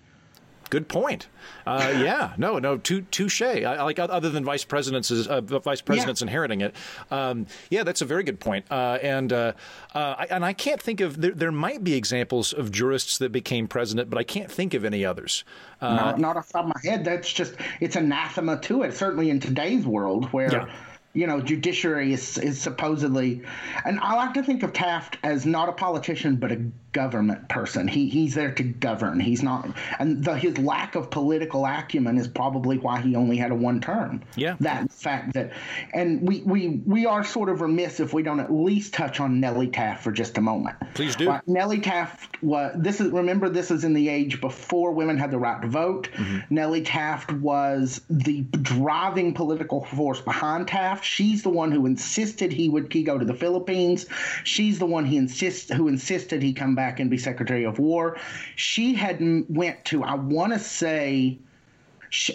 Good 0.69 0.87
point. 0.87 1.27
Uh, 1.65 1.93
yeah, 1.99 2.33
no, 2.37 2.59
no, 2.59 2.77
touche. 2.77 3.41
I, 3.41 3.81
like 3.83 3.99
other 3.99 4.29
than 4.29 4.45
vice 4.45 4.63
presidents, 4.63 5.11
uh, 5.11 5.41
vice 5.41 5.81
presidents 5.81 6.21
yeah. 6.21 6.25
inheriting 6.25 6.61
it. 6.61 6.75
Um, 7.09 7.47
yeah, 7.69 7.83
that's 7.83 8.01
a 8.01 8.05
very 8.05 8.23
good 8.23 8.39
point. 8.39 8.65
Uh, 8.69 8.99
and 9.01 9.33
uh, 9.33 9.53
uh, 9.95 10.15
I, 10.19 10.27
and 10.29 10.45
I 10.45 10.53
can't 10.53 10.81
think 10.81 11.01
of 11.01 11.21
there, 11.21 11.31
there, 11.31 11.51
might 11.51 11.83
be 11.83 11.95
examples 11.95 12.53
of 12.53 12.71
jurists 12.71 13.17
that 13.17 13.31
became 13.31 13.67
president, 13.67 14.09
but 14.09 14.19
I 14.19 14.23
can't 14.23 14.51
think 14.51 14.73
of 14.73 14.85
any 14.85 15.03
others. 15.03 15.43
Uh, 15.81 15.95
not, 15.95 16.19
not 16.19 16.37
off 16.37 16.47
the 16.47 16.53
top 16.53 16.65
of 16.65 16.73
my 16.75 16.89
head. 16.89 17.03
That's 17.03 17.31
just 17.31 17.55
it's 17.79 17.95
anathema 17.95 18.59
to 18.61 18.83
it. 18.83 18.93
Certainly 18.93 19.29
in 19.29 19.39
today's 19.39 19.85
world, 19.85 20.25
where. 20.25 20.51
Yeah 20.51 20.73
you 21.13 21.25
know, 21.25 21.41
judiciary 21.41 22.13
is, 22.13 22.37
is 22.37 22.61
supposedly, 22.61 23.41
and 23.83 23.99
I 23.99 24.15
like 24.15 24.33
to 24.35 24.43
think 24.43 24.63
of 24.63 24.73
Taft 24.73 25.17
as 25.23 25.45
not 25.45 25.67
a 25.67 25.71
politician, 25.71 26.35
but 26.35 26.51
a 26.51 26.61
government 26.91 27.47
person. 27.49 27.87
He 27.87 28.09
he's 28.09 28.35
there 28.35 28.51
to 28.51 28.63
govern. 28.63 29.19
He's 29.19 29.43
not, 29.43 29.69
and 29.99 30.23
the, 30.23 30.37
his 30.37 30.57
lack 30.57 30.95
of 30.95 31.09
political 31.09 31.65
acumen 31.65 32.17
is 32.17 32.27
probably 32.27 32.77
why 32.77 33.01
he 33.01 33.15
only 33.15 33.37
had 33.37 33.51
a 33.51 33.55
one 33.55 33.81
term. 33.81 34.21
Yeah, 34.35 34.55
that 34.59 34.91
fact 34.91 35.33
that, 35.33 35.51
and 35.93 36.27
we 36.27 36.41
we 36.41 36.81
we 36.85 37.05
are 37.05 37.23
sort 37.23 37.49
of 37.49 37.61
remiss 37.61 37.99
if 37.99 38.13
we 38.13 38.23
don't 38.23 38.39
at 38.39 38.51
least 38.51 38.93
touch 38.93 39.19
on 39.19 39.39
Nellie 39.39 39.67
Taft 39.67 40.03
for 40.03 40.11
just 40.11 40.37
a 40.37 40.41
moment. 40.41 40.77
Please 40.93 41.15
do. 41.15 41.29
Uh, 41.29 41.41
Nellie 41.47 41.79
Taft 41.79 42.41
was 42.41 42.73
this 42.77 43.01
is 43.01 43.11
remember 43.11 43.49
this 43.49 43.71
is 43.71 43.83
in 43.83 43.93
the 43.93 44.09
age 44.09 44.41
before 44.41 44.91
women 44.91 45.17
had 45.17 45.31
the 45.31 45.39
right 45.39 45.61
to 45.61 45.67
vote. 45.67 46.09
Mm-hmm. 46.13 46.53
Nellie 46.53 46.83
Taft 46.83 47.31
was 47.33 48.01
the 48.09 48.41
driving 48.61 49.33
political 49.33 49.85
force 49.85 50.21
behind 50.21 50.67
Taft. 50.67 50.98
She's 51.03 51.43
the 51.43 51.49
one 51.49 51.71
who 51.71 51.85
insisted 51.85 52.51
he 52.51 52.69
would 52.69 52.91
he 52.91 53.03
go 53.03 53.17
to 53.17 53.25
the 53.25 53.33
Philippines. 53.33 54.05
She's 54.43 54.79
the 54.79 54.85
one 54.85 55.05
he 55.05 55.17
insists 55.17 55.71
who 55.71 55.87
insisted 55.87 56.41
he 56.41 56.53
come 56.53 56.75
back 56.75 56.99
and 56.99 57.09
be 57.09 57.17
Secretary 57.17 57.63
of 57.65 57.79
War. 57.79 58.17
She 58.55 58.93
had 58.93 59.19
went 59.49 59.85
to, 59.85 60.03
I 60.03 60.15
want 60.15 60.53
to 60.53 60.59
say, 60.59 61.39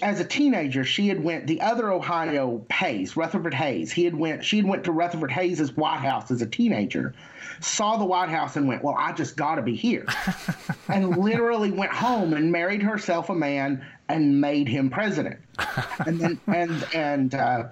as 0.02 0.20
a 0.20 0.24
teenager, 0.24 0.84
she 0.84 1.08
had 1.08 1.22
went 1.22 1.46
the 1.46 1.60
other 1.60 1.90
Ohio 1.90 2.64
Hayes, 2.72 3.16
Rutherford 3.16 3.54
Hayes. 3.54 3.90
He 3.90 4.04
had 4.04 4.14
went. 4.14 4.44
She 4.44 4.58
had 4.58 4.66
went 4.66 4.84
to 4.84 4.92
Rutherford 4.92 5.32
Hayes's 5.32 5.76
White 5.76 5.98
House 5.98 6.30
as 6.30 6.42
a 6.42 6.46
teenager, 6.46 7.12
saw 7.60 7.96
the 7.96 8.04
White 8.04 8.28
House 8.28 8.56
and 8.56 8.68
went, 8.68 8.84
"Well, 8.84 8.94
I 8.96 9.12
just 9.12 9.36
got 9.36 9.56
to 9.56 9.62
be 9.62 9.74
here," 9.74 10.06
and 10.88 11.16
literally 11.16 11.72
went 11.72 11.92
home 11.92 12.34
and 12.34 12.52
married 12.52 12.82
herself 12.82 13.30
a 13.30 13.34
man 13.34 13.84
and 14.08 14.40
made 14.40 14.68
him 14.68 14.90
president. 14.90 15.40
and 16.06 16.20
then 16.20 16.40
and 16.46 16.86
and 16.94 17.34
uh, 17.34 17.68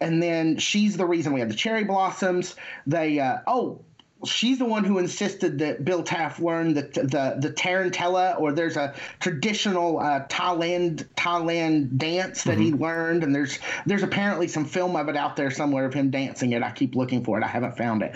and 0.00 0.22
then 0.22 0.58
she's 0.58 0.96
the 0.96 1.06
reason 1.06 1.32
we 1.32 1.40
have 1.40 1.48
the 1.48 1.54
cherry 1.54 1.84
blossoms. 1.84 2.54
They 2.86 3.18
uh, 3.18 3.38
oh 3.46 3.80
she's 4.24 4.58
the 4.58 4.64
one 4.64 4.84
who 4.84 4.98
insisted 4.98 5.58
that 5.60 5.84
Bill 5.84 6.02
Taft 6.02 6.40
learn 6.40 6.74
the 6.74 6.82
the 6.82 7.36
the 7.38 7.52
tarantella, 7.52 8.38
or 8.40 8.52
there's 8.52 8.76
a 8.76 8.94
traditional 9.20 9.98
uh, 9.98 10.26
Thailand 10.26 11.06
Thailand 11.16 11.96
dance 11.98 12.44
that 12.44 12.58
mm-hmm. 12.58 12.62
he 12.62 12.72
learned, 12.72 13.22
and 13.22 13.34
there's 13.34 13.58
there's 13.86 14.02
apparently 14.02 14.48
some 14.48 14.64
film 14.64 14.96
of 14.96 15.08
it 15.08 15.16
out 15.16 15.36
there 15.36 15.50
somewhere 15.50 15.84
of 15.84 15.94
him 15.94 16.10
dancing 16.10 16.52
it. 16.52 16.62
I 16.62 16.70
keep 16.72 16.94
looking 16.94 17.24
for 17.24 17.38
it, 17.38 17.44
I 17.44 17.48
haven't 17.48 17.76
found 17.76 18.02
it. 18.02 18.14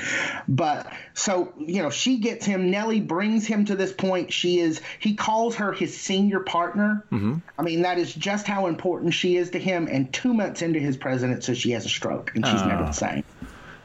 But 0.49 0.93
so 1.15 1.53
you 1.59 1.83
know, 1.83 1.91
she 1.91 2.19
gets 2.19 2.45
him. 2.45 2.71
Nellie 2.71 3.01
brings 3.01 3.47
him 3.47 3.65
to 3.67 3.77
this 3.77 3.93
point. 3.93 4.33
She 4.33 4.59
is 4.59 4.81
he 4.99 5.15
calls 5.15 5.57
her 5.57 5.73
his 5.73 5.97
senior 5.97 6.41
partner. 6.41 7.05
Mm-hmm. 7.13 7.37
I 7.59 7.63
mean, 7.63 7.83
that 7.83 7.99
is 7.99 8.13
just 8.13 8.47
how 8.47 8.67
important 8.67 9.15
she 9.15 9.37
is 9.37 9.51
to 9.51 9.59
him. 9.59 9.89
And 9.91 10.13
two 10.13 10.35
months 10.35 10.63
into 10.63 10.81
his 10.81 10.97
presidency, 10.97 11.55
she 11.55 11.71
has 11.73 11.87
a 11.87 11.89
stroke, 11.89 12.33
and 12.35 12.45
she's 12.45 12.61
uh. 12.61 12.67
never 12.67 12.85
the 12.85 12.93
same. 12.93 13.25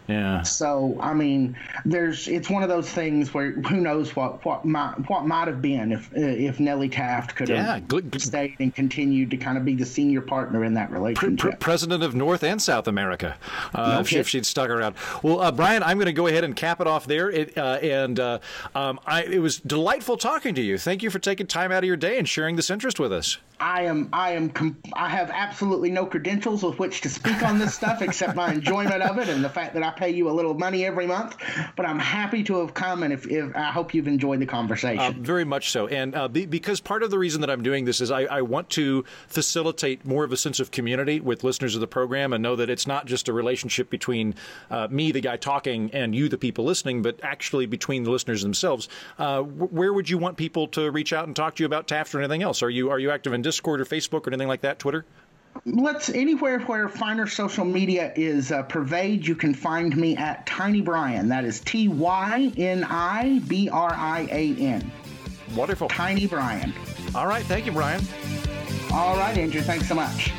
Yeah. 0.07 0.41
So 0.43 0.97
I 1.01 1.13
mean, 1.13 1.57
there's 1.85 2.27
it's 2.27 2.49
one 2.49 2.63
of 2.63 2.69
those 2.69 2.89
things 2.89 3.33
where 3.33 3.51
who 3.51 3.77
knows 3.77 4.15
what 4.15 4.43
what 4.45 4.65
might 4.65 4.93
what 5.09 5.25
might 5.25 5.47
have 5.47 5.61
been 5.61 5.91
if 5.91 6.09
if 6.13 6.59
Nellie 6.59 6.89
Taft 6.89 7.35
could 7.35 7.49
yeah, 7.49 7.75
have 7.75 7.87
good, 7.87 8.21
stayed 8.21 8.55
and 8.59 8.73
continued 8.73 9.29
to 9.31 9.37
kind 9.37 9.57
of 9.57 9.65
be 9.65 9.75
the 9.75 9.85
senior 9.85 10.21
partner 10.21 10.63
in 10.63 10.73
that 10.75 10.91
relationship. 10.91 11.39
Pre- 11.39 11.55
president 11.55 12.03
of 12.03 12.15
North 12.15 12.43
and 12.43 12.61
South 12.61 12.87
America, 12.87 13.37
uh, 13.73 13.95
no 13.95 13.99
if, 13.99 14.07
she, 14.07 14.17
if, 14.17 14.29
she'd 14.29 14.45
stuck 14.45 14.69
around. 14.69 14.95
Well, 15.23 15.41
uh, 15.41 15.51
Brian, 15.51 15.83
I'm 15.83 15.97
going 15.97 16.05
to 16.07 16.13
go 16.13 16.27
ahead 16.27 16.43
and 16.43 16.55
cap 16.55 16.79
it 16.81 16.87
off 16.87 17.05
there. 17.05 17.29
It, 17.29 17.57
uh, 17.57 17.79
and 17.81 18.19
uh, 18.19 18.39
um, 18.75 18.99
I, 19.05 19.23
it 19.23 19.39
was 19.39 19.59
delightful 19.59 20.17
talking 20.17 20.55
to 20.55 20.61
you. 20.61 20.77
Thank 20.77 21.03
you 21.03 21.09
for 21.09 21.19
taking 21.19 21.47
time 21.47 21.71
out 21.71 21.79
of 21.79 21.87
your 21.87 21.97
day 21.97 22.17
and 22.17 22.27
sharing 22.27 22.55
this 22.55 22.69
interest 22.69 22.99
with 22.99 23.11
us. 23.11 23.37
I 23.59 23.83
am 23.83 24.09
I 24.13 24.31
am 24.31 24.51
I 24.93 25.09
have 25.09 25.31
absolutely 25.31 25.89
no 25.89 26.05
credentials 26.05 26.63
with 26.63 26.77
which 26.77 27.01
to 27.01 27.09
speak 27.09 27.41
on 27.43 27.57
this 27.57 27.73
stuff 27.73 28.01
except 28.01 28.35
my 28.35 28.53
enjoyment 28.53 29.01
of 29.01 29.17
it 29.17 29.29
and 29.29 29.43
the 29.43 29.49
fact 29.49 29.73
that 29.73 29.83
I 29.83 29.89
pay 29.91 30.11
you 30.11 30.29
a 30.29 30.31
little 30.31 30.53
money 30.53 30.85
every 30.85 31.07
month. 31.07 31.37
But 31.75 31.85
I'm 31.85 31.99
happy 31.99 32.43
to 32.45 32.59
have 32.59 32.73
come, 32.73 33.03
and 33.03 33.11
if, 33.11 33.27
if 33.27 33.55
I 33.55 33.71
hope 33.71 33.93
you've 33.93 34.07
enjoyed 34.07 34.39
the 34.39 34.45
conversation. 34.45 34.99
Uh, 34.99 35.13
very 35.17 35.43
much 35.43 35.71
so, 35.71 35.87
and 35.87 36.15
uh, 36.15 36.27
be, 36.27 36.45
because 36.45 36.79
part 36.79 37.03
of 37.03 37.11
the 37.11 37.17
reason 37.17 37.41
that 37.41 37.49
I'm 37.49 37.63
doing 37.63 37.85
this 37.85 38.01
is 38.01 38.11
I, 38.11 38.23
I, 38.23 38.41
want 38.41 38.69
to 38.71 39.03
facilitate 39.27 40.05
more 40.05 40.23
of 40.23 40.31
a 40.31 40.37
sense 40.37 40.59
of 40.59 40.71
community 40.71 41.19
with 41.19 41.43
listeners 41.43 41.75
of 41.75 41.81
the 41.81 41.87
program, 41.87 42.33
and 42.33 42.43
know 42.43 42.55
that 42.55 42.69
it's 42.69 42.87
not 42.87 43.05
just 43.05 43.27
a 43.27 43.33
relationship 43.33 43.89
between 43.89 44.35
uh, 44.69 44.87
me, 44.89 45.11
the 45.11 45.21
guy 45.21 45.37
talking, 45.37 45.89
and 45.93 46.15
you, 46.15 46.29
the 46.29 46.37
people 46.37 46.65
listening, 46.65 47.01
but 47.01 47.19
actually 47.23 47.65
between 47.65 48.03
the 48.03 48.11
listeners 48.11 48.41
themselves. 48.41 48.87
Uh, 49.17 49.41
where 49.41 49.93
would 49.93 50.09
you 50.09 50.17
want 50.17 50.37
people 50.37 50.67
to 50.67 50.91
reach 50.91 51.13
out 51.13 51.25
and 51.25 51.35
talk 51.35 51.55
to 51.55 51.63
you 51.63 51.65
about 51.65 51.87
Taft 51.87 52.13
or 52.13 52.19
anything 52.19 52.43
else? 52.43 52.61
Are 52.61 52.69
you 52.69 52.89
are 52.89 52.99
you 52.99 53.11
active 53.11 53.33
in 53.33 53.41
Discord 53.47 53.79
or 53.79 53.85
Facebook 53.85 54.27
or 54.27 54.31
anything 54.31 54.49
like 54.49 54.61
that? 54.61 54.77
Twitter? 54.77 55.05
let's 55.65 56.09
anywhere 56.09 56.59
where 56.61 56.87
finer 56.87 57.25
social 57.25 57.65
media 57.65 58.13
is 58.15 58.51
uh, 58.51 58.61
pervade 58.63 59.25
you 59.25 59.35
can 59.35 59.55
find 59.55 59.97
me 59.97 60.15
at 60.15 60.45
tiny 60.45 60.81
brian. 60.81 61.29
That 61.29 61.45
is 61.45 61.61
t-y-n-i-b-r-i-a-n 61.61 62.91
wonderful. 65.55 65.87
Tiny 65.87 66.27
brian. 66.27 66.73
All 67.15 67.25
right. 67.25 67.45
Thank 67.45 67.65
you 67.65 67.71
brian. 67.71 68.03
All 68.91 69.17
right 69.17 69.37
andrew. 69.37 69.61
Thanks 69.61 69.87
so 69.87 69.95
much 69.95 70.31